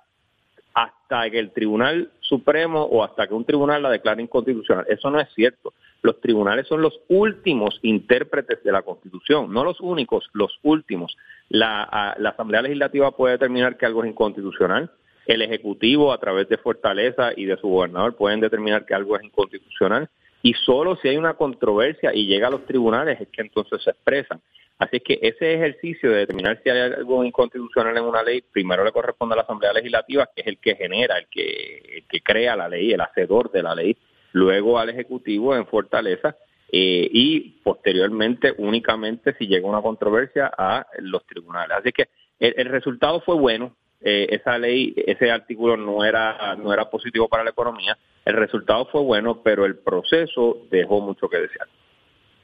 hasta 0.74 1.28
que 1.30 1.38
el 1.38 1.50
Tribunal 1.52 2.10
Supremo 2.20 2.82
o 2.82 3.02
hasta 3.02 3.26
que 3.26 3.34
un 3.34 3.44
tribunal 3.44 3.82
la 3.82 3.90
declare 3.90 4.22
inconstitucional. 4.22 4.84
Eso 4.88 5.10
no 5.10 5.20
es 5.20 5.28
cierto. 5.34 5.72
Los 6.02 6.20
tribunales 6.20 6.66
son 6.66 6.80
los 6.80 6.98
últimos 7.08 7.78
intérpretes 7.82 8.62
de 8.62 8.72
la 8.72 8.82
Constitución, 8.82 9.52
no 9.52 9.64
los 9.64 9.80
únicos, 9.80 10.28
los 10.32 10.58
últimos. 10.62 11.16
La, 11.48 11.82
a- 11.82 12.16
la 12.18 12.30
Asamblea 12.30 12.62
Legislativa 12.62 13.10
puede 13.10 13.32
determinar 13.32 13.76
que 13.76 13.86
algo 13.86 14.02
es 14.04 14.10
inconstitucional. 14.10 14.90
El 15.26 15.42
Ejecutivo, 15.42 16.12
a 16.12 16.18
través 16.18 16.48
de 16.48 16.56
Fortaleza 16.56 17.32
y 17.36 17.44
de 17.44 17.56
su 17.58 17.68
gobernador, 17.68 18.16
pueden 18.16 18.40
determinar 18.40 18.86
que 18.86 18.94
algo 18.94 19.16
es 19.16 19.24
inconstitucional. 19.24 20.08
Y 20.42 20.54
solo 20.54 20.96
si 20.96 21.08
hay 21.08 21.16
una 21.18 21.34
controversia 21.34 22.14
y 22.14 22.26
llega 22.26 22.46
a 22.48 22.50
los 22.50 22.64
tribunales 22.64 23.20
es 23.20 23.28
que 23.28 23.42
entonces 23.42 23.82
se 23.82 23.90
expresan. 23.90 24.40
Así 24.80 24.96
es 24.96 25.02
que 25.02 25.18
ese 25.20 25.54
ejercicio 25.54 26.10
de 26.10 26.20
determinar 26.20 26.58
si 26.64 26.70
hay 26.70 26.80
algo 26.80 27.22
inconstitucional 27.22 27.94
en 27.98 28.02
una 28.02 28.22
ley, 28.22 28.40
primero 28.40 28.82
le 28.82 28.92
corresponde 28.92 29.34
a 29.34 29.36
la 29.36 29.42
Asamblea 29.42 29.74
Legislativa, 29.74 30.26
que 30.34 30.40
es 30.40 30.46
el 30.46 30.58
que 30.58 30.74
genera, 30.74 31.18
el 31.18 31.26
que, 31.28 31.98
el 31.98 32.04
que 32.08 32.22
crea 32.22 32.56
la 32.56 32.66
ley, 32.66 32.90
el 32.90 33.00
hacedor 33.02 33.52
de 33.52 33.62
la 33.62 33.74
ley, 33.74 33.94
luego 34.32 34.78
al 34.78 34.88
Ejecutivo 34.88 35.54
en 35.54 35.66
Fortaleza 35.66 36.34
eh, 36.72 37.06
y 37.12 37.60
posteriormente 37.62 38.54
únicamente 38.56 39.34
si 39.34 39.46
llega 39.46 39.68
una 39.68 39.82
controversia 39.82 40.50
a 40.56 40.86
los 41.00 41.26
tribunales. 41.26 41.76
Así 41.76 41.92
que 41.92 42.08
el, 42.38 42.54
el 42.56 42.66
resultado 42.70 43.20
fue 43.20 43.34
bueno, 43.34 43.76
eh, 44.00 44.28
esa 44.30 44.56
ley, 44.56 44.94
ese 44.96 45.30
artículo 45.30 45.76
no 45.76 46.06
era, 46.06 46.56
no 46.56 46.72
era 46.72 46.88
positivo 46.88 47.28
para 47.28 47.44
la 47.44 47.50
economía. 47.50 47.98
El 48.24 48.34
resultado 48.34 48.86
fue 48.86 49.02
bueno, 49.02 49.42
pero 49.42 49.66
el 49.66 49.76
proceso 49.76 50.66
dejó 50.70 51.02
mucho 51.02 51.28
que 51.28 51.36
desear. 51.36 51.68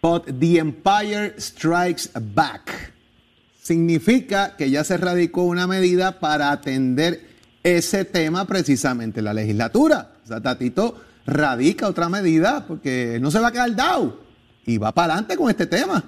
But 0.02 0.38
the 0.38 0.58
empire 0.58 1.34
strikes 1.38 2.10
back. 2.34 2.92
Significa 3.62 4.54
que 4.56 4.70
ya 4.70 4.84
se 4.84 4.96
radicó 4.96 5.42
una 5.42 5.66
medida 5.66 6.20
para 6.20 6.52
atender 6.52 7.28
ese 7.62 8.04
tema 8.04 8.44
precisamente 8.44 9.18
en 9.20 9.24
la 9.24 9.34
legislatura. 9.34 10.12
O 10.24 10.28
sea, 10.28 10.40
Tatito 10.40 11.00
radica 11.26 11.88
otra 11.88 12.08
medida 12.08 12.64
porque 12.66 13.18
no 13.20 13.30
se 13.30 13.40
va 13.40 13.48
a 13.48 13.52
quedar 13.52 13.74
y 14.64 14.78
va 14.78 14.92
para 14.92 15.14
adelante 15.14 15.36
con 15.36 15.50
este 15.50 15.66
tema. 15.66 16.04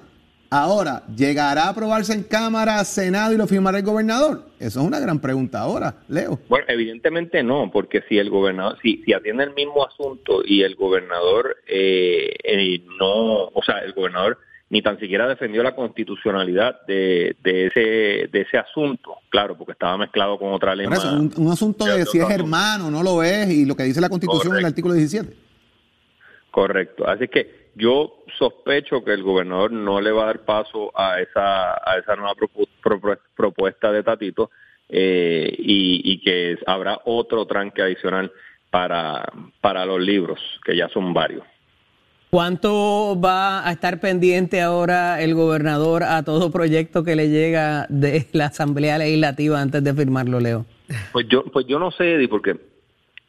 Ahora, 0.50 1.02
¿llegará 1.14 1.64
a 1.64 1.68
aprobarse 1.70 2.14
en 2.14 2.22
Cámara, 2.22 2.82
Senado 2.84 3.34
y 3.34 3.36
lo 3.36 3.46
firmará 3.46 3.78
el 3.78 3.84
gobernador? 3.84 4.44
Eso 4.58 4.80
es 4.80 4.86
una 4.86 4.98
gran 4.98 5.20
pregunta 5.20 5.60
ahora, 5.60 5.96
Leo. 6.08 6.40
Bueno, 6.48 6.64
evidentemente 6.68 7.42
no, 7.42 7.70
porque 7.70 8.02
si 8.08 8.18
el 8.18 8.30
gobernador, 8.30 8.78
si, 8.80 9.02
si 9.04 9.12
atiende 9.12 9.44
el 9.44 9.54
mismo 9.54 9.86
asunto 9.86 10.40
y 10.44 10.62
el 10.62 10.74
gobernador 10.74 11.58
eh, 11.66 12.34
eh, 12.42 12.80
no, 12.98 13.48
o 13.48 13.62
sea, 13.62 13.80
el 13.80 13.92
gobernador 13.92 14.38
ni 14.70 14.80
tan 14.80 14.98
siquiera 14.98 15.28
defendió 15.28 15.62
la 15.62 15.74
constitucionalidad 15.74 16.80
de, 16.86 17.36
de, 17.42 17.66
ese, 17.66 17.80
de 18.30 18.40
ese 18.40 18.56
asunto, 18.56 19.16
claro, 19.28 19.56
porque 19.56 19.72
estaba 19.72 19.98
mezclado 19.98 20.38
con 20.38 20.52
otra 20.52 20.74
ley. 20.74 20.86
Eso, 20.90 21.12
un, 21.12 21.32
un, 21.36 21.52
asunto 21.52 21.84
de, 21.84 22.06
si 22.06 22.20
es 22.20 22.30
hermano, 22.30 22.90
no 22.90 23.02
lo 23.02 23.22
es, 23.22 23.50
y 23.50 23.66
lo 23.66 23.76
que 23.76 23.82
dice 23.82 24.00
la 24.00 24.08
constitución 24.08 24.54
en 24.54 24.60
el 24.60 24.66
artículo 24.66 24.94
17. 24.94 25.30
Correcto, 26.50 27.06
así 27.06 27.28
que 27.28 27.57
yo 27.78 28.24
sospecho 28.38 29.04
que 29.04 29.12
el 29.12 29.22
gobernador 29.22 29.72
no 29.72 30.00
le 30.00 30.10
va 30.10 30.24
a 30.24 30.26
dar 30.26 30.44
paso 30.44 30.90
a 30.98 31.20
esa, 31.20 31.74
a 31.74 31.98
esa 31.98 32.16
nueva 32.16 32.34
propuesta 33.36 33.92
de 33.92 34.02
Tatito 34.02 34.50
eh, 34.88 35.54
y, 35.58 36.20
que 36.20 36.58
habrá 36.66 36.98
otro 37.04 37.46
tranque 37.46 37.82
adicional 37.82 38.32
para, 38.70 39.24
para 39.60 39.86
los 39.86 40.00
libros, 40.00 40.40
que 40.64 40.76
ya 40.76 40.88
son 40.88 41.14
varios. 41.14 41.44
¿Cuánto 42.30 43.18
va 43.18 43.66
a 43.66 43.72
estar 43.72 44.00
pendiente 44.00 44.60
ahora 44.60 45.22
el 45.22 45.34
gobernador 45.34 46.02
a 46.02 46.22
todo 46.24 46.50
proyecto 46.50 47.02
que 47.02 47.16
le 47.16 47.30
llega 47.30 47.86
de 47.88 48.26
la 48.32 48.46
Asamblea 48.46 48.98
Legislativa 48.98 49.60
antes 49.60 49.82
de 49.82 49.94
firmarlo, 49.94 50.38
Leo? 50.40 50.66
Pues 51.12 51.26
yo, 51.28 51.44
pues 51.44 51.66
yo 51.66 51.78
no 51.78 51.90
sé, 51.90 52.14
Eddie, 52.14 52.28
porque 52.28 52.56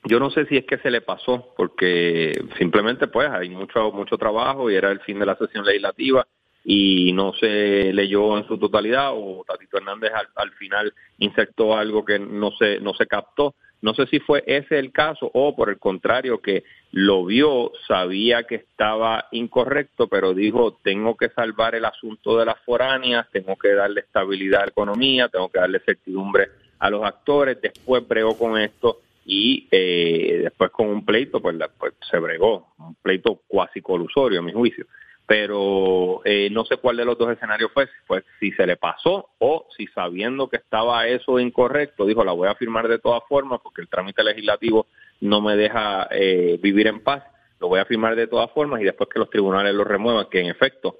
yo 0.06 0.20
no 0.20 0.30
sé 0.32 0.46
si 0.46 0.58
es 0.58 0.66
que 0.66 0.78
se 0.78 0.92
le 0.92 1.02
pasó, 1.02 1.54
porque 1.58 2.42
simplemente 2.58 3.08
pues 3.08 3.30
hay 3.30 3.50
mucho, 3.50 3.92
mucho 3.92 4.18
trabajo 4.18 4.70
y 4.72 4.76
era 4.76 4.92
el 4.92 5.02
fin 5.02 5.20
de 5.20 5.26
la 5.26 5.36
sesión 5.36 5.66
legislativa 5.66 6.26
y 6.64 7.12
no 7.14 7.34
se 7.34 7.92
leyó 7.94 8.38
en 8.38 8.48
su 8.48 8.58
totalidad 8.58 9.12
o 9.14 9.44
Tatito 9.48 9.78
Hernández 9.78 10.12
al, 10.36 10.52
final 10.52 10.94
insertó 11.18 11.76
algo 11.76 12.06
que 12.06 12.20
no 12.20 12.52
se, 12.52 12.80
no 12.80 12.94
se 12.94 13.08
captó. 13.08 13.56
No 13.82 13.94
sé 13.94 14.08
si 14.08 14.20
fue 14.20 14.44
ese 14.46 14.78
el 14.78 14.92
caso 14.92 15.32
o 15.34 15.56
por 15.56 15.70
el 15.70 15.80
contrario 15.80 16.42
que 16.42 16.64
lo 16.92 17.26
vio, 17.26 17.72
sabía 17.88 18.44
que 18.44 18.56
estaba 18.56 19.28
incorrecto, 19.32 20.08
pero 20.08 20.34
dijo, 20.34 20.78
tengo 20.84 21.16
que 21.16 21.30
salvar 21.30 21.76
el 21.76 21.86
asunto 21.86 22.38
de 22.38 22.46
las 22.46 22.60
foráneas, 22.66 23.30
tengo 23.32 23.56
que 23.56 23.74
darle 23.74 24.02
estabilidad 24.02 24.62
a 24.62 24.66
la 24.66 24.72
economía, 24.72 25.30
tengo 25.30 25.50
que 25.50 25.60
darle 25.60 25.80
certidumbre 25.80 26.50
a 26.80 26.90
los 26.90 27.06
actores, 27.06 27.62
después 27.62 28.06
bregó 28.08 28.38
con 28.38 28.58
esto 28.58 29.00
y 29.32 29.68
eh, 29.70 30.40
después 30.46 30.72
con 30.72 30.88
un 30.88 31.06
pleito 31.06 31.40
pues, 31.40 31.56
pues, 31.78 31.94
se 32.10 32.18
bregó, 32.18 32.74
un 32.80 32.96
pleito 32.96 33.44
cuasi 33.48 33.80
colusorio 33.80 34.40
a 34.40 34.42
mi 34.42 34.52
juicio. 34.52 34.88
Pero 35.28 36.22
eh, 36.26 36.50
no 36.52 36.66
sé 36.66 36.78
cuál 36.78 36.98
de 36.98 37.06
los 37.06 37.16
dos 37.16 37.32
escenarios 37.32 37.70
fue, 37.72 37.88
pues 38.08 38.24
si 38.40 38.52
se 38.54 38.66
le 38.66 38.76
pasó 38.76 39.30
o 39.38 39.68
si 39.78 39.86
sabiendo 39.86 40.50
que 40.50 40.58
estaba 40.58 41.06
eso 41.06 41.40
incorrecto, 41.40 42.08
dijo 42.08 42.24
la 42.24 42.32
voy 42.32 42.48
a 42.48 42.56
firmar 42.56 42.88
de 42.88 42.98
todas 42.98 43.22
formas 43.30 43.60
porque 43.62 43.82
el 43.82 43.88
trámite 43.88 44.24
legislativo 44.24 44.88
no 45.22 45.42
me 45.42 45.56
deja 45.56 46.08
eh, 46.10 46.58
vivir 46.60 46.88
en 46.88 47.02
paz, 47.02 47.24
lo 47.60 47.68
voy 47.68 47.80
a 47.80 47.86
firmar 47.86 48.16
de 48.16 48.26
todas 48.26 48.50
formas 48.50 48.82
y 48.82 48.86
después 48.86 49.12
que 49.14 49.20
los 49.20 49.30
tribunales 49.30 49.76
lo 49.76 49.84
remuevan, 49.84 50.26
que 50.32 50.40
en 50.40 50.48
efecto 50.48 50.98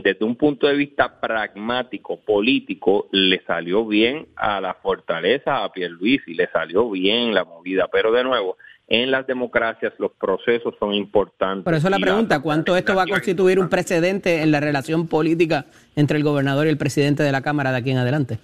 desde 0.00 0.24
un 0.24 0.36
punto 0.36 0.66
de 0.66 0.74
vista 0.76 1.20
pragmático, 1.20 2.20
político, 2.20 3.08
le 3.10 3.42
salió 3.44 3.84
bien 3.84 4.28
a 4.36 4.60
la 4.60 4.74
fortaleza, 4.74 5.64
a 5.64 5.72
Pierluisi, 5.72 6.34
le 6.34 6.48
salió 6.50 6.88
bien 6.88 7.34
la 7.34 7.44
movida, 7.44 7.88
pero 7.92 8.12
de 8.12 8.22
nuevo, 8.24 8.56
en 8.88 9.10
las 9.10 9.26
democracias 9.26 9.92
los 9.98 10.12
procesos 10.12 10.74
son 10.78 10.94
importantes. 10.94 11.64
Por 11.64 11.74
eso 11.74 11.90
la 11.90 11.98
pregunta, 11.98 12.40
¿cuánto 12.40 12.76
esto 12.76 12.94
va 12.94 13.02
a 13.02 13.06
constituir 13.06 13.58
un 13.58 13.68
precedente 13.68 14.42
en 14.42 14.52
la 14.52 14.60
relación 14.60 15.08
política 15.08 15.66
entre 15.96 16.16
el 16.16 16.24
gobernador 16.24 16.66
y 16.66 16.70
el 16.70 16.78
presidente 16.78 17.22
de 17.22 17.32
la 17.32 17.42
Cámara 17.42 17.72
de 17.72 17.78
aquí 17.78 17.90
en 17.90 17.98
adelante? 17.98 18.38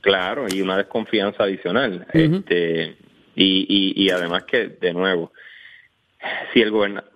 Claro, 0.00 0.46
y 0.48 0.60
una 0.60 0.76
desconfianza 0.76 1.42
adicional. 1.42 2.06
este, 2.12 2.96
y, 3.34 3.66
y, 3.68 4.04
y 4.04 4.10
además 4.10 4.44
que, 4.44 4.68
de 4.68 4.92
nuevo, 4.92 5.32
si 6.52 6.60
el 6.60 6.70
gobernador 6.70 7.15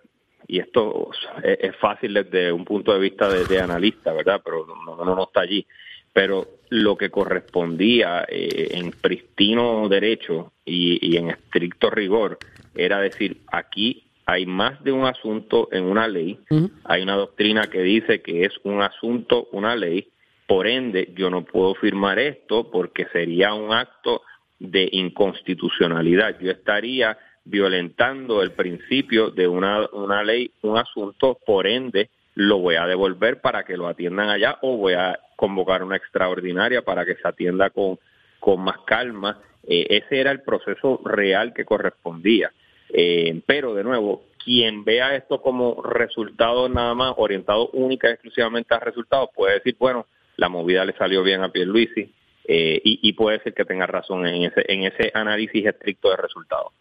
y 0.51 0.59
esto 0.59 1.11
es, 1.45 1.77
fácil 1.77 2.13
desde 2.13 2.51
un 2.51 2.65
punto 2.65 2.93
de 2.93 2.99
vista 2.99 3.29
de, 3.29 3.61
analista, 3.61 4.13
¿verdad? 4.13 4.43
Pero 4.45 4.67
no, 4.67 5.05
no, 5.05 5.23
está 5.23 5.43
allí. 5.43 5.65
Pero 6.13 6.45
lo 6.71 6.97
que 6.97 7.09
correspondía 7.09 8.27
eh, 8.29 8.71
en 8.73 8.91
pristino 8.91 9.89
derecho 9.89 10.53
y, 10.65 11.17
en 11.17 11.31
estricto 11.31 11.89
rigor 11.89 12.39
era 12.75 12.99
decir, 12.99 13.43
aquí 13.53 14.03
hay 14.27 14.45
más 14.45 14.83
de 14.83 14.91
un 14.91 15.05
asunto 15.05 15.69
en 15.71 15.85
una 15.85 16.09
ley, 16.09 16.41
hay 16.83 17.03
una 17.03 17.15
doctrina 17.15 17.69
que 17.69 17.83
dice 17.83 18.21
que 18.21 18.45
es 18.45 18.53
un 18.65 18.83
asunto, 18.83 19.49
una 19.53 19.77
ley, 19.77 20.09
por 20.49 20.67
ende 20.67 21.13
yo 21.15 21.31
no 21.31 21.45
puedo 21.45 21.77
firmar 21.77 22.19
esto 22.19 22.73
porque 22.73 23.07
sería 23.13 23.55
un 23.55 23.73
acto 23.73 24.23
de 24.59 24.89
inconstitucionalidad. 24.91 26.41
Yo 26.41 26.51
estaría 26.51 27.17
violentando 27.45 28.43
el 28.43 28.53
principio 28.53 29.31
de 29.31 29.49
una, 29.49 29.89
una 29.93 30.23
ley, 30.23 30.51
un 30.63 30.79
asunto, 30.79 31.39
por 31.45 31.67
ende 31.67 32.11
lo 32.35 32.59
voy 32.59 32.77
a 32.77 32.87
devolver 32.87 33.41
para 33.41 33.65
que 33.65 33.77
lo 33.77 33.89
atiendan 33.89 34.31
allá 34.31 34.59
o 34.63 34.77
voy 34.77 34.95
a 34.95 35.19
convocar 35.37 35.83
una 35.83 35.97
extraordinaria 35.97 36.83
para 36.83 37.05
que 37.05 37.17
se 37.17 37.27
atienda 37.27 37.71
con, 37.71 37.99
con 38.39 38.61
más 38.61 38.79
calma. 38.87 39.41
Eh, 39.67 39.87
ese 39.91 40.21
era 40.21 40.31
el 40.31 40.43
proceso 40.43 41.01
real 41.05 41.53
que 41.53 41.65
correspondía. 41.65 42.53
Eh, 42.93 43.41
pero 43.47 43.75
de 43.75 43.85
nuevo, 43.85 44.25
quien 44.43 44.85
vea 44.85 45.15
esto 45.15 45.41
como 45.43 45.83
resultado 45.83 46.69
nada 46.69 46.95
más, 46.95 47.15
orientado 47.17 47.69
única 47.71 48.09
y 48.09 48.13
exclusivamente 48.13 48.75
a 48.75 48.81
resultados, 48.81 49.31
puede 49.35 49.55
decir, 49.55 49.77
bueno, 49.79 50.07
la 50.37 50.49
movida 50.49 50.85
le 50.85 50.95
salió 50.95 51.23
bien 51.23 51.43
a 51.43 51.51
Pierluisi 51.51 52.11
eh, 52.45 52.81
y, 52.83 53.01
y 53.03 53.13
puede 53.13 53.41
ser 53.41 53.55
que 53.55 53.65
tenga 53.65 53.87
razón 53.87 54.27
en 54.27 54.45
ese, 54.45 54.65
en 54.67 54.85
ese 54.85 55.11
análisis 55.15 55.67
estricto 55.67 56.11
de 56.11 56.17
resultados. 56.17 56.73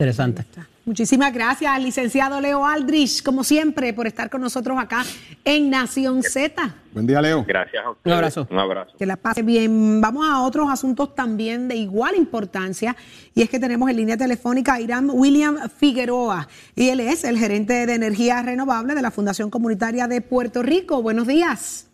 Interesante. 0.00 0.44
Muchísimas 0.84 1.34
gracias, 1.34 1.82
licenciado 1.82 2.40
Leo 2.40 2.64
Aldrich, 2.64 3.20
como 3.20 3.42
siempre, 3.42 3.92
por 3.92 4.06
estar 4.06 4.30
con 4.30 4.40
nosotros 4.40 4.78
acá 4.78 5.04
en 5.44 5.70
Nación 5.70 6.22
Z. 6.22 6.72
Buen 6.92 7.04
día, 7.04 7.20
Leo. 7.20 7.44
Gracias. 7.44 7.82
Un 8.04 8.12
abrazo. 8.12 8.46
Un 8.48 8.60
abrazo. 8.60 8.96
Que 8.96 9.06
la 9.06 9.16
pase 9.16 9.42
bien. 9.42 10.00
Vamos 10.00 10.24
a 10.24 10.42
otros 10.42 10.70
asuntos 10.70 11.16
también 11.16 11.66
de 11.66 11.74
igual 11.74 12.14
importancia, 12.14 12.94
y 13.34 13.42
es 13.42 13.50
que 13.50 13.58
tenemos 13.58 13.90
en 13.90 13.96
línea 13.96 14.16
telefónica 14.16 14.74
a 14.74 14.80
Irán 14.80 15.10
William 15.12 15.68
Figueroa, 15.68 16.46
y 16.76 16.90
él 16.90 17.00
es 17.00 17.24
el 17.24 17.36
gerente 17.36 17.84
de 17.84 17.94
energía 17.94 18.40
renovable 18.42 18.94
de 18.94 19.02
la 19.02 19.10
Fundación 19.10 19.50
Comunitaria 19.50 20.06
de 20.06 20.20
Puerto 20.20 20.62
Rico. 20.62 21.02
Buenos 21.02 21.26
días. 21.26 21.90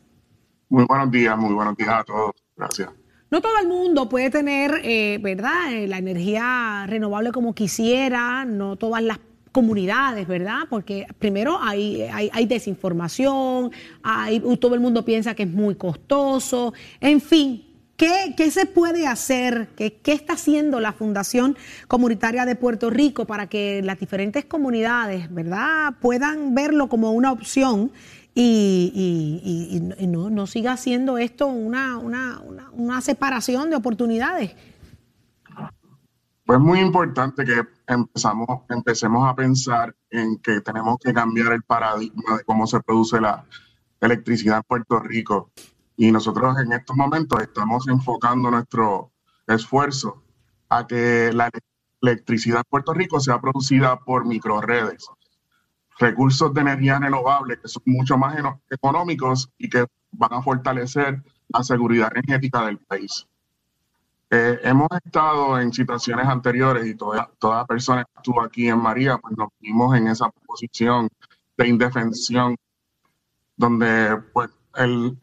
Muy 0.69 0.85
buenos 0.85 1.11
días, 1.11 1.39
muy 1.39 1.55
buenos 1.55 1.75
días 1.75 1.89
a 1.89 2.05
todos. 2.05 2.33
Gracias. 2.55 2.91
No 3.35 3.41
todo 3.41 3.59
el 3.61 3.67
mundo 3.67 4.09
puede 4.09 4.31
tener, 4.31 4.81
eh, 4.85 5.19
¿verdad?, 5.21 5.73
eh, 5.73 5.89
la 5.89 5.99
energía 5.99 6.85
renovable 6.87 7.33
como 7.33 7.53
quisiera, 7.53 8.45
no 8.45 8.77
todas 8.77 9.03
las 9.03 9.19
comunidades, 9.51 10.29
¿verdad? 10.29 10.69
Porque 10.71 11.09
primero 11.19 11.59
hay, 11.61 12.03
hay, 12.03 12.47
desinformación, 12.47 13.73
hay, 14.05 14.39
todo 14.61 14.77
el 14.77 14.81
mundo 14.81 15.05
piensa 15.05 15.35
que 15.35 15.43
es 15.43 15.51
muy 15.51 15.75
costoso, 15.75 16.75
en 17.01 17.21
fin. 17.21 17.65
¿Qué, 17.97 18.35
qué 18.37 18.53
se 18.53 18.67
puede 18.67 19.09
hacer? 19.09 19.69
¿Qué, 19.77 19.95
¿Qué 19.95 20.13
está 20.13 20.35
haciendo 20.35 20.79
la 20.79 20.93
Fundación 20.93 21.57
Comunitaria 21.89 22.45
de 22.45 22.55
Puerto 22.55 22.89
Rico 22.89 23.25
para 23.25 23.49
que 23.49 23.83
las 23.83 23.99
diferentes 23.99 24.45
comunidades, 24.45 25.33
¿verdad?, 25.35 25.95
puedan 26.01 26.55
verlo 26.55 26.89
como 26.89 27.11
una 27.11 27.33
opción 27.33 27.91
y, 28.35 29.81
no, 30.09 30.31
no, 30.31 30.47
siga 30.47 30.77
siendo 30.77 31.19
esto 31.19 31.47
una, 31.47 31.99
una, 31.99 32.41
una, 32.73 33.01
separación 33.01 33.71
de 33.71 33.77
oportunidades. 33.77 34.57
Pues 36.45 36.59
muy 36.59 36.81
importante 36.81 37.45
que 37.45 37.63
empezamos, 37.87 38.47
empecemos 38.69 39.27
a 39.29 39.35
pensar 39.35 39.95
en 40.11 40.39
que 40.39 40.61
tenemos 40.61 40.99
que 40.99 41.15
cambiar 41.15 41.53
el 41.53 41.63
paradigma 41.63 42.39
de 42.39 42.45
cómo 42.45 42.67
se 42.67 42.81
produce 42.81 43.21
la 43.21 43.45
electricidad 44.01 44.59
en 44.59 44.63
Puerto 44.65 44.99
Rico. 44.99 45.51
Y 45.97 46.11
nosotros 46.11 46.59
en 46.59 46.73
estos 46.73 46.97
momentos 46.97 47.41
estamos 47.41 47.87
enfocando 47.89 48.51
nuestro 48.51 49.13
esfuerzo 49.47 50.23
a 50.69 50.87
que 50.87 51.31
la 51.33 51.49
electricidad 52.03 52.59
en 52.59 52.65
Puerto 52.69 52.93
Rico 52.93 53.21
sea 53.21 53.41
producida 53.41 54.01
por 54.01 54.27
microredes 54.27 55.09
recursos 55.99 56.53
de 56.55 56.61
energía 56.61 56.99
renovable 56.99 57.59
que 57.61 57.69
son 57.69 57.83
mucho 57.87 58.17
más 58.17 58.37
económicos 58.71 59.51
y 59.59 59.69
que 59.69 59.87
van 60.13 60.33
a 60.33 60.43
fortalecer 60.43 61.23
la 61.49 61.63
seguridad 61.63 62.11
energética 62.15 62.67
del 62.67 62.79
país. 62.79 63.27
Eh, 64.31 64.59
hemos 64.65 64.89
estado 65.05 65.61
en 65.61 65.73
situaciones 65.73 66.27
anteriores 66.27 66.87
y 66.87 66.95
toda, 66.95 67.31
toda 67.39 67.65
persona 67.67 68.05
que 68.05 68.13
estuvo 68.17 68.43
aquí 68.43 68.69
en 68.69 68.79
María, 68.79 69.19
pues 69.19 69.37
nos 69.37 69.49
vimos 69.61 69.97
en 69.97 70.09
esa 70.09 70.29
posición 70.47 71.09
de 71.57 71.69
indefensión, 71.69 72.57
donde 73.57 74.21
pues 74.33 74.51
el, 74.77 75.17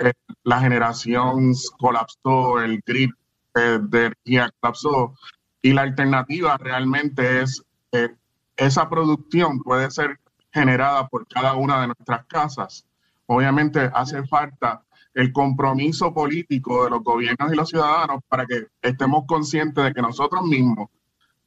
la 0.44 0.62
generación 0.62 1.54
colapsó, 1.78 2.62
el 2.62 2.82
grid 2.86 3.10
eh, 3.56 3.80
de 3.82 4.06
energía 4.06 4.50
colapsó, 4.62 5.16
y 5.62 5.74
la 5.74 5.82
alternativa 5.82 6.58
realmente 6.58 7.42
es 7.42 7.64
eh, 7.92 8.16
esa 8.56 8.90
producción 8.90 9.60
puede 9.60 9.92
ser 9.92 10.21
generada 10.52 11.08
por 11.08 11.28
cada 11.28 11.56
una 11.56 11.82
de 11.82 11.88
nuestras 11.88 12.26
casas. 12.26 12.86
Obviamente 13.26 13.90
hace 13.94 14.26
falta 14.26 14.84
el 15.14 15.32
compromiso 15.32 16.14
político 16.14 16.84
de 16.84 16.92
los 16.92 17.04
gobiernos 17.04 17.52
y 17.52 17.56
los 17.56 17.70
ciudadanos 17.70 18.22
para 18.28 18.46
que 18.46 18.68
estemos 18.82 19.26
conscientes 19.26 19.84
de 19.84 19.94
que 19.94 20.02
nosotros 20.02 20.44
mismos 20.44 20.90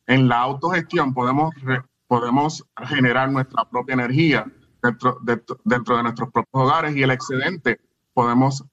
en 0.06 0.28
la 0.28 0.38
autogestión 0.38 1.14
podemos, 1.14 1.54
podemos 2.06 2.64
generar 2.86 3.30
nuestra 3.30 3.64
propia 3.64 3.94
energía 3.94 4.46
dentro 4.82 5.18
de, 5.22 5.42
dentro 5.64 5.96
de 5.96 6.02
nuestros 6.02 6.30
propios 6.30 6.64
hogares 6.64 6.94
y 6.94 7.02
el 7.02 7.10
excedente 7.10 7.80
podemos 8.12 8.64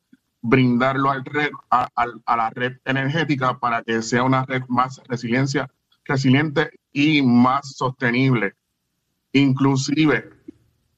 brindarlo 0.41 1.11
al 1.11 1.23
red, 1.23 1.51
a, 1.69 1.87
la 2.35 2.49
red 2.49 2.77
energética 2.85 3.59
para 3.59 3.83
que 3.83 4.01
sea 4.01 4.23
una 4.23 4.45
red 4.45 4.63
más 4.67 5.01
resiliencia, 5.07 5.69
resiliente 6.03 6.71
y 6.91 7.21
más 7.21 7.75
sostenible. 7.75 8.55
Inclusive, 9.33 10.29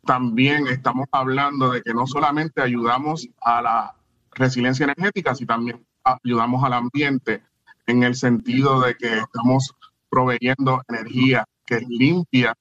también 0.06 0.68
estamos 0.68 1.08
hablando 1.12 1.72
de 1.72 1.82
que 1.82 1.94
no 1.94 2.08
solamente 2.08 2.62
ayudamos 2.62 3.28
a 3.42 3.62
la 3.62 3.96
resiliencia 4.32 4.86
energética, 4.86 5.36
sino 5.36 5.48
también 5.48 5.86
ayudamos 6.04 6.64
al 6.64 6.74
ambiente 6.74 7.44
en 7.86 8.04
el 8.04 8.16
sentido 8.16 8.82
de 8.82 8.96
que 8.96 9.20
estamos 9.20 9.74
proveyendo 10.10 10.82
energía 10.88 11.46
que 11.66 11.76
es 11.76 11.88
limpia 11.88 12.56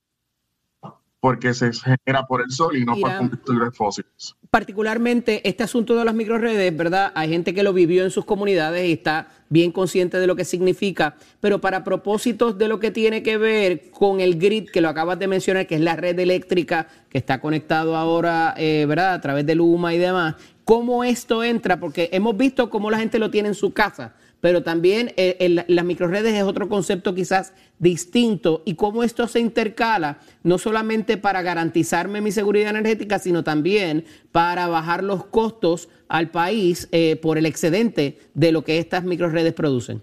porque 1.23 1.55
se 1.55 1.71
genera 1.73 2.27
por 2.27 2.43
el 2.43 2.51
sol 2.51 2.77
y 2.77 2.85
no 2.85 2.97
por 2.97 3.17
combustibles 3.17 3.77
fósiles. 3.77 4.35
Particularmente 4.51 5.49
este 5.49 5.63
asunto 5.63 5.95
de 5.95 6.05
las 6.05 6.17
microredes, 6.17 6.77
¿verdad? 6.77 7.13
Hay 7.15 7.29
gente 7.29 7.55
que 7.55 7.63
lo 7.63 7.73
vivió 7.73 8.03
en 8.03 8.11
sus 8.11 8.25
comunidades 8.25 8.89
y 8.89 8.95
está 8.95 9.29
bien 9.49 9.71
consciente 9.71 10.19
de 10.19 10.27
lo 10.27 10.35
que 10.35 10.45
significa, 10.45 11.15
pero 11.39 11.61
para 11.61 11.85
propósitos 11.85 12.59
de 12.59 12.67
lo 12.67 12.81
que 12.81 12.91
tiene 12.91 13.23
que 13.23 13.37
ver 13.37 13.93
con 13.93 14.19
el 14.19 14.37
grid, 14.37 14.69
que 14.69 14.81
lo 14.81 14.89
acabas 14.89 15.17
de 15.21 15.29
mencionar, 15.29 15.69
que 15.69 15.77
es 15.77 15.81
la 15.81 15.95
red 15.95 16.19
eléctrica 16.19 16.89
que 17.09 17.19
está 17.19 17.41
conectado 17.41 17.97
ahora, 17.97 18.55
eh, 18.57 18.85
¿verdad? 18.89 19.15
A 19.15 19.21
través 19.21 19.47
de 19.47 19.55
Luma 19.55 19.95
y 19.95 19.99
demás, 19.99 20.35
¿cómo 20.65 21.05
esto 21.05 21.45
entra? 21.45 21.79
Porque 21.79 22.11
hemos 22.11 22.37
visto 22.37 22.69
cómo 22.69 22.91
la 22.91 22.99
gente 22.99 23.21
lo 23.21 23.31
tiene 23.31 23.51
en 23.51 23.55
su 23.55 23.73
casa 23.73 24.17
pero 24.43 24.65
también 24.65 25.15
eh, 25.17 25.65
las 25.69 25.85
microredes 25.85 26.35
es 26.35 26.43
otro 26.43 26.69
concepto 26.69 27.15
quizás 27.15 27.55
distinto 27.79 28.63
y 28.65 28.75
cómo 28.75 29.05
esto 29.05 29.29
se 29.29 29.39
intercala, 29.39 30.19
no 30.43 30.59
solamente 30.59 31.17
para 31.17 31.43
garantizarme 31.43 32.21
mi 32.21 32.33
seguridad 32.33 32.71
energética, 32.71 33.21
sino 33.21 33.45
también 33.45 34.05
para 34.33 34.67
bajar 34.67 35.05
los 35.05 35.25
costos 35.27 35.89
al 36.09 36.33
país 36.33 36.89
eh, 36.91 37.15
por 37.15 37.39
el 37.39 37.47
excedente 37.47 38.19
de 38.35 38.51
lo 38.51 38.65
que 38.65 38.81
estas 38.81 39.05
microredes 39.05 39.55
producen. 39.55 40.03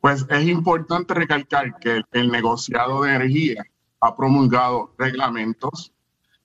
Pues 0.00 0.24
es 0.30 0.48
importante 0.48 1.12
recalcar 1.12 1.78
que 1.78 2.00
el 2.12 2.32
negociado 2.32 3.02
de 3.02 3.16
energía 3.16 3.64
ha 4.00 4.16
promulgado 4.16 4.94
reglamentos 4.96 5.92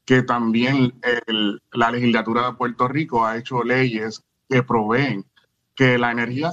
que 0.03 0.23
también 0.23 0.93
la 1.71 1.91
legislatura 1.91 2.47
de 2.47 2.53
Puerto 2.55 2.89
Rico 2.89 3.25
ha 3.25 3.37
hecho 3.37 3.63
leyes 3.63 4.21
que 4.49 4.61
proveen 4.61 5.25
que 5.81 5.97
la 5.97 6.11
energía 6.11 6.51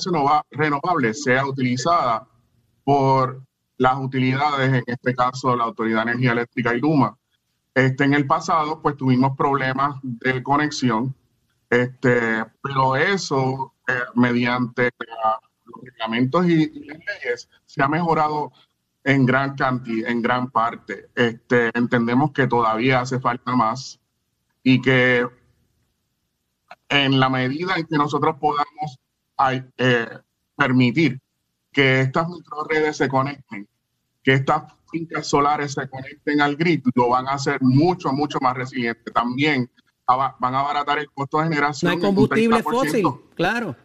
renovable 0.51 1.13
sea 1.13 1.45
utilizada 1.45 2.27
por 2.83 3.43
las 3.77 3.99
utilidades, 3.99 4.73
en 4.73 4.85
este 4.87 5.15
caso 5.15 5.55
la 5.55 5.65
Autoridad 5.65 6.07
de 6.07 6.13
Energía 6.13 6.33
Eléctrica 6.33 6.75
y 6.75 6.81
Luma. 6.81 7.15
Este, 7.75 8.05
en 8.05 8.15
el 8.15 8.27
pasado, 8.27 8.81
pues 8.81 8.97
tuvimos 8.97 9.37
problemas 9.37 9.97
de 10.03 10.43
conexión, 10.43 11.15
este, 11.69 12.43
pero 12.63 12.97
eso, 12.97 13.75
eh, 13.87 14.01
mediante 14.15 14.85
los 14.99 15.83
reglamentos 15.83 16.47
y, 16.47 16.67
leyes, 16.81 17.51
se 17.67 17.83
ha 17.83 17.89
mejorado 17.89 18.51
en 19.05 19.27
gran 19.27 19.57
cantidad, 19.57 20.09
en 20.09 20.23
gran 20.23 20.51
parte. 20.51 21.11
Este, 21.15 21.71
entendemos 21.75 22.33
que 22.33 22.47
todavía 22.47 23.01
hace 23.01 23.21
falta 23.21 23.55
más 23.55 24.01
y 24.63 24.81
que 24.81 25.29
en 26.89 27.21
la 27.21 27.29
medida 27.29 27.77
en 27.77 27.87
que 27.87 27.99
nosotros 27.99 28.37
podamos 28.41 28.99
eh, 29.77 30.09
permitir 30.57 31.21
que 31.73 32.01
estas 32.01 32.29
microredes 32.29 32.97
se 32.97 33.09
conecten, 33.09 33.69
que 34.23 34.33
estas 34.35 34.73
fincas 34.91 35.27
solares 35.27 35.75
se 35.75 35.89
conecten 35.89 36.41
al 36.41 36.57
grid, 36.57 36.83
lo 36.95 37.11
van 37.11 37.29
a 37.29 37.33
hacer 37.33 37.59
mucho, 37.61 38.13
mucho 38.13 38.39
más 38.41 38.57
resiliente. 38.57 39.11
También 39.11 39.71
van 40.07 40.55
a 40.55 40.61
abaratar 40.61 40.99
el 40.99 41.11
costo 41.11 41.39
de 41.39 41.45
generación. 41.45 41.91
No 41.91 41.97
hay 41.97 42.03
combustible 42.03 42.63
fósil, 42.63 43.07
claro. 43.35 43.77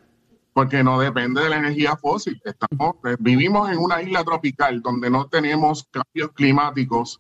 Porque 0.54 0.84
no 0.84 0.99
depende 0.99 1.41
de 1.41 1.49
la 1.49 1.58
energía 1.58 1.97
fósil. 1.97 2.39
Estamos, 2.45 2.95
eh, 3.06 3.16
vivimos 3.20 3.70
en 3.72 3.80
una 3.80 4.01
isla 4.01 4.24
tropical 4.24 4.82
donde 4.82 5.10
no 5.10 5.28
tenemos 5.28 5.84
cambios 5.89 6.32
climáticos 6.34 7.20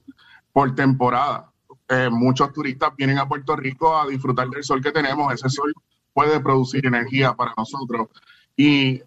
por 0.51 0.73
temporada. 0.75 1.51
Eh, 1.89 2.09
muchos 2.11 2.53
turistas 2.53 2.95
vienen 2.95 3.17
a 3.17 3.27
Puerto 3.27 3.55
Rico 3.55 3.97
a 3.97 4.07
disfrutar 4.07 4.49
del 4.49 4.63
sol 4.63 4.81
que 4.81 4.91
tenemos. 4.91 5.33
Ese 5.33 5.49
sol 5.49 5.73
puede 6.13 6.39
producir 6.39 6.85
energía 6.85 7.33
para 7.33 7.53
nosotros 7.57 8.07
y 8.55 9.01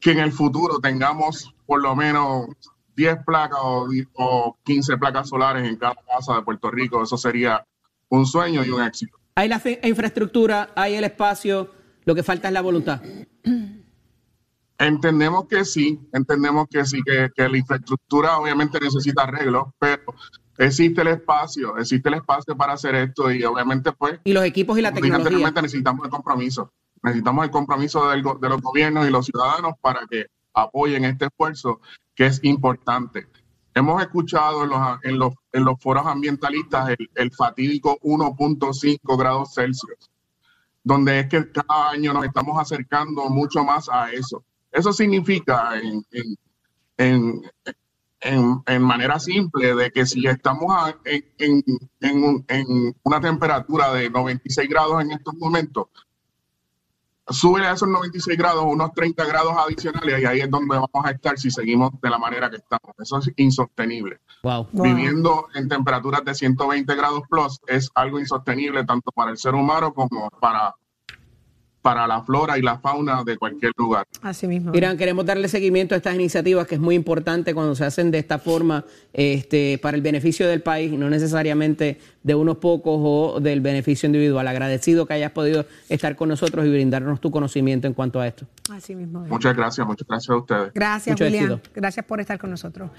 que 0.00 0.10
en 0.10 0.18
el 0.18 0.32
futuro 0.32 0.78
tengamos 0.78 1.54
por 1.66 1.80
lo 1.80 1.94
menos 1.94 2.46
10 2.96 3.24
placas 3.24 3.58
o, 3.62 4.56
15 4.64 4.96
placas 4.98 5.28
solares 5.28 5.68
en 5.68 5.76
cada 5.76 5.94
casa 5.94 6.34
de 6.34 6.42
Puerto 6.42 6.70
Rico, 6.70 7.02
eso 7.02 7.16
sería 7.16 7.64
un 8.08 8.26
sueño 8.26 8.64
y 8.64 8.70
un 8.70 8.82
éxito. 8.82 9.16
Hay 9.34 9.48
la 9.48 9.62
infraestructura, 9.84 10.70
hay 10.76 10.94
el 10.94 11.04
espacio, 11.04 11.70
lo 12.04 12.14
que 12.14 12.22
falta 12.22 12.48
es 12.48 12.54
la 12.54 12.60
voluntad. 12.60 13.00
Entendemos 14.78 15.46
que 15.46 15.64
sí, 15.64 16.00
entendemos 16.12 16.66
que 16.68 16.84
sí, 16.84 17.00
que, 17.02 17.30
que 17.34 17.48
la 17.48 17.56
infraestructura 17.56 18.36
obviamente 18.38 18.80
necesita 18.80 19.22
arreglos, 19.22 19.68
pero 19.78 20.02
existe 20.58 21.02
el 21.02 21.08
espacio, 21.08 21.76
existe 21.78 22.08
el 22.08 22.16
espacio 22.16 22.56
para 22.56 22.74
hacer 22.74 22.94
esto 22.94 23.30
y 23.30 23.44
obviamente 23.44 23.92
pues... 23.92 24.20
Y 24.24 24.32
los 24.32 24.44
equipos 24.44 24.78
y 24.78 24.82
la 24.82 24.92
tecnología. 24.92 25.50
necesitamos 25.50 26.04
el 26.04 26.10
compromiso, 26.10 26.72
necesitamos 27.02 27.44
el 27.44 27.50
compromiso 27.50 28.08
del, 28.08 28.22
de 28.22 28.48
los 28.48 28.60
gobiernos 28.60 29.06
y 29.06 29.10
los 29.10 29.26
ciudadanos 29.26 29.74
para 29.80 30.06
que 30.08 30.26
apoyen 30.54 31.04
este 31.04 31.26
esfuerzo 31.26 31.80
que 32.14 32.26
es 32.26 32.40
importante. 32.44 33.26
Hemos 33.74 34.02
escuchado 34.02 34.64
en 34.64 34.70
los, 34.70 34.98
en 35.02 35.18
los, 35.18 35.34
en 35.52 35.64
los 35.64 35.80
foros 35.80 36.06
ambientalistas 36.06 36.90
el, 36.90 37.10
el 37.14 37.32
fatídico 37.32 37.98
1.5 38.02 39.18
grados 39.18 39.54
Celsius, 39.54 40.10
donde 40.84 41.20
es 41.20 41.28
que 41.28 41.50
cada 41.50 41.90
año 41.90 42.12
nos 42.12 42.24
estamos 42.24 42.60
acercando 42.60 43.28
mucho 43.30 43.64
más 43.64 43.88
a 43.88 44.12
eso. 44.12 44.44
Eso 44.70 44.92
significa 44.92 45.78
en, 45.78 46.04
en, 46.12 46.36
en 46.98 47.42
en, 48.22 48.82
manera 48.82 49.18
simple 49.18 49.74
de 49.74 49.90
que 49.90 50.06
si 50.06 50.26
estamos 50.26 50.94
en, 51.04 51.64
en, 52.00 52.94
una 53.02 53.20
temperatura 53.20 53.92
de 53.92 54.10
96 54.10 54.68
grados 54.68 55.02
en 55.02 55.12
estos 55.12 55.34
momentos, 55.34 55.88
sube 57.28 57.66
a 57.66 57.72
esos 57.72 57.88
96 57.88 58.36
grados 58.36 58.64
unos 58.66 58.92
30 58.92 59.24
grados 59.24 59.54
adicionales 59.56 60.20
y 60.20 60.26
ahí 60.26 60.40
es 60.40 60.50
donde 60.50 60.76
vamos 60.76 61.04
a 61.06 61.10
estar 61.10 61.38
si 61.38 61.50
seguimos 61.50 61.92
de 62.00 62.10
la 62.10 62.18
manera 62.18 62.50
que 62.50 62.56
estamos. 62.56 62.94
Eso 62.98 63.18
es 63.18 63.30
insostenible. 63.36 64.20
Viviendo 64.72 65.48
en 65.54 65.68
temperaturas 65.68 66.24
de 66.24 66.34
120 66.34 66.94
grados 66.94 67.22
plus 67.28 67.60
es 67.66 67.90
algo 67.94 68.18
insostenible 68.18 68.84
tanto 68.84 69.10
para 69.12 69.30
el 69.30 69.38
ser 69.38 69.54
humano 69.54 69.94
como 69.94 70.28
para 70.40 70.74
para 71.82 72.06
la 72.06 72.22
flora 72.22 72.56
y 72.56 72.62
la 72.62 72.78
fauna 72.78 73.24
de 73.24 73.36
cualquier 73.36 73.72
lugar. 73.76 74.06
Así 74.22 74.46
mismo. 74.46 74.72
Irán, 74.74 74.96
queremos 74.96 75.26
darle 75.26 75.48
seguimiento 75.48 75.94
a 75.94 75.98
estas 75.98 76.14
iniciativas 76.14 76.66
que 76.66 76.76
es 76.76 76.80
muy 76.80 76.94
importante 76.94 77.54
cuando 77.54 77.74
se 77.74 77.84
hacen 77.84 78.10
de 78.12 78.18
esta 78.18 78.38
forma 78.38 78.84
este, 79.12 79.78
para 79.82 79.96
el 79.96 80.02
beneficio 80.02 80.48
del 80.48 80.62
país 80.62 80.92
y 80.92 80.96
no 80.96 81.10
necesariamente 81.10 81.98
de 82.22 82.34
unos 82.34 82.58
pocos 82.58 83.00
o 83.02 83.40
del 83.40 83.60
beneficio 83.60 84.06
individual. 84.06 84.46
Agradecido 84.46 85.06
que 85.06 85.14
hayas 85.14 85.32
podido 85.32 85.66
estar 85.88 86.14
con 86.14 86.28
nosotros 86.28 86.64
y 86.64 86.70
brindarnos 86.70 87.20
tu 87.20 87.30
conocimiento 87.30 87.88
en 87.88 87.94
cuanto 87.94 88.20
a 88.20 88.28
esto. 88.28 88.46
Así 88.70 88.94
mismo. 88.94 89.20
Muchas 89.26 89.56
gracias, 89.56 89.86
muchas 89.86 90.06
gracias 90.06 90.30
a 90.30 90.36
ustedes. 90.36 90.72
Gracias, 90.74 91.20
Mucho 91.20 91.60
Gracias 91.74 92.06
por 92.06 92.20
estar 92.20 92.38
con 92.38 92.50
nosotros. 92.50 92.90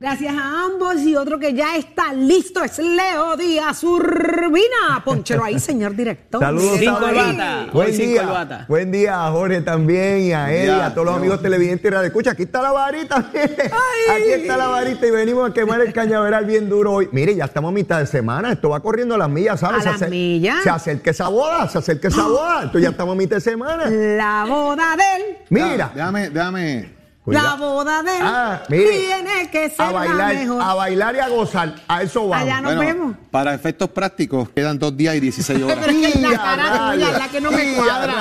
Gracias 0.00 0.32
a 0.32 0.64
ambos 0.66 1.00
y 1.02 1.16
otro 1.16 1.40
que 1.40 1.54
ya 1.54 1.74
está 1.74 2.12
listo 2.12 2.62
es 2.62 2.78
Leo 2.78 3.36
Díaz 3.36 3.82
Urbina. 3.82 5.02
Ponchero 5.04 5.42
ahí, 5.42 5.58
señor 5.58 5.96
director. 5.96 6.40
Saludos, 6.40 6.78
corbata. 6.78 7.66
Buen 7.72 7.88
Hoy 7.88 7.92
sin 7.92 8.10
día. 8.10 8.64
Buen 8.68 8.92
día 8.92 9.26
a 9.26 9.30
Jorge 9.32 9.60
también 9.62 10.20
y 10.20 10.32
a 10.32 10.44
Buen 10.44 10.54
él 10.54 10.68
y 10.68 10.70
a 10.70 10.90
todos 10.94 11.04
los 11.04 11.14
Leo. 11.14 11.16
amigos 11.16 11.42
televidentes 11.42 11.84
y 11.84 11.90
radio. 11.90 12.06
Escucha, 12.06 12.30
aquí 12.30 12.44
está 12.44 12.62
la 12.62 12.70
varita. 12.70 13.16
Aquí 13.28 14.30
está 14.34 14.56
la 14.56 14.68
varita 14.68 15.04
y 15.04 15.10
venimos 15.10 15.50
a 15.50 15.52
quemar 15.52 15.80
el 15.80 15.92
cañaveral 15.92 16.44
bien 16.44 16.68
duro 16.68 16.92
hoy. 16.92 17.08
Mire, 17.10 17.34
ya 17.34 17.46
estamos 17.46 17.70
a 17.70 17.72
mitad 17.72 17.98
de 17.98 18.06
semana. 18.06 18.52
Esto 18.52 18.68
va 18.68 18.78
corriendo 18.78 19.16
a 19.16 19.18
las 19.18 19.28
millas, 19.28 19.58
¿sabes? 19.58 19.84
¿A 19.84 19.94
Se 19.94 20.04
las 20.04 20.10
millas? 20.10 20.62
Se 20.62 20.70
acerca 20.70 21.10
esa 21.10 21.26
boda, 21.26 21.68
se 21.68 21.78
acerca 21.78 22.06
esa 22.06 22.22
boda. 22.22 22.62
Esto 22.66 22.78
ya 22.78 22.90
estamos 22.90 23.14
a 23.14 23.18
mitad 23.18 23.36
de 23.36 23.40
semana. 23.40 23.90
La 23.90 24.46
boda 24.48 24.94
del. 24.96 25.38
Mira. 25.50 25.90
Déjame, 25.92 26.30
déjame. 26.30 26.97
La 27.34 27.54
boda 27.56 28.02
del. 28.02 28.20
Ah, 28.22 28.62
mire. 28.68 28.90
Tiene 28.98 29.50
que 29.50 29.70
ser 29.70 29.80
A 29.86 29.90
bailar, 29.92 30.16
la 30.16 30.40
mejor. 30.40 30.62
a 30.62 30.74
bailar 30.74 31.14
y 31.16 31.18
a 31.20 31.28
gozar. 31.28 31.74
A 31.88 32.02
eso 32.02 32.28
vamos. 32.28 32.44
Allá 32.46 32.60
nos 32.60 32.76
Bueno, 32.76 32.92
vemos. 33.00 33.16
para 33.30 33.54
efectos 33.54 33.90
prácticos, 33.90 34.48
quedan 34.50 34.78
dos 34.78 34.96
días 34.96 35.14
y 35.16 35.20
16 35.20 35.62
horas. 35.62 35.78
Pero 35.80 35.92
es 35.98 36.12
que 36.12 36.18
la 36.20 36.30
cara 36.38 36.92
tuya 36.92 37.10
es 37.10 37.18
la 37.18 37.28
que 37.28 37.40
no 37.40 37.50
me 37.50 37.72
cuadra. 37.76 38.14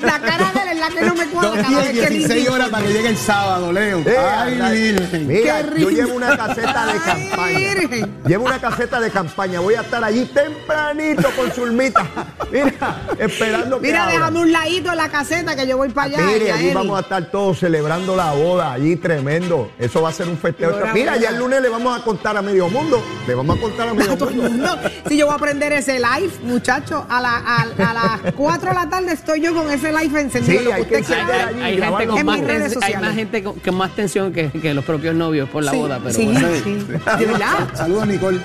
La 0.00 0.18
cara 0.20 0.52
de 0.52 0.53
él 0.53 0.53
la 0.88 0.94
que 1.00 1.06
no 1.06 1.14
me 1.14 1.26
cuadra. 1.26 1.48
Dos 1.50 1.56
cada 1.58 1.68
días 1.68 1.82
vez 1.82 1.90
y 1.90 2.00
que 2.00 2.06
16 2.10 2.34
dice- 2.40 2.50
horas 2.50 2.68
para 2.68 2.86
que 2.86 2.92
llegue 2.92 3.08
el 3.08 3.16
sábado, 3.16 3.72
Leo. 3.72 3.98
Eh, 4.00 4.16
Ay, 4.18 4.52
anda. 4.52 4.70
Virgen. 4.70 5.26
Mira, 5.26 5.62
Qué 5.74 5.80
yo 5.80 5.90
llevo 5.90 6.14
una 6.14 6.36
caseta 6.36 6.86
de 6.86 6.98
campaña. 7.00 7.58
Virgen. 7.58 8.14
Llevo 8.26 8.44
una 8.46 8.58
caseta 8.60 9.00
de 9.00 9.10
campaña. 9.10 9.60
Voy 9.60 9.74
a 9.74 9.80
estar 9.82 10.02
allí 10.04 10.24
tempranito 10.26 11.28
con 11.36 11.50
Zulmita. 11.50 12.06
Mira, 12.50 13.02
esperando 13.18 13.80
que 13.80 13.86
Mira, 13.88 14.06
déjame 14.06 14.40
un 14.40 14.52
ladito 14.52 14.90
en 14.90 14.96
la 14.96 15.08
caseta 15.08 15.56
que 15.56 15.66
yo 15.66 15.76
voy 15.76 15.88
para 15.90 16.06
allá. 16.08 16.26
Mire, 16.26 16.52
allí 16.52 16.66
Eli. 16.66 16.74
vamos 16.74 16.96
a 16.98 17.00
estar 17.02 17.30
todos 17.30 17.58
celebrando 17.58 18.16
la 18.16 18.32
boda, 18.32 18.72
allí 18.72 18.96
tremendo. 18.96 19.70
Eso 19.78 20.02
va 20.02 20.10
a 20.10 20.12
ser 20.12 20.28
un 20.28 20.38
festejo. 20.38 20.72
Ahora, 20.74 20.92
Mira, 20.94 21.16
ya 21.16 21.30
el 21.30 21.36
lunes 21.38 21.60
le 21.62 21.68
vamos 21.68 21.98
a 21.98 22.02
contar 22.04 22.36
a 22.36 22.42
medio 22.42 22.68
mundo. 22.68 23.02
Le 23.26 23.34
vamos 23.34 23.58
a 23.58 23.60
contar 23.60 23.88
a 23.88 23.94
medio 23.94 24.12
A 24.12 24.16
todo 24.18 24.28
el 24.30 24.36
mundo. 24.36 24.50
mundo. 24.76 24.90
Si 25.08 25.16
yo 25.16 25.26
voy 25.26 25.32
a 25.32 25.36
aprender 25.36 25.72
ese 25.72 25.98
live, 25.98 26.30
muchachos, 26.42 27.02
a, 27.08 27.20
la- 27.20 27.38
a- 27.38 27.90
a 27.90 27.94
las 28.22 28.32
4 28.34 28.68
de 28.70 28.74
la 28.74 28.88
tarde 28.88 29.12
estoy 29.12 29.40
yo 29.40 29.54
con 29.54 29.70
ese 29.70 29.92
live 29.92 30.20
encendido. 30.20 30.60
Sí, 30.73 30.73
hay 30.74 30.82
usted 30.82 30.96
que 30.98 31.02
quiera 31.04 31.20
encender 31.22 31.46
ver. 31.46 31.54
allí. 31.54 31.62
Hay 31.64 31.72
gente, 31.90 32.06
con 32.06 32.24
más 32.26 32.38
mis 32.38 32.46
redes 32.46 32.60
tens- 32.62 32.64
hay 32.64 32.72
sociales. 32.74 33.00
más 33.00 33.14
gente 33.14 33.42
con, 33.42 33.54
con 33.60 33.74
más 33.74 33.90
tensión 33.96 34.32
que, 34.32 34.50
que 34.50 34.74
los 34.74 34.84
propios 34.84 35.14
novios 35.14 35.48
por 35.48 35.62
la 35.64 35.70
Sí, 35.72 35.76
boda, 35.78 35.98
pero 36.02 36.14
sí, 36.14 36.24
bueno. 36.24 36.48
sí. 36.62 36.74
De 37.18 37.26
verdad. 37.26 37.68
Saludos, 37.74 38.06
Nicole. 38.06 38.40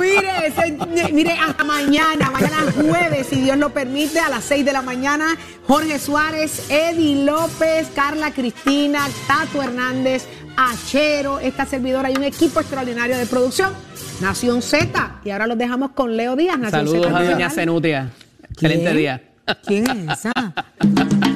Mire, 0.00 0.52
se- 0.54 1.12
mire, 1.12 1.32
hasta 1.32 1.64
mañana, 1.64 2.30
mañana 2.30 2.56
jueves, 2.74 3.26
si 3.28 3.40
Dios 3.40 3.56
lo 3.58 3.70
permite, 3.70 4.20
a 4.20 4.28
las 4.28 4.44
6 4.44 4.64
de 4.64 4.72
la 4.72 4.82
mañana, 4.82 5.36
Jorge 5.66 5.98
Suárez, 5.98 6.70
Eddie 6.70 7.24
López, 7.24 7.88
Carla 7.94 8.30
Cristina, 8.30 9.06
Tato 9.26 9.62
Hernández, 9.62 10.26
Achero, 10.56 11.38
esta 11.40 11.66
servidora 11.66 12.10
y 12.10 12.16
un 12.16 12.24
equipo 12.24 12.60
extraordinario 12.60 13.16
de 13.16 13.26
producción. 13.26 13.72
Nación 14.20 14.62
Z. 14.62 15.20
Y 15.24 15.30
ahora 15.30 15.46
los 15.46 15.58
dejamos 15.58 15.92
con 15.92 16.16
Leo 16.16 16.34
Díaz, 16.36 16.58
Nación 16.58 16.86
Saludos 16.88 17.06
Z 17.06 17.18
a 17.18 17.24
Doña. 17.24 17.50
Cenutia. 17.50 18.10
Excelente 18.50 18.92
día. 18.94 19.22
¿Quién 19.64 20.10
es 20.10 20.26
esa? 20.26 21.27